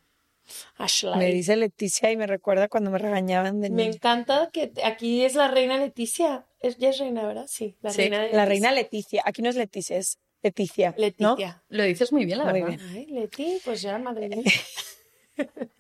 Me 1.17 1.33
dice 1.33 1.57
Leticia 1.57 2.11
y 2.11 2.17
me 2.17 2.27
recuerda 2.27 2.69
cuando 2.69 2.91
me 2.91 2.99
regañaban 2.99 3.61
de 3.61 3.71
Me 3.71 3.87
encanta 3.87 4.51
que 4.53 4.73
aquí 4.85 5.25
es 5.25 5.35
la 5.35 5.49
reina 5.49 5.79
Leticia. 5.79 6.47
Es, 6.61 6.77
ya 6.79 6.91
es 6.91 6.99
reina, 6.99 7.27
¿verdad? 7.27 7.47
Sí, 7.49 7.77
la 7.81 7.93
reina 7.93 8.19
Leticia. 8.19 8.37
La 8.37 8.45
reina 8.45 8.73
Leticia. 8.73 9.23
Aquí 9.25 9.43
no 9.43 9.49
es 9.51 9.57
Leticia, 9.57 9.97
es 9.97 10.19
Leticia. 10.43 10.95
Leticia. 10.97 11.63
Lo 11.69 11.85
dices 11.85 12.13
muy 12.13 12.25
bien, 12.25 12.39
la 12.39 12.53
verdad. 12.53 12.69
Bien. 12.69 12.81
Ay, 12.93 13.07
Leti, 13.07 13.59
pues 13.65 13.83
ya, 13.83 13.99
madre 13.99 14.29
mía. 14.29 14.43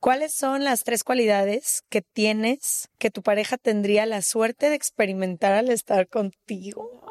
¿Cuáles 0.00 0.34
son 0.34 0.64
las 0.64 0.84
tres 0.84 1.04
cualidades 1.04 1.82
que 1.88 2.02
tienes 2.02 2.88
que 2.98 3.10
tu 3.10 3.22
pareja 3.22 3.56
tendría 3.56 4.06
la 4.06 4.22
suerte 4.22 4.68
de 4.68 4.74
experimentar 4.76 5.52
al 5.52 5.68
estar 5.70 6.08
contigo? 6.08 7.02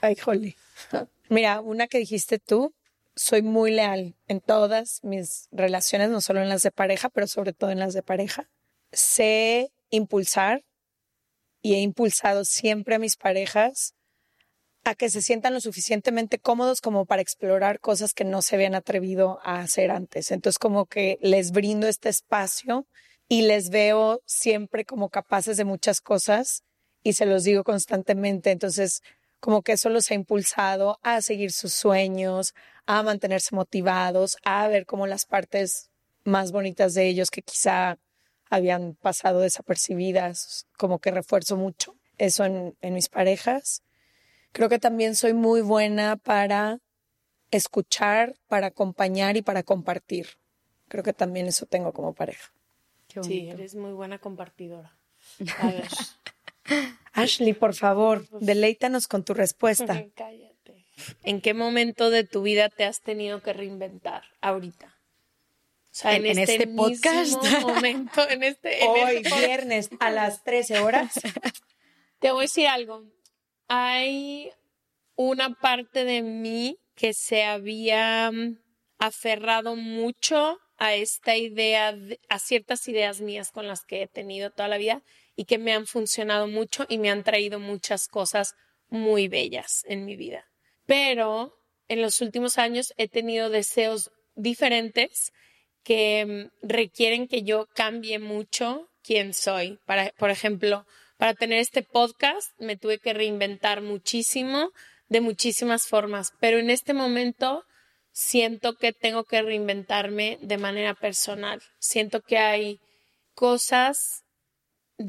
Ay, 0.00 0.16
jole. 0.16 0.56
Mira, 1.28 1.60
una 1.60 1.86
que 1.86 1.98
dijiste 1.98 2.38
tú, 2.38 2.74
soy 3.14 3.42
muy 3.42 3.72
leal 3.72 4.16
en 4.26 4.40
todas 4.40 5.00
mis 5.02 5.48
relaciones, 5.52 6.10
no 6.10 6.20
solo 6.20 6.40
en 6.40 6.48
las 6.48 6.62
de 6.62 6.70
pareja, 6.70 7.08
pero 7.08 7.26
sobre 7.26 7.52
todo 7.52 7.70
en 7.70 7.78
las 7.78 7.94
de 7.94 8.02
pareja. 8.02 8.48
Sé 8.92 9.72
impulsar 9.90 10.64
y 11.60 11.74
he 11.74 11.80
impulsado 11.80 12.44
siempre 12.44 12.94
a 12.94 12.98
mis 12.98 13.16
parejas 13.16 13.94
a 14.84 14.94
que 14.94 15.10
se 15.10 15.22
sientan 15.22 15.54
lo 15.54 15.60
suficientemente 15.60 16.38
cómodos 16.38 16.80
como 16.80 17.06
para 17.06 17.22
explorar 17.22 17.78
cosas 17.78 18.14
que 18.14 18.24
no 18.24 18.42
se 18.42 18.56
habían 18.56 18.74
atrevido 18.74 19.38
a 19.44 19.60
hacer 19.60 19.90
antes. 19.90 20.32
Entonces 20.32 20.58
como 20.58 20.86
que 20.86 21.18
les 21.20 21.52
brindo 21.52 21.86
este 21.86 22.08
espacio 22.08 22.86
y 23.28 23.42
les 23.42 23.70
veo 23.70 24.20
siempre 24.26 24.84
como 24.84 25.08
capaces 25.08 25.56
de 25.56 25.64
muchas 25.64 26.00
cosas 26.00 26.64
y 27.04 27.12
se 27.12 27.26
los 27.26 27.44
digo 27.44 27.62
constantemente. 27.62 28.50
Entonces 28.50 29.02
como 29.42 29.60
que 29.60 29.72
eso 29.72 29.90
los 29.90 30.10
ha 30.10 30.14
impulsado 30.14 30.98
a 31.02 31.20
seguir 31.20 31.52
sus 31.52 31.74
sueños, 31.74 32.54
a 32.86 33.02
mantenerse 33.02 33.54
motivados, 33.54 34.38
a 34.42 34.66
ver 34.68 34.86
como 34.86 35.06
las 35.06 35.26
partes 35.26 35.90
más 36.24 36.50
bonitas 36.50 36.94
de 36.94 37.08
ellos 37.08 37.30
que 37.30 37.42
quizá 37.42 37.98
habían 38.48 38.94
pasado 38.94 39.40
desapercibidas, 39.40 40.66
como 40.78 40.98
que 40.98 41.10
refuerzo 41.10 41.56
mucho 41.56 41.96
eso 42.16 42.44
en, 42.44 42.76
en 42.80 42.94
mis 42.94 43.08
parejas 43.08 43.82
Creo 44.52 44.68
que 44.68 44.78
también 44.78 45.16
soy 45.16 45.32
muy 45.32 45.62
buena 45.62 46.16
para 46.16 46.78
escuchar, 47.50 48.36
para 48.48 48.68
acompañar 48.68 49.36
y 49.36 49.42
para 49.42 49.62
compartir. 49.62 50.26
Creo 50.88 51.02
que 51.02 51.14
también 51.14 51.46
eso 51.46 51.64
tengo 51.64 51.92
como 51.92 52.14
pareja. 52.14 52.52
sí, 53.22 53.48
eres 53.48 53.74
muy 53.74 53.92
buena 53.92 54.18
compartidora. 54.18 54.96
A 55.58 55.66
ver. 55.68 55.88
Ashley, 57.12 57.52
por 57.52 57.74
favor, 57.74 58.26
deleítanos 58.40 59.08
con 59.08 59.24
tu 59.24 59.34
respuesta. 59.34 60.04
Cállate. 60.14 60.86
¿En 61.22 61.40
qué 61.40 61.54
momento 61.54 62.10
de 62.10 62.24
tu 62.24 62.42
vida 62.42 62.68
te 62.68 62.84
has 62.84 63.00
tenido 63.00 63.42
que 63.42 63.52
reinventar 63.52 64.22
ahorita? 64.40 64.86
O 64.86 65.94
sea, 65.94 66.16
en, 66.16 66.26
este, 66.26 66.42
este 66.42 66.66
podcast. 66.68 67.42
momento, 67.62 68.26
en 68.28 68.42
este. 68.42 68.86
Hoy, 68.86 69.16
este 69.16 69.46
viernes, 69.46 69.90
a 70.00 70.10
las 70.10 70.42
13 70.42 70.78
horas. 70.78 71.12
Te 72.18 72.30
voy 72.30 72.42
a 72.42 72.42
decir 72.42 72.68
algo 72.68 73.04
hay 73.74 74.52
una 75.16 75.54
parte 75.54 76.04
de 76.04 76.20
mí 76.20 76.78
que 76.94 77.14
se 77.14 77.44
había 77.44 78.30
mm, 78.30 78.58
aferrado 78.98 79.76
mucho 79.76 80.58
a 80.76 80.94
esta 80.94 81.36
idea, 81.36 81.96
a 82.28 82.38
ciertas 82.38 82.86
ideas 82.86 83.22
mías 83.22 83.50
con 83.50 83.66
las 83.66 83.86
que 83.86 84.02
he 84.02 84.08
tenido 84.08 84.50
toda 84.50 84.68
la 84.68 84.76
vida 84.76 85.02
y 85.36 85.44
que 85.44 85.58
me 85.58 85.72
han 85.72 85.86
funcionado 85.86 86.46
mucho 86.46 86.86
y 86.88 86.98
me 86.98 87.10
han 87.10 87.24
traído 87.24 87.58
muchas 87.58 88.08
cosas 88.08 88.54
muy 88.88 89.28
bellas 89.28 89.84
en 89.88 90.04
mi 90.04 90.16
vida. 90.16 90.44
Pero 90.86 91.54
en 91.88 92.02
los 92.02 92.20
últimos 92.20 92.58
años 92.58 92.92
he 92.96 93.08
tenido 93.08 93.50
deseos 93.50 94.10
diferentes 94.34 95.32
que 95.82 96.50
mm, 96.62 96.66
requieren 96.66 97.28
que 97.28 97.42
yo 97.42 97.66
cambie 97.74 98.18
mucho 98.18 98.88
quién 99.02 99.34
soy. 99.34 99.78
Por 100.18 100.30
ejemplo, 100.30 100.86
para 101.16 101.34
tener 101.34 101.58
este 101.58 101.82
podcast 101.82 102.50
me 102.58 102.76
tuve 102.76 102.98
que 102.98 103.12
reinventar 103.12 103.80
muchísimo, 103.80 104.72
de 105.08 105.20
muchísimas 105.20 105.86
formas, 105.86 106.32
pero 106.40 106.58
en 106.58 106.70
este 106.70 106.94
momento 106.94 107.64
siento 108.12 108.76
que 108.76 108.92
tengo 108.92 109.24
que 109.24 109.42
reinventarme 109.42 110.38
de 110.40 110.58
manera 110.58 110.94
personal. 110.94 111.62
Siento 111.78 112.22
que 112.22 112.38
hay 112.38 112.80
cosas 113.34 114.24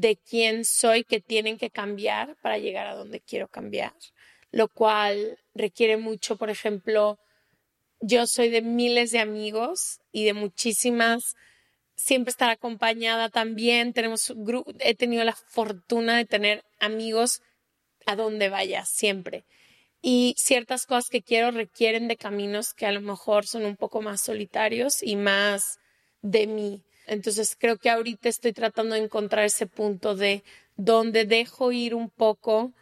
de 0.00 0.16
quién 0.16 0.64
soy 0.64 1.04
que 1.04 1.20
tienen 1.20 1.58
que 1.58 1.70
cambiar 1.70 2.36
para 2.42 2.58
llegar 2.58 2.86
a 2.86 2.94
donde 2.94 3.20
quiero 3.20 3.48
cambiar, 3.48 3.94
lo 4.50 4.68
cual 4.68 5.38
requiere 5.54 5.96
mucho, 5.96 6.36
por 6.36 6.50
ejemplo, 6.50 7.18
yo 8.00 8.26
soy 8.26 8.50
de 8.50 8.62
miles 8.62 9.10
de 9.12 9.20
amigos 9.20 10.00
y 10.12 10.24
de 10.24 10.34
muchísimas 10.34 11.36
siempre 11.96 12.30
estar 12.30 12.50
acompañada 12.50 13.28
también. 13.30 13.92
Tenemos 13.92 14.32
he 14.80 14.94
tenido 14.94 15.24
la 15.24 15.34
fortuna 15.34 16.16
de 16.16 16.24
tener 16.24 16.64
amigos 16.78 17.40
a 18.06 18.16
donde 18.16 18.48
vaya 18.48 18.84
siempre. 18.84 19.44
Y 20.02 20.34
ciertas 20.36 20.84
cosas 20.84 21.08
que 21.08 21.22
quiero 21.22 21.50
requieren 21.50 22.08
de 22.08 22.16
caminos 22.16 22.74
que 22.74 22.84
a 22.84 22.92
lo 22.92 23.00
mejor 23.00 23.46
son 23.46 23.64
un 23.64 23.76
poco 23.76 24.02
más 24.02 24.20
solitarios 24.20 25.02
y 25.02 25.16
más 25.16 25.78
de 26.20 26.46
mí. 26.46 26.82
Entonces 27.06 27.56
creo 27.58 27.76
que 27.76 27.90
ahorita 27.90 28.28
estoy 28.28 28.52
tratando 28.52 28.94
de 28.94 29.02
encontrar 29.02 29.44
ese 29.44 29.66
punto 29.66 30.14
de 30.14 30.42
donde 30.76 31.24
dejo 31.24 31.72
ir 31.72 31.94
un 31.94 32.10
poco 32.10 32.72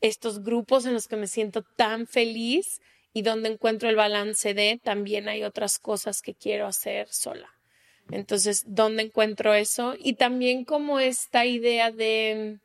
estos 0.00 0.42
grupos 0.42 0.86
en 0.86 0.94
los 0.94 1.08
que 1.08 1.16
me 1.16 1.26
siento 1.26 1.62
tan 1.76 2.06
feliz 2.06 2.80
y 3.12 3.22
donde 3.22 3.48
encuentro 3.48 3.88
el 3.88 3.96
balance 3.96 4.54
de 4.54 4.80
también 4.82 5.28
hay 5.28 5.42
otras 5.42 5.78
cosas 5.78 6.22
que 6.22 6.34
quiero 6.34 6.66
hacer 6.66 7.08
sola. 7.08 7.48
Entonces, 8.10 8.62
¿dónde 8.66 9.02
encuentro 9.02 9.54
eso? 9.54 9.94
Y 9.98 10.14
también 10.14 10.64
como 10.64 10.98
esta 10.98 11.44
idea 11.44 11.90
de 11.90 12.58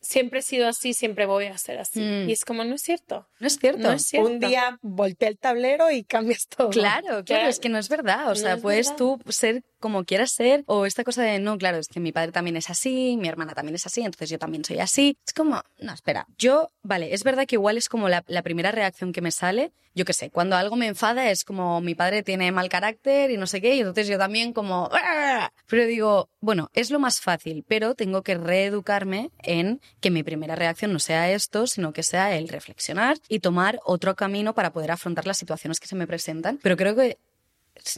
siempre 0.00 0.40
he 0.40 0.42
sido 0.42 0.68
así, 0.68 0.94
siempre 0.94 1.26
voy 1.26 1.46
a 1.46 1.58
ser 1.58 1.78
así. 1.78 2.00
Mm. 2.00 2.28
Y 2.28 2.32
es 2.32 2.44
como, 2.44 2.64
no 2.64 2.74
es 2.74 2.82
cierto. 2.82 3.28
No 3.40 3.46
es 3.46 3.54
cierto. 3.54 3.88
Un 4.20 4.38
día 4.38 4.78
voltea 4.82 5.28
el 5.28 5.38
tablero 5.38 5.90
y 5.90 6.04
cambias 6.04 6.46
todo. 6.48 6.70
Claro, 6.70 7.24
claro, 7.24 7.48
es 7.48 7.58
que 7.58 7.68
no 7.68 7.78
es 7.78 7.88
verdad. 7.88 8.30
O 8.30 8.34
sea, 8.34 8.56
puedes 8.56 8.94
tú 8.96 9.20
ser 9.28 9.64
como 9.78 10.04
quieras 10.04 10.32
ser 10.32 10.64
o 10.66 10.86
esta 10.86 11.04
cosa 11.04 11.22
de, 11.22 11.38
no, 11.38 11.58
claro, 11.58 11.78
es 11.78 11.88
que 11.88 12.00
mi 12.00 12.12
padre 12.12 12.32
también 12.32 12.56
es 12.56 12.70
así, 12.70 13.16
mi 13.18 13.28
hermana 13.28 13.54
también 13.54 13.74
es 13.74 13.86
así, 13.86 14.00
entonces 14.00 14.30
yo 14.30 14.38
también 14.38 14.64
soy 14.64 14.78
así. 14.78 15.16
Es 15.26 15.32
como, 15.32 15.62
no, 15.80 15.92
espera, 15.92 16.26
yo, 16.38 16.70
vale, 16.82 17.14
es 17.14 17.24
verdad 17.24 17.46
que 17.46 17.56
igual 17.56 17.76
es 17.76 17.88
como 17.88 18.08
la, 18.08 18.22
primera 18.42 18.72
reacción 18.72 19.12
que 19.12 19.20
me 19.20 19.30
sale, 19.30 19.72
yo 19.94 20.04
qué 20.04 20.12
sé, 20.12 20.30
cuando 20.30 20.56
algo 20.56 20.76
me 20.76 20.86
enfada 20.86 21.30
es 21.30 21.44
como 21.44 21.80
mi 21.80 21.94
padre 21.94 22.22
tiene 22.22 22.52
mal 22.52 22.68
carácter 22.68 23.30
y 23.30 23.36
no 23.36 23.46
sé 23.46 23.60
qué, 23.60 23.74
y 23.74 23.80
entonces 23.80 24.06
yo 24.06 24.16
también 24.16 24.52
como, 24.52 24.88
¡Ah! 24.92 25.50
pero 25.66 25.86
digo, 25.86 26.30
bueno, 26.40 26.70
es 26.72 26.90
lo 26.90 26.98
más 26.98 27.20
fácil, 27.20 27.64
pero 27.66 27.94
tengo 27.94 28.22
que 28.22 28.36
reeducarme 28.36 29.30
en 29.42 29.80
que 30.00 30.10
mi 30.10 30.22
primera 30.22 30.54
reacción 30.54 30.92
no 30.92 30.98
sea 30.98 31.30
esto, 31.30 31.66
sino 31.66 31.92
que 31.92 32.02
sea 32.02 32.36
el 32.36 32.48
reflexionar 32.48 33.18
y 33.28 33.40
tomar 33.40 33.80
otro 33.84 34.14
camino 34.14 34.54
para 34.54 34.72
poder 34.72 34.92
afrontar 34.92 35.26
las 35.26 35.38
situaciones 35.38 35.80
que 35.80 35.88
se 35.88 35.96
me 35.96 36.06
presentan. 36.06 36.58
Pero 36.62 36.76
creo 36.76 36.94
que 36.94 37.18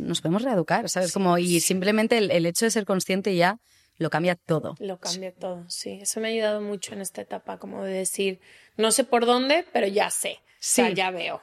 nos 0.01 0.21
podemos 0.21 0.43
reeducar, 0.43 0.89
¿sabes? 0.89 1.13
Como, 1.13 1.39
y 1.39 1.61
simplemente 1.61 2.19
el, 2.19 2.47
hecho 2.47 2.65
de 2.65 2.71
ser 2.71 2.85
consciente 2.85 3.35
ya 3.35 3.59
lo 3.99 4.11
cambia 4.11 4.35
todo. 4.35 4.77
Lo 4.79 4.99
cambia 4.99 5.33
todo, 5.33 5.65
sí. 5.69 5.99
Eso 6.01 6.21
me 6.21 6.29
ha 6.29 6.31
ayudado 6.31 6.61
mucho 6.61 6.95
en 6.95 7.01
esta 7.01 7.23
etapa, 7.23 7.59
como 7.59 7.85
de 7.85 7.93
decir, 7.93 8.41
no 8.77 8.93
sé 8.93 9.05
por 9.05 9.27
dónde, 9.27 9.65
pero 9.73 9.87
ya 9.87 10.11
sé. 10.11 10.39
Sí. 10.59 10.95
ya 10.95 11.11
veo. 11.11 11.43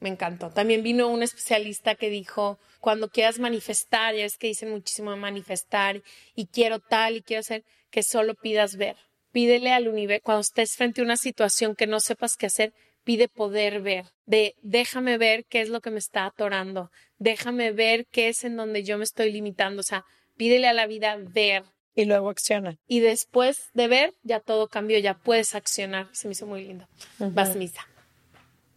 Me 0.00 0.08
encantó. 0.08 0.50
También 0.50 0.82
vino 0.82 1.08
un 1.08 1.22
especialista 1.22 1.94
que 1.94 2.08
dijo, 2.08 2.58
cuando 2.80 3.10
quieras 3.10 3.38
manifestar, 3.38 4.14
ya 4.14 4.24
es 4.24 4.38
que 4.38 4.46
dicen 4.46 4.70
muchísimo 4.70 5.10
de 5.10 5.18
manifestar 5.18 6.02
y 6.34 6.46
quiero 6.46 6.78
tal 6.78 7.16
y 7.16 7.22
quiero 7.22 7.40
hacer, 7.40 7.64
que 7.90 8.02
solo 8.02 8.34
pidas 8.34 8.76
ver. 8.76 8.96
Pídele 9.32 9.72
al 9.72 9.88
universo, 9.88 10.22
cuando 10.24 10.40
estés 10.40 10.74
frente 10.74 11.02
a 11.02 11.04
una 11.04 11.16
situación 11.16 11.76
que 11.76 11.86
no 11.86 12.00
sepas 12.00 12.36
qué 12.36 12.46
hacer, 12.46 12.72
pide 13.04 13.28
poder 13.28 13.80
ver, 13.80 14.06
de 14.26 14.56
déjame 14.62 15.18
ver 15.18 15.44
qué 15.46 15.60
es 15.60 15.68
lo 15.68 15.80
que 15.80 15.90
me 15.90 15.98
está 15.98 16.26
atorando, 16.26 16.90
déjame 17.20 17.70
ver 17.70 18.06
qué 18.10 18.28
es 18.28 18.42
en 18.42 18.56
donde 18.56 18.82
yo 18.82 18.98
me 18.98 19.04
estoy 19.04 19.30
limitando, 19.30 19.80
o 19.80 19.84
sea, 19.84 20.04
pídele 20.36 20.66
a 20.66 20.72
la 20.72 20.88
vida 20.88 21.16
ver. 21.16 21.62
Y 21.94 22.06
luego 22.06 22.30
acciona. 22.30 22.76
Y 22.88 23.00
después 23.00 23.70
de 23.74 23.86
ver, 23.86 24.14
ya 24.22 24.40
todo 24.40 24.68
cambió, 24.68 24.98
ya 24.98 25.14
puedes 25.14 25.54
accionar. 25.54 26.08
Se 26.12 26.28
me 26.28 26.32
hizo 26.32 26.46
muy 26.46 26.64
lindo. 26.64 26.88
Vas 27.18 27.56
misa. 27.56 27.86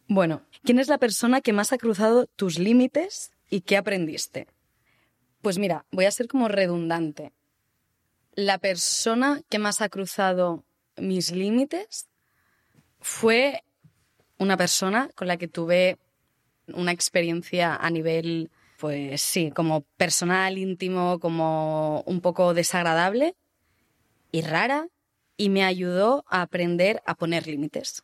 Bueno, 0.07 0.41
¿quién 0.63 0.77
es 0.79 0.89
la 0.89 0.97
persona 0.97 1.39
que 1.39 1.53
más 1.53 1.71
ha 1.71 1.77
cruzado 1.77 2.25
tus 2.35 2.59
límites 2.59 3.31
y 3.49 3.61
qué 3.61 3.77
aprendiste? 3.77 4.47
Pues 5.41 5.57
mira, 5.57 5.85
voy 5.91 6.05
a 6.05 6.11
ser 6.11 6.27
como 6.27 6.47
redundante. 6.49 7.31
La 8.33 8.57
persona 8.57 9.41
que 9.47 9.59
más 9.59 9.81
ha 9.81 9.89
cruzado 9.89 10.65
mis 10.97 11.31
límites 11.31 12.09
fue 12.99 13.63
una 14.37 14.57
persona 14.57 15.09
con 15.15 15.27
la 15.27 15.37
que 15.37 15.47
tuve 15.47 15.97
una 16.67 16.91
experiencia 16.91 17.75
a 17.75 17.89
nivel, 17.89 18.51
pues 18.77 19.21
sí, 19.21 19.51
como 19.51 19.81
personal, 19.97 20.57
íntimo, 20.57 21.19
como 21.19 22.01
un 22.05 22.21
poco 22.21 22.53
desagradable 22.53 23.35
y 24.31 24.41
rara, 24.41 24.87
y 25.37 25.49
me 25.49 25.63
ayudó 25.63 26.23
a 26.27 26.41
aprender 26.41 27.01
a 27.05 27.15
poner 27.15 27.47
límites. 27.47 28.03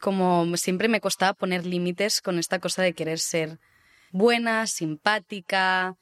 Como 0.00 0.56
siempre 0.56 0.88
me 0.88 1.00
costaba 1.00 1.34
poner 1.34 1.66
límites 1.66 2.20
con 2.22 2.38
esta 2.38 2.58
cosa 2.58 2.82
de 2.82 2.94
querer 2.94 3.18
ser 3.18 3.58
buena, 4.10 4.66
simpática, 4.66 5.96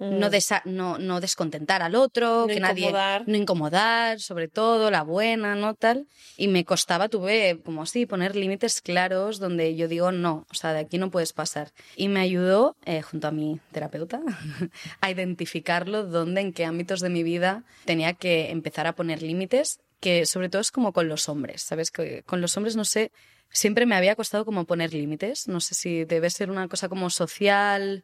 no, 0.00 0.28
mm. 0.28 0.32
no, 0.64 0.98
no, 0.98 1.20
descontentar 1.20 1.82
al 1.82 1.94
otro, 1.94 2.46
que 2.46 2.58
nadie 2.58 2.90
no 3.26 3.36
incomodar, 3.36 4.18
sobre 4.18 4.48
todo 4.48 4.90
la 4.90 5.02
buena, 5.02 5.54
no 5.54 5.74
tal. 5.74 6.06
Y 6.38 6.48
me 6.48 6.64
costaba, 6.64 7.10
tuve 7.10 7.60
como 7.64 7.82
así 7.82 8.06
poner 8.06 8.34
límites 8.34 8.80
claros 8.80 9.38
donde 9.38 9.76
yo 9.76 9.88
digo 9.88 10.10
no, 10.10 10.46
o 10.50 10.54
sea, 10.54 10.72
de 10.72 10.80
aquí 10.80 10.96
no 10.96 11.10
puedes 11.10 11.34
pasar. 11.34 11.72
Y 11.96 12.08
me 12.08 12.20
ayudó 12.20 12.76
eh, 12.86 13.02
junto 13.02 13.28
a 13.28 13.30
mi 13.30 13.60
terapeuta 13.72 14.22
a 15.02 15.10
identificarlo 15.10 16.04
dónde, 16.04 16.40
en 16.40 16.54
qué 16.54 16.64
ámbitos 16.64 17.00
de 17.00 17.10
mi 17.10 17.22
vida 17.22 17.64
tenía 17.84 18.14
que 18.14 18.50
empezar 18.50 18.86
a 18.86 18.94
poner 18.94 19.20
límites, 19.20 19.80
que 20.00 20.24
sobre 20.24 20.48
todo 20.48 20.62
es 20.62 20.70
como 20.70 20.94
con 20.94 21.08
los 21.08 21.28
hombres, 21.28 21.60
¿sabes? 21.60 21.90
Que 21.90 22.22
con 22.22 22.40
los 22.40 22.56
hombres 22.56 22.74
no 22.74 22.86
sé, 22.86 23.12
siempre 23.50 23.84
me 23.84 23.96
había 23.96 24.16
costado 24.16 24.46
como 24.46 24.64
poner 24.64 24.94
límites, 24.94 25.46
no 25.46 25.60
sé 25.60 25.74
si 25.74 26.04
debe 26.06 26.30
ser 26.30 26.50
una 26.50 26.68
cosa 26.68 26.88
como 26.88 27.10
social 27.10 28.02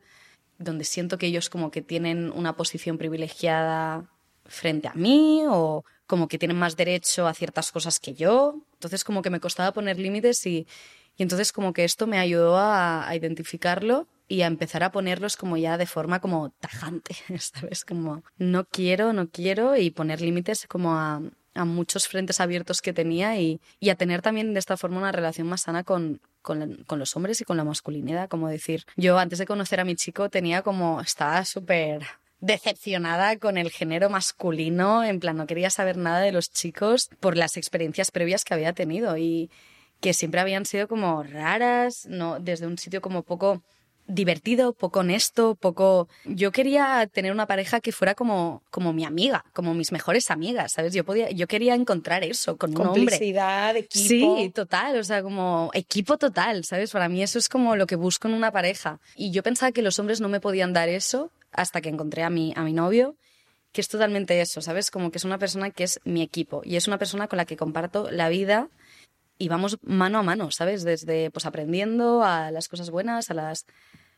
donde 0.58 0.84
siento 0.84 1.18
que 1.18 1.26
ellos 1.26 1.50
como 1.50 1.70
que 1.70 1.82
tienen 1.82 2.30
una 2.32 2.56
posición 2.56 2.98
privilegiada 2.98 4.10
frente 4.44 4.88
a 4.88 4.94
mí 4.94 5.42
o 5.48 5.84
como 6.06 6.28
que 6.28 6.38
tienen 6.38 6.58
más 6.58 6.76
derecho 6.76 7.26
a 7.26 7.34
ciertas 7.34 7.72
cosas 7.72 7.98
que 7.98 8.14
yo. 8.14 8.62
Entonces 8.74 9.04
como 9.04 9.22
que 9.22 9.30
me 9.30 9.40
costaba 9.40 9.72
poner 9.72 9.98
límites 9.98 10.46
y, 10.46 10.66
y 11.16 11.22
entonces 11.22 11.52
como 11.52 11.72
que 11.72 11.84
esto 11.84 12.06
me 12.06 12.18
ayudó 12.18 12.56
a, 12.56 13.08
a 13.08 13.16
identificarlo 13.16 14.06
y 14.28 14.42
a 14.42 14.46
empezar 14.46 14.82
a 14.82 14.90
ponerlos 14.92 15.36
como 15.36 15.56
ya 15.56 15.78
de 15.78 15.86
forma 15.86 16.20
como 16.20 16.50
tajante, 16.50 17.16
¿sabes? 17.38 17.84
Como 17.84 18.22
no 18.38 18.64
quiero, 18.66 19.12
no 19.12 19.28
quiero 19.30 19.76
y 19.76 19.90
poner 19.90 20.20
límites 20.20 20.66
como 20.68 20.94
a, 20.94 21.20
a 21.56 21.64
muchos 21.64 22.08
frentes 22.08 22.40
abiertos 22.40 22.82
que 22.82 22.92
tenía 22.92 23.38
y, 23.40 23.60
y, 23.80 23.90
a 23.90 23.96
tener 23.96 24.22
también 24.22 24.52
de 24.52 24.60
esta 24.60 24.76
forma 24.76 24.98
una 24.98 25.12
relación 25.12 25.46
más 25.46 25.62
sana 25.62 25.84
con, 25.84 26.20
con, 26.42 26.84
con, 26.86 26.98
los 26.98 27.16
hombres 27.16 27.40
y 27.40 27.44
con 27.44 27.56
la 27.56 27.64
masculinidad. 27.64 28.28
Como 28.28 28.48
decir, 28.48 28.84
yo 28.96 29.18
antes 29.18 29.38
de 29.38 29.46
conocer 29.46 29.80
a 29.80 29.84
mi 29.84 29.96
chico 29.96 30.28
tenía 30.28 30.62
como, 30.62 31.00
estaba 31.00 31.44
súper 31.44 32.06
decepcionada 32.40 33.38
con 33.38 33.58
el 33.58 33.70
género 33.70 34.10
masculino, 34.10 35.02
en 35.02 35.20
plan 35.20 35.36
no 35.36 35.46
quería 35.46 35.70
saber 35.70 35.96
nada 35.96 36.20
de 36.20 36.32
los 36.32 36.50
chicos 36.50 37.08
por 37.20 37.36
las 37.36 37.56
experiencias 37.56 38.10
previas 38.10 38.44
que 38.44 38.54
había 38.54 38.72
tenido 38.72 39.16
y 39.16 39.50
que 40.00 40.12
siempre 40.12 40.40
habían 40.40 40.66
sido 40.66 40.88
como 40.88 41.22
raras, 41.22 42.06
no 42.06 42.38
desde 42.38 42.66
un 42.66 42.76
sitio 42.76 43.00
como 43.00 43.22
poco 43.22 43.62
divertido, 44.06 44.72
poco 44.72 45.00
honesto, 45.00 45.54
poco... 45.54 46.08
Yo 46.24 46.52
quería 46.52 47.08
tener 47.12 47.32
una 47.32 47.46
pareja 47.46 47.80
que 47.80 47.92
fuera 47.92 48.14
como, 48.14 48.62
como 48.70 48.92
mi 48.92 49.04
amiga, 49.04 49.44
como 49.52 49.74
mis 49.74 49.92
mejores 49.92 50.30
amigas, 50.30 50.72
¿sabes? 50.72 50.92
Yo, 50.92 51.04
podía, 51.04 51.30
yo 51.30 51.46
quería 51.46 51.74
encontrar 51.74 52.24
eso 52.24 52.56
con 52.56 52.70
un 52.70 52.86
hombre. 52.86 53.00
Complicidad, 53.00 53.76
equipo. 53.76 54.36
Sí, 54.36 54.52
total, 54.54 54.98
o 54.98 55.04
sea, 55.04 55.22
como 55.22 55.70
equipo 55.74 56.18
total, 56.18 56.64
¿sabes? 56.64 56.90
Para 56.90 57.08
mí 57.08 57.22
eso 57.22 57.38
es 57.38 57.48
como 57.48 57.76
lo 57.76 57.86
que 57.86 57.96
busco 57.96 58.28
en 58.28 58.34
una 58.34 58.52
pareja. 58.52 59.00
Y 59.14 59.30
yo 59.30 59.42
pensaba 59.42 59.72
que 59.72 59.82
los 59.82 59.98
hombres 59.98 60.20
no 60.20 60.28
me 60.28 60.40
podían 60.40 60.72
dar 60.72 60.88
eso 60.88 61.30
hasta 61.52 61.80
que 61.80 61.88
encontré 61.88 62.22
a 62.22 62.30
mi, 62.30 62.52
a 62.56 62.62
mi 62.62 62.72
novio, 62.72 63.16
que 63.72 63.80
es 63.80 63.88
totalmente 63.88 64.40
eso, 64.40 64.60
¿sabes? 64.62 64.90
Como 64.90 65.10
que 65.10 65.18
es 65.18 65.24
una 65.24 65.38
persona 65.38 65.70
que 65.70 65.84
es 65.84 66.00
mi 66.04 66.22
equipo 66.22 66.62
y 66.64 66.76
es 66.76 66.86
una 66.86 66.98
persona 66.98 67.28
con 67.28 67.36
la 67.36 67.44
que 67.44 67.56
comparto 67.56 68.10
la 68.10 68.28
vida 68.28 68.68
y 69.38 69.48
vamos 69.48 69.78
mano 69.82 70.18
a 70.18 70.22
mano, 70.22 70.50
¿sabes? 70.50 70.84
Desde 70.84 71.30
pues 71.30 71.46
aprendiendo 71.46 72.22
a 72.22 72.50
las 72.50 72.68
cosas 72.68 72.90
buenas, 72.90 73.30
a 73.30 73.34
las 73.34 73.66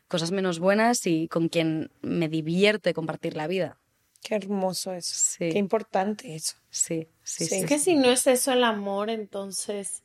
cosas 0.07 0.31
menos 0.31 0.59
buenas 0.59 1.05
y 1.05 1.27
con 1.27 1.49
quien 1.49 1.91
me 2.01 2.29
divierte 2.29 2.93
compartir 2.93 3.35
la 3.35 3.47
vida. 3.47 3.77
Qué 4.21 4.35
hermoso 4.35 4.93
eso. 4.93 5.13
Sí. 5.15 5.49
Qué 5.49 5.57
importante 5.57 6.35
eso. 6.35 6.55
Sí, 6.69 7.07
sí, 7.23 7.45
sí. 7.45 7.55
Es 7.55 7.65
que 7.65 7.79
si 7.79 7.95
no 7.95 8.09
es 8.09 8.27
eso 8.27 8.51
el 8.51 8.63
amor, 8.63 9.09
entonces. 9.09 10.03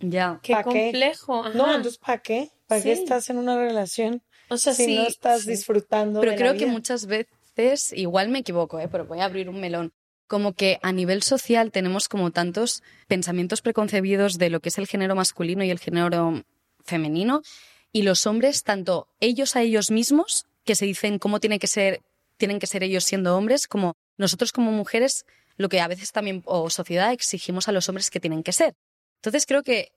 Ya. 0.00 0.40
Qué 0.42 0.56
complejo. 0.62 1.44
Qué? 1.44 1.58
No, 1.58 1.68
entonces 1.74 1.98
¿para 1.98 2.18
qué? 2.18 2.50
¿Para 2.66 2.80
sí. 2.80 2.88
qué 2.88 2.92
estás 2.92 3.28
en 3.28 3.36
una 3.36 3.56
relación? 3.56 4.22
O 4.48 4.56
sea, 4.56 4.72
si 4.72 4.86
sí, 4.86 4.96
no 4.96 5.06
estás 5.06 5.42
sí. 5.42 5.50
disfrutando. 5.50 6.20
Pero 6.20 6.32
de 6.32 6.38
creo 6.38 6.52
la 6.52 6.58
que 6.58 6.64
vida. 6.64 6.72
muchas 6.72 7.06
veces, 7.06 7.92
igual 7.92 8.30
me 8.30 8.40
equivoco, 8.40 8.80
¿eh? 8.80 8.88
pero 8.90 9.04
voy 9.04 9.20
a 9.20 9.26
abrir 9.26 9.48
un 9.48 9.60
melón. 9.60 9.92
Como 10.30 10.52
que 10.52 10.78
a 10.82 10.92
nivel 10.92 11.24
social 11.24 11.72
tenemos 11.72 12.08
como 12.08 12.30
tantos 12.30 12.84
pensamientos 13.08 13.62
preconcebidos 13.62 14.38
de 14.38 14.48
lo 14.48 14.60
que 14.60 14.68
es 14.68 14.78
el 14.78 14.86
género 14.86 15.16
masculino 15.16 15.64
y 15.64 15.70
el 15.70 15.80
género 15.80 16.44
femenino, 16.84 17.42
y 17.92 18.02
los 18.02 18.28
hombres, 18.28 18.62
tanto 18.62 19.08
ellos 19.18 19.56
a 19.56 19.62
ellos 19.62 19.90
mismos, 19.90 20.46
que 20.64 20.76
se 20.76 20.86
dicen 20.86 21.18
cómo 21.18 21.40
tiene 21.40 21.58
que 21.58 21.66
ser, 21.66 22.02
tienen 22.36 22.60
que 22.60 22.68
ser 22.68 22.84
ellos 22.84 23.02
siendo 23.02 23.36
hombres, 23.36 23.66
como 23.66 23.96
nosotros 24.18 24.52
como 24.52 24.70
mujeres, 24.70 25.26
lo 25.56 25.68
que 25.68 25.80
a 25.80 25.88
veces 25.88 26.12
también, 26.12 26.42
o 26.44 26.70
sociedad, 26.70 27.12
exigimos 27.12 27.66
a 27.66 27.72
los 27.72 27.88
hombres 27.88 28.08
que 28.08 28.20
tienen 28.20 28.44
que 28.44 28.52
ser. 28.52 28.76
Entonces 29.16 29.46
creo 29.46 29.64
que 29.64 29.90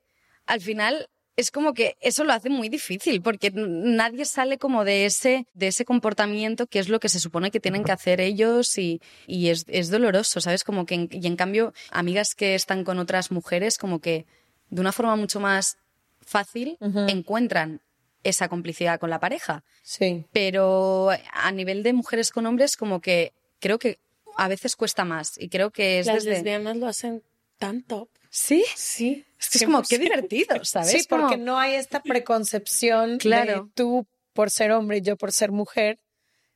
al 0.48 0.62
final 0.62 1.10
es 1.36 1.52
como 1.52 1.74
que 1.74 1.98
eso 2.00 2.24
lo 2.24 2.34
hace 2.34 2.50
muy 2.50 2.70
difícil 2.70 3.22
porque 3.22 3.52
nadie 3.54 4.26
sale 4.26 4.58
como 4.58 4.84
de 4.84 5.06
ese, 5.06 5.48
de 5.54 5.68
ese 5.68 5.86
comportamiento 5.86 6.68
que 6.68 6.80
es 6.80 6.90
lo 6.90 7.00
que 7.00 7.10
se 7.10 7.20
supone 7.20 7.50
que 7.52 7.60
tienen 7.60 7.84
que 7.84 7.92
hacer 7.92 8.22
ellos 8.22 8.78
y, 8.78 9.02
y 9.26 9.50
es, 9.50 9.66
es, 9.68 9.90
doloroso, 9.90 10.42
¿sabes? 10.42 10.64
Como 10.64 10.86
que, 10.86 10.96
en, 10.96 11.10
y 11.12 11.26
en 11.26 11.36
cambio, 11.36 11.74
amigas 11.92 12.36
que 12.36 12.56
están 12.56 12.84
con 12.84 13.00
otras 13.00 13.32
mujeres, 13.32 13.78
como 13.78 14.00
que 14.00 14.26
de 14.70 14.82
una 14.82 14.92
forma 14.92 15.16
mucho 15.16 15.40
más 15.40 15.78
fácil 16.22 16.78
uh 16.80 16.88
-huh. 16.88 17.12
encuentran 17.12 17.82
esa 18.24 18.48
complicidad 18.48 19.00
con 19.00 19.10
la 19.10 19.20
pareja. 19.20 19.64
Sí. 19.82 20.26
Pero 20.32 21.10
a 21.34 21.52
nivel 21.52 21.84
de 21.84 21.94
mujeres 21.94 22.32
con 22.32 22.46
hombres, 22.46 22.78
como 22.78 23.02
que 23.02 23.34
creo 23.60 23.80
que 23.80 24.00
a 24.38 24.48
veces 24.48 24.76
cuesta 24.76 25.04
más 25.06 25.38
y 25.38 25.50
creo 25.50 25.72
que 25.72 26.00
es 26.00 26.08
Las 26.08 26.24
desde... 26.24 26.32
lesbianas 26.32 26.78
lo 26.78 26.88
hacen 26.88 27.24
tanto. 27.64 28.09
¿Sí? 28.30 28.66
Sí. 28.76 29.26
Es, 29.39 29.49
que 29.49 29.57
es 29.59 29.64
como, 29.64 29.84
qué 29.84 29.97
divertido, 29.97 30.66
¿sabes? 30.66 30.91
Sí, 30.91 31.05
porque 31.07 31.38
no 31.38 31.57
hay 31.57 31.76
esta 31.76 32.01
preconcepción 32.01 33.18
claro. 33.18 33.66
de 33.66 33.72
tú 33.74 34.07
por 34.34 34.49
ser 34.49 34.72
hombre 34.72 34.97
y 34.97 35.01
yo 35.01 35.16
por 35.16 35.32
ser 35.32 35.51
mujer. 35.51 35.99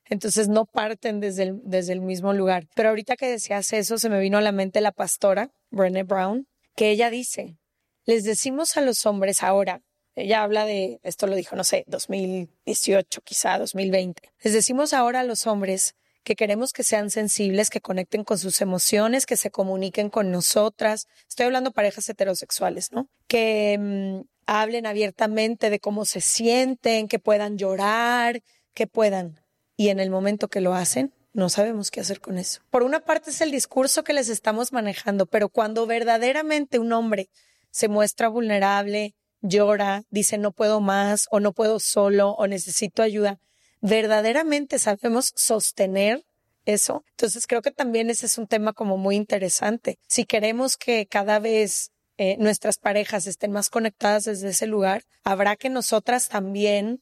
Entonces 0.10 0.48
no 0.50 0.66
parten 0.66 1.20
desde 1.20 1.44
el, 1.44 1.62
desde 1.64 1.94
el 1.94 2.02
mismo 2.02 2.34
lugar. 2.34 2.68
Pero 2.76 2.90
ahorita 2.90 3.16
que 3.16 3.30
decías 3.30 3.72
eso, 3.74 3.98
se 3.98 4.10
me 4.10 4.20
vino 4.20 4.38
a 4.38 4.42
la 4.42 4.52
mente 4.52 4.82
la 4.82 4.92
pastora, 4.92 5.52
Brené 5.70 6.04
Brown, 6.04 6.48
que 6.76 6.90
ella 6.90 7.10
dice, 7.10 7.58
les 8.06 8.24
decimos 8.24 8.76
a 8.78 8.82
los 8.82 9.06
hombres 9.06 9.44
ahora, 9.44 9.82
ella 10.16 10.44
habla 10.44 10.66
de, 10.66 11.00
esto 11.04 11.28
lo 11.28 11.36
dijo, 11.36 11.56
no 11.56 11.64
sé, 11.64 11.84
2018, 11.88 13.22
quizá 13.22 13.60
2020, 13.60 14.32
les 14.44 14.54
decimos 14.54 14.94
ahora 14.94 15.20
a 15.20 15.24
los 15.24 15.46
hombres 15.46 15.96
que 16.28 16.36
queremos 16.36 16.74
que 16.74 16.84
sean 16.84 17.10
sensibles, 17.10 17.70
que 17.70 17.80
conecten 17.80 18.26
con 18.26 18.38
sus 18.38 18.60
emociones, 18.60 19.26
que 19.26 19.38
se 19.38 19.50
comuniquen 19.50 20.10
con 20.10 20.30
nosotras. 20.30 21.08
Estoy 21.30 21.46
hablando 21.46 21.72
parejas 21.72 22.10
heterosexuales, 22.10 22.92
¿no? 22.92 23.08
Que 23.28 23.78
mmm, 23.80 24.28
hablen 24.46 24.86
abiertamente 24.88 25.70
de 25.70 25.80
cómo 25.80 26.04
se 26.04 26.20
sienten, 26.20 27.08
que 27.08 27.18
puedan 27.18 27.58
llorar, 27.58 28.42
que 28.74 28.88
puedan. 28.88 29.40
Y 29.78 29.88
en 29.88 30.02
el 30.02 30.10
momento 30.10 30.50
que 30.50 30.60
lo 30.60 30.74
hacen, 30.74 31.14
no 31.32 31.48
sabemos 31.48 31.92
qué 31.92 32.02
hacer 32.02 32.20
con 32.20 32.38
eso. 32.38 32.60
Por 32.72 32.84
una 32.84 33.00
parte 33.00 33.30
es 33.30 33.40
el 33.40 33.52
discurso 33.52 34.04
que 34.04 34.12
les 34.12 34.28
estamos 34.28 34.74
manejando, 34.74 35.28
pero 35.28 35.48
cuando 35.48 35.88
verdaderamente 35.88 36.78
un 36.78 36.92
hombre 36.92 37.30
se 37.72 37.88
muestra 37.88 38.28
vulnerable, 38.28 39.16
llora, 39.40 40.04
dice 40.10 40.38
no 40.38 40.52
puedo 40.52 40.82
más 40.82 41.28
o 41.32 41.40
no 41.40 41.54
puedo 41.54 41.80
solo 41.80 42.32
o 42.32 42.48
necesito 42.48 43.02
ayuda, 43.02 43.40
verdaderamente 43.82 44.80
sabemos 44.80 45.34
sostener 45.36 46.26
eso. 46.66 47.04
Entonces 47.12 47.48
creo 47.48 47.62
que 47.62 47.72
también 47.72 48.10
ese 48.10 48.26
es 48.26 48.38
un 48.38 48.48
tema 48.48 48.74
como 48.74 48.98
muy 48.98 49.16
interesante. 49.16 50.00
Si 50.08 50.26
queremos 50.26 50.78
que 50.78 51.08
cada 51.08 51.40
vez 51.40 51.92
eh, 52.18 52.36
nuestras 52.40 52.78
parejas 52.78 53.28
estén 53.28 53.52
más 53.52 53.70
conectadas 53.70 54.26
desde 54.26 54.50
ese 54.50 54.68
lugar, 54.68 55.04
habrá 55.24 55.56
que 55.56 55.70
nosotras 55.70 56.28
también 56.28 57.02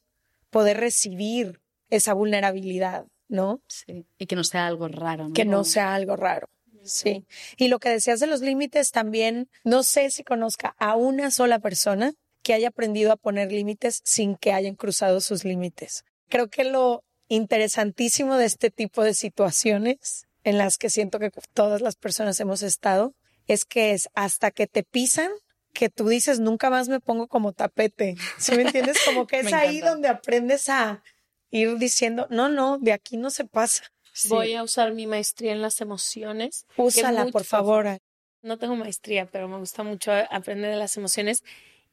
poder 0.50 0.78
recibir 0.78 1.60
esa 1.90 2.14
vulnerabilidad, 2.14 3.06
¿no? 3.28 3.60
Sí. 3.68 4.06
Y 4.18 4.26
que 4.26 4.36
no 4.36 4.44
sea 4.44 4.66
algo 4.66 4.88
raro. 4.88 5.28
¿no? 5.28 5.34
Que 5.34 5.44
no 5.44 5.64
sea 5.64 5.94
algo 5.94 6.16
raro. 6.16 6.48
Sí. 6.84 7.26
Y 7.56 7.68
lo 7.68 7.80
que 7.80 7.88
decías 7.88 8.20
de 8.20 8.28
los 8.28 8.40
límites 8.40 8.92
también, 8.92 9.48
no 9.64 9.82
sé 9.82 10.10
si 10.10 10.22
conozca 10.22 10.76
a 10.78 10.94
una 10.94 11.30
sola 11.30 11.58
persona 11.58 12.12
que 12.42 12.54
haya 12.54 12.68
aprendido 12.68 13.10
a 13.10 13.16
poner 13.16 13.50
límites 13.50 14.00
sin 14.04 14.36
que 14.36 14.52
hayan 14.52 14.76
cruzado 14.76 15.20
sus 15.20 15.44
límites. 15.44 16.04
Creo 16.28 16.48
que 16.48 16.64
lo 16.64 17.04
interesantísimo 17.28 18.36
de 18.36 18.46
este 18.46 18.70
tipo 18.70 19.02
de 19.02 19.14
situaciones 19.14 20.26
en 20.44 20.58
las 20.58 20.78
que 20.78 20.90
siento 20.90 21.18
que 21.18 21.30
todas 21.54 21.80
las 21.80 21.96
personas 21.96 22.38
hemos 22.40 22.62
estado 22.62 23.14
es 23.46 23.64
que 23.64 23.92
es 23.92 24.08
hasta 24.14 24.50
que 24.50 24.66
te 24.66 24.82
pisan 24.82 25.30
que 25.72 25.88
tú 25.90 26.08
dices 26.08 26.40
nunca 26.40 26.70
más 26.70 26.88
me 26.88 27.00
pongo 27.00 27.28
como 27.28 27.52
tapete. 27.52 28.16
¿Sí 28.38 28.52
me 28.52 28.62
entiendes? 28.62 28.96
Como 29.04 29.26
que 29.26 29.40
es 29.40 29.52
ahí 29.52 29.80
donde 29.80 30.08
aprendes 30.08 30.68
a 30.68 31.02
ir 31.50 31.76
diciendo, 31.76 32.26
no, 32.30 32.48
no, 32.48 32.78
de 32.78 32.92
aquí 32.92 33.16
no 33.16 33.30
se 33.30 33.44
pasa. 33.44 33.84
Sí. 34.12 34.28
Voy 34.28 34.54
a 34.54 34.62
usar 34.62 34.94
mi 34.94 35.06
maestría 35.06 35.52
en 35.52 35.60
las 35.60 35.80
emociones. 35.82 36.64
Úsala, 36.76 37.24
mucho, 37.24 37.32
por 37.32 37.44
favor. 37.44 37.98
No 38.40 38.58
tengo 38.58 38.74
maestría, 38.74 39.26
pero 39.26 39.48
me 39.48 39.58
gusta 39.58 39.82
mucho 39.82 40.12
aprender 40.30 40.70
de 40.70 40.76
las 40.76 40.96
emociones. 40.96 41.44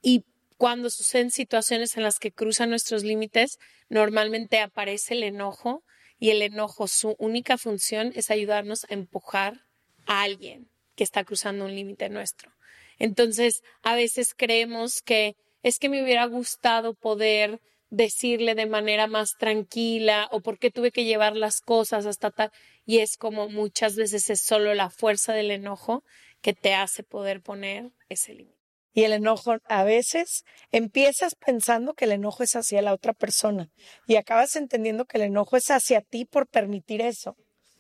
Y 0.02 0.24
cuando 0.64 0.90
suceden 0.90 1.30
situaciones 1.30 1.98
en 1.98 2.04
las 2.04 2.20
que 2.20 2.32
cruzan 2.32 2.70
nuestros 2.70 3.04
límites, 3.04 3.60
normalmente 3.90 4.62
aparece 4.62 5.14
el 5.14 5.24
enojo 5.24 5.84
y 6.18 6.30
el 6.30 6.42
enojo, 6.42 6.88
su 6.88 7.18
única 7.20 7.58
función 7.58 8.14
es 8.16 8.32
ayudarnos 8.32 8.86
a 8.86 8.94
empujar 8.94 9.66
a 10.06 10.22
alguien 10.22 10.70
que 10.96 11.04
está 11.04 11.26
cruzando 11.26 11.66
un 11.66 11.76
límite 11.76 12.08
nuestro. 12.08 12.54
Entonces, 12.98 13.62
a 13.82 13.96
veces 13.96 14.34
creemos 14.38 15.02
que 15.02 15.36
es 15.64 15.80
que 15.80 15.90
me 15.90 16.02
hubiera 16.02 16.26
gustado 16.28 16.94
poder 16.94 17.60
decirle 17.90 18.56
de 18.56 18.66
manera 18.66 19.08
más 19.08 19.36
tranquila 19.38 20.30
o 20.32 20.40
por 20.40 20.60
qué 20.60 20.72
tuve 20.72 20.92
que 20.92 21.04
llevar 21.04 21.36
las 21.36 21.60
cosas 21.60 22.06
hasta 22.06 22.32
tal. 22.32 22.52
Y 22.86 23.00
es 23.00 23.18
como 23.18 23.50
muchas 23.50 23.98
veces 23.98 24.30
es 24.30 24.40
solo 24.40 24.74
la 24.76 24.90
fuerza 24.90 25.34
del 25.34 25.52
enojo 25.52 26.06
que 26.42 26.54
te 26.54 26.74
hace 26.74 27.04
poder 27.04 27.42
poner 27.42 27.92
ese 28.08 28.34
límite. 28.34 28.53
Y 28.94 29.04
el 29.04 29.14
enojo, 29.14 29.58
a 29.66 29.84
veces 29.84 30.44
empiezas 30.72 31.36
pensando 31.36 31.94
que 31.94 32.06
el 32.06 32.12
enojo 32.12 32.44
es 32.44 32.56
hacia 32.56 32.82
la 32.82 32.94
otra 32.94 33.14
persona 33.14 33.70
y 34.06 34.16
acabas 34.18 34.56
entendiendo 34.56 35.06
que 35.06 35.18
el 35.18 35.24
enojo 35.24 35.58
es 35.58 35.72
hacia 35.72 36.02
ti 36.02 36.26
por 36.26 36.48
permitir 36.48 37.02
eso. 37.02 37.36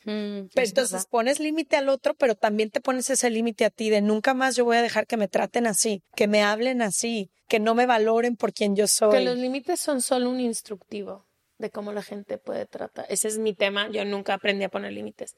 Mm, 0.05 0.49
pero 0.53 0.67
entonces 0.67 0.91
verdad. 0.91 1.07
pones 1.09 1.39
límite 1.39 1.77
al 1.77 1.87
otro, 1.87 2.13
pero 2.15 2.35
también 2.35 2.69
te 2.71 2.81
pones 2.81 3.09
ese 3.09 3.29
límite 3.29 3.63
a 3.63 3.69
ti 3.69 3.89
de 3.89 4.01
nunca 4.01 4.33
más 4.33 4.55
yo 4.55 4.65
voy 4.65 4.77
a 4.77 4.81
dejar 4.81 5.07
que 5.07 5.17
me 5.17 5.27
traten 5.27 5.65
así, 5.65 6.03
que 6.15 6.27
me 6.27 6.43
hablen 6.43 6.81
así, 6.81 7.31
que 7.47 7.59
no 7.59 7.73
me 7.75 7.85
valoren 7.85 8.35
por 8.35 8.53
quien 8.53 8.75
yo 8.75 8.87
soy. 8.87 9.11
Que 9.11 9.23
los 9.23 9.37
límites 9.37 9.79
son 9.79 10.01
solo 10.01 10.29
un 10.29 10.39
instructivo 10.39 11.25
de 11.57 11.69
cómo 11.69 11.93
la 11.93 12.01
gente 12.01 12.37
puede 12.37 12.65
tratar. 12.65 13.05
Ese 13.09 13.27
es 13.27 13.37
mi 13.37 13.53
tema. 13.53 13.89
Yo 13.89 14.03
nunca 14.03 14.33
aprendí 14.33 14.63
a 14.65 14.69
poner 14.69 14.91
límites. 14.91 15.35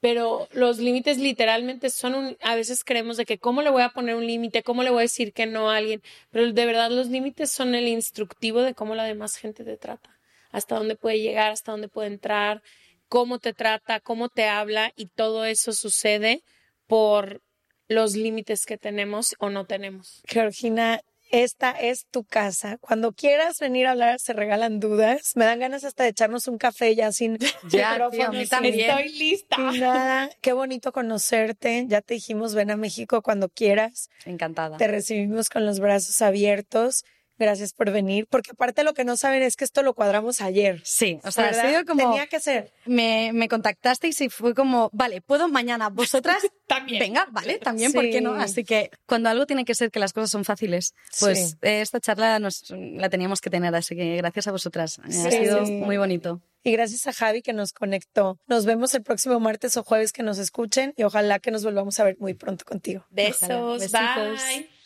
Pero 0.00 0.48
los 0.52 0.78
límites 0.78 1.18
literalmente 1.18 1.90
son 1.90 2.14
un, 2.14 2.36
a 2.40 2.54
veces 2.54 2.84
creemos 2.84 3.16
de 3.16 3.26
que 3.26 3.38
cómo 3.38 3.62
le 3.62 3.70
voy 3.70 3.82
a 3.82 3.90
poner 3.90 4.14
un 4.14 4.26
límite, 4.26 4.62
cómo 4.62 4.82
le 4.82 4.90
voy 4.90 5.00
a 5.00 5.02
decir 5.02 5.32
que 5.32 5.46
no 5.46 5.70
a 5.70 5.76
alguien, 5.76 6.02
pero 6.30 6.50
de 6.50 6.66
verdad 6.66 6.90
los 6.90 7.08
límites 7.08 7.52
son 7.52 7.74
el 7.74 7.86
instructivo 7.86 8.62
de 8.62 8.74
cómo 8.74 8.94
la 8.94 9.04
demás 9.04 9.36
gente 9.36 9.62
te 9.62 9.76
trata, 9.76 10.18
hasta 10.50 10.76
dónde 10.76 10.96
puede 10.96 11.20
llegar, 11.20 11.52
hasta 11.52 11.72
dónde 11.72 11.88
puede 11.88 12.08
entrar, 12.08 12.62
cómo 13.08 13.38
te 13.38 13.52
trata, 13.52 14.00
cómo 14.00 14.28
te 14.28 14.46
habla 14.46 14.92
y 14.96 15.06
todo 15.06 15.44
eso 15.44 15.72
sucede 15.72 16.42
por 16.86 17.42
los 17.88 18.14
límites 18.14 18.66
que 18.66 18.78
tenemos 18.78 19.34
o 19.40 19.50
no 19.50 19.66
tenemos. 19.66 20.22
Georgina, 20.26 21.02
esta 21.30 21.70
es 21.70 22.06
tu 22.10 22.24
casa. 22.24 22.78
Cuando 22.78 23.12
quieras 23.12 23.58
venir 23.60 23.86
a 23.86 23.92
hablar, 23.92 24.20
se 24.20 24.32
regalan 24.32 24.80
dudas. 24.80 25.32
Me 25.36 25.44
dan 25.44 25.60
ganas 25.60 25.84
hasta 25.84 26.02
de 26.04 26.10
echarnos 26.10 26.48
un 26.48 26.58
café 26.58 26.94
ya 26.94 27.12
sin 27.12 27.38
Ya, 27.70 27.92
micrófono, 27.92 28.30
tío, 28.30 28.48
también. 28.48 28.80
Estoy 28.90 29.08
lista. 29.10 29.56
sin 29.56 29.80
nada. 29.80 30.30
Qué 30.40 30.52
bonito 30.52 30.92
conocerte. 30.92 31.84
Ya 31.88 32.00
te 32.00 32.14
dijimos, 32.14 32.54
ven 32.54 32.70
a 32.70 32.76
México 32.76 33.22
cuando 33.22 33.48
quieras. 33.48 34.10
Encantada. 34.24 34.76
Te 34.76 34.88
recibimos 34.88 35.48
con 35.48 35.66
los 35.66 35.80
brazos 35.80 36.20
abiertos. 36.22 37.04
Gracias 37.40 37.72
por 37.72 37.90
venir, 37.90 38.26
porque 38.28 38.50
aparte 38.52 38.84
lo 38.84 38.92
que 38.92 39.02
no 39.02 39.16
saben 39.16 39.40
es 39.42 39.56
que 39.56 39.64
esto 39.64 39.82
lo 39.82 39.94
cuadramos 39.94 40.42
ayer. 40.42 40.80
Sí, 40.84 41.18
o 41.24 41.30
sea, 41.32 41.48
ha 41.48 41.54
sido 41.54 41.86
como... 41.86 42.10
Tenía 42.10 42.26
que 42.26 42.38
ser. 42.38 42.70
Me, 42.84 43.30
me 43.32 43.48
contactasteis 43.48 44.20
y 44.20 44.28
fue 44.28 44.54
como, 44.54 44.90
vale, 44.92 45.22
puedo 45.22 45.48
mañana, 45.48 45.88
vosotras 45.88 46.36
También. 46.66 47.00
Venga, 47.00 47.26
vale, 47.32 47.58
también, 47.58 47.92
¿por 47.92 48.02
qué 48.10 48.20
no? 48.20 48.34
Sí. 48.36 48.40
Así 48.42 48.64
que 48.64 48.90
cuando 49.06 49.28
algo 49.30 49.46
tiene 49.46 49.64
que 49.64 49.74
ser 49.74 49.90
que 49.90 49.98
las 49.98 50.12
cosas 50.12 50.30
son 50.30 50.44
fáciles, 50.44 50.94
pues 51.18 51.50
Sí. 51.52 51.56
esta 51.62 51.98
charla 51.98 52.38
nos, 52.38 52.70
la 52.70 53.08
teníamos 53.08 53.40
que 53.40 53.50
tener, 53.50 53.74
así 53.74 53.96
que 53.96 54.16
gracias 54.18 54.46
a 54.46 54.52
vosotras. 54.52 54.98
Eh, 54.98 55.02
Ha 55.26 55.30
Sí. 55.30 55.38
sido 55.38 55.62
muy 55.62 55.96
bonito. 55.96 56.42
Y 56.62 56.72
gracias 56.72 57.06
a 57.06 57.14
Javi 57.14 57.40
que 57.40 57.54
nos 57.54 57.72
conectó. 57.72 58.38
Nos 58.46 58.66
vemos 58.66 58.94
el 58.94 59.02
próximo 59.02 59.40
martes 59.40 59.78
o 59.78 59.82
jueves 59.82 60.12
que 60.12 60.22
nos 60.22 60.36
escuchen 60.38 60.92
y 60.98 61.04
ojalá 61.04 61.38
que 61.38 61.50
nos 61.50 61.64
volvamos 61.64 61.98
a 61.98 62.04
ver 62.04 62.16
muy 62.20 62.34
pronto 62.34 62.66
contigo. 62.66 63.06
Besos, 63.10 63.80
Besitos. 63.80 64.40
bye. 64.46 64.79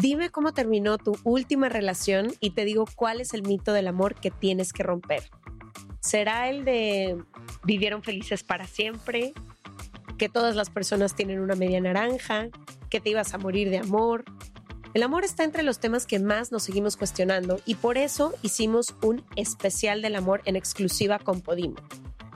Dime 0.00 0.30
cómo 0.30 0.52
terminó 0.52 0.96
tu 0.96 1.18
última 1.24 1.68
relación 1.68 2.32
y 2.38 2.50
te 2.50 2.64
digo 2.64 2.84
cuál 2.94 3.20
es 3.20 3.34
el 3.34 3.42
mito 3.42 3.72
del 3.72 3.88
amor 3.88 4.14
que 4.14 4.30
tienes 4.30 4.72
que 4.72 4.84
romper. 4.84 5.24
¿Será 5.98 6.48
el 6.48 6.64
de 6.64 7.16
vivieron 7.64 8.04
felices 8.04 8.44
para 8.44 8.68
siempre? 8.68 9.32
¿Que 10.16 10.28
todas 10.28 10.54
las 10.54 10.70
personas 10.70 11.16
tienen 11.16 11.40
una 11.40 11.56
media 11.56 11.80
naranja? 11.80 12.46
¿Que 12.90 13.00
te 13.00 13.10
ibas 13.10 13.34
a 13.34 13.38
morir 13.38 13.70
de 13.70 13.78
amor? 13.78 14.24
El 14.94 15.02
amor 15.02 15.24
está 15.24 15.42
entre 15.42 15.64
los 15.64 15.80
temas 15.80 16.06
que 16.06 16.20
más 16.20 16.52
nos 16.52 16.62
seguimos 16.62 16.96
cuestionando 16.96 17.58
y 17.66 17.74
por 17.74 17.98
eso 17.98 18.34
hicimos 18.42 18.94
un 19.02 19.24
especial 19.34 20.00
del 20.00 20.14
amor 20.14 20.42
en 20.44 20.54
exclusiva 20.54 21.18
con 21.18 21.40
Podimo, 21.40 21.74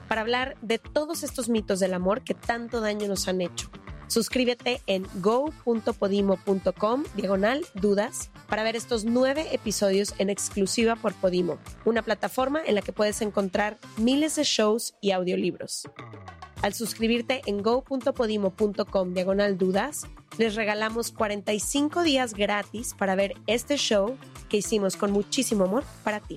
para 0.08 0.22
hablar 0.22 0.56
de 0.62 0.78
todos 0.78 1.22
estos 1.22 1.48
mitos 1.48 1.78
del 1.78 1.94
amor 1.94 2.22
que 2.22 2.34
tanto 2.34 2.80
daño 2.80 3.06
nos 3.06 3.28
han 3.28 3.40
hecho. 3.40 3.70
Suscríbete 4.12 4.82
en 4.86 5.06
go.podimo.com 5.22 7.04
diagonal 7.16 7.64
dudas 7.72 8.30
para 8.46 8.62
ver 8.62 8.76
estos 8.76 9.06
nueve 9.06 9.46
episodios 9.52 10.14
en 10.18 10.28
exclusiva 10.28 10.96
por 10.96 11.14
Podimo, 11.14 11.58
una 11.86 12.02
plataforma 12.02 12.60
en 12.62 12.74
la 12.74 12.82
que 12.82 12.92
puedes 12.92 13.22
encontrar 13.22 13.78
miles 13.96 14.36
de 14.36 14.44
shows 14.44 14.94
y 15.00 15.12
audiolibros. 15.12 15.88
Al 16.60 16.74
suscribirte 16.74 17.40
en 17.46 17.62
go.podimo.com 17.62 19.14
diagonal 19.14 19.56
dudas, 19.56 20.02
les 20.36 20.56
regalamos 20.56 21.10
45 21.10 22.02
días 22.02 22.34
gratis 22.34 22.94
para 22.98 23.14
ver 23.14 23.32
este 23.46 23.78
show 23.78 24.18
que 24.50 24.58
hicimos 24.58 24.98
con 24.98 25.10
muchísimo 25.10 25.64
amor 25.64 25.84
para 26.04 26.20
ti. 26.20 26.36